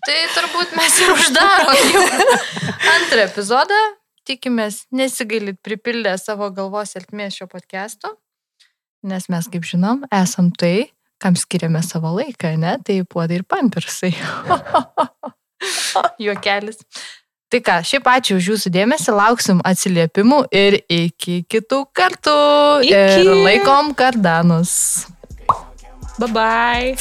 Tai 0.01 0.19
turbūt 0.33 0.71
mes 0.77 0.95
ir 1.03 1.11
uždarom 1.13 1.81
jau 1.91 2.05
antrą 2.95 3.25
epizodą. 3.27 3.81
Tikimės 4.25 4.83
nesigailit 4.93 5.59
pripildę 5.65 6.13
savo 6.21 6.49
galvos 6.53 6.95
eltmės 6.97 7.37
šio 7.39 7.47
podcast'o, 7.49 8.13
Nes 9.01 9.25
mes, 9.33 9.47
kaip 9.49 9.63
žinom, 9.65 10.03
esam 10.13 10.51
tai, 10.53 10.91
kam 11.21 11.33
skiriame 11.33 11.81
savo 11.81 12.11
laiką, 12.19 12.53
ne? 12.61 12.75
Tai 12.85 12.99
puodai 13.09 13.39
ir 13.39 13.45
pampersai. 13.49 14.11
Juokelis. 16.21 16.83
Tai 17.51 17.59
ką, 17.65 17.79
šiaip 17.83 18.05
ačiū 18.07 18.37
už 18.37 18.51
jūsų 18.51 18.71
dėmesį, 18.77 19.15
lauksim 19.17 19.63
atsiliepimų 19.65 20.43
ir 20.53 20.77
iki 20.85 21.41
kitų 21.49 21.81
kartų. 21.97 22.37
Iki. 22.85 23.01
Ir 23.25 23.33
laikom 23.41 23.91
kardanus. 23.97 25.07
Bye 26.21 26.29
bye. 26.29 26.95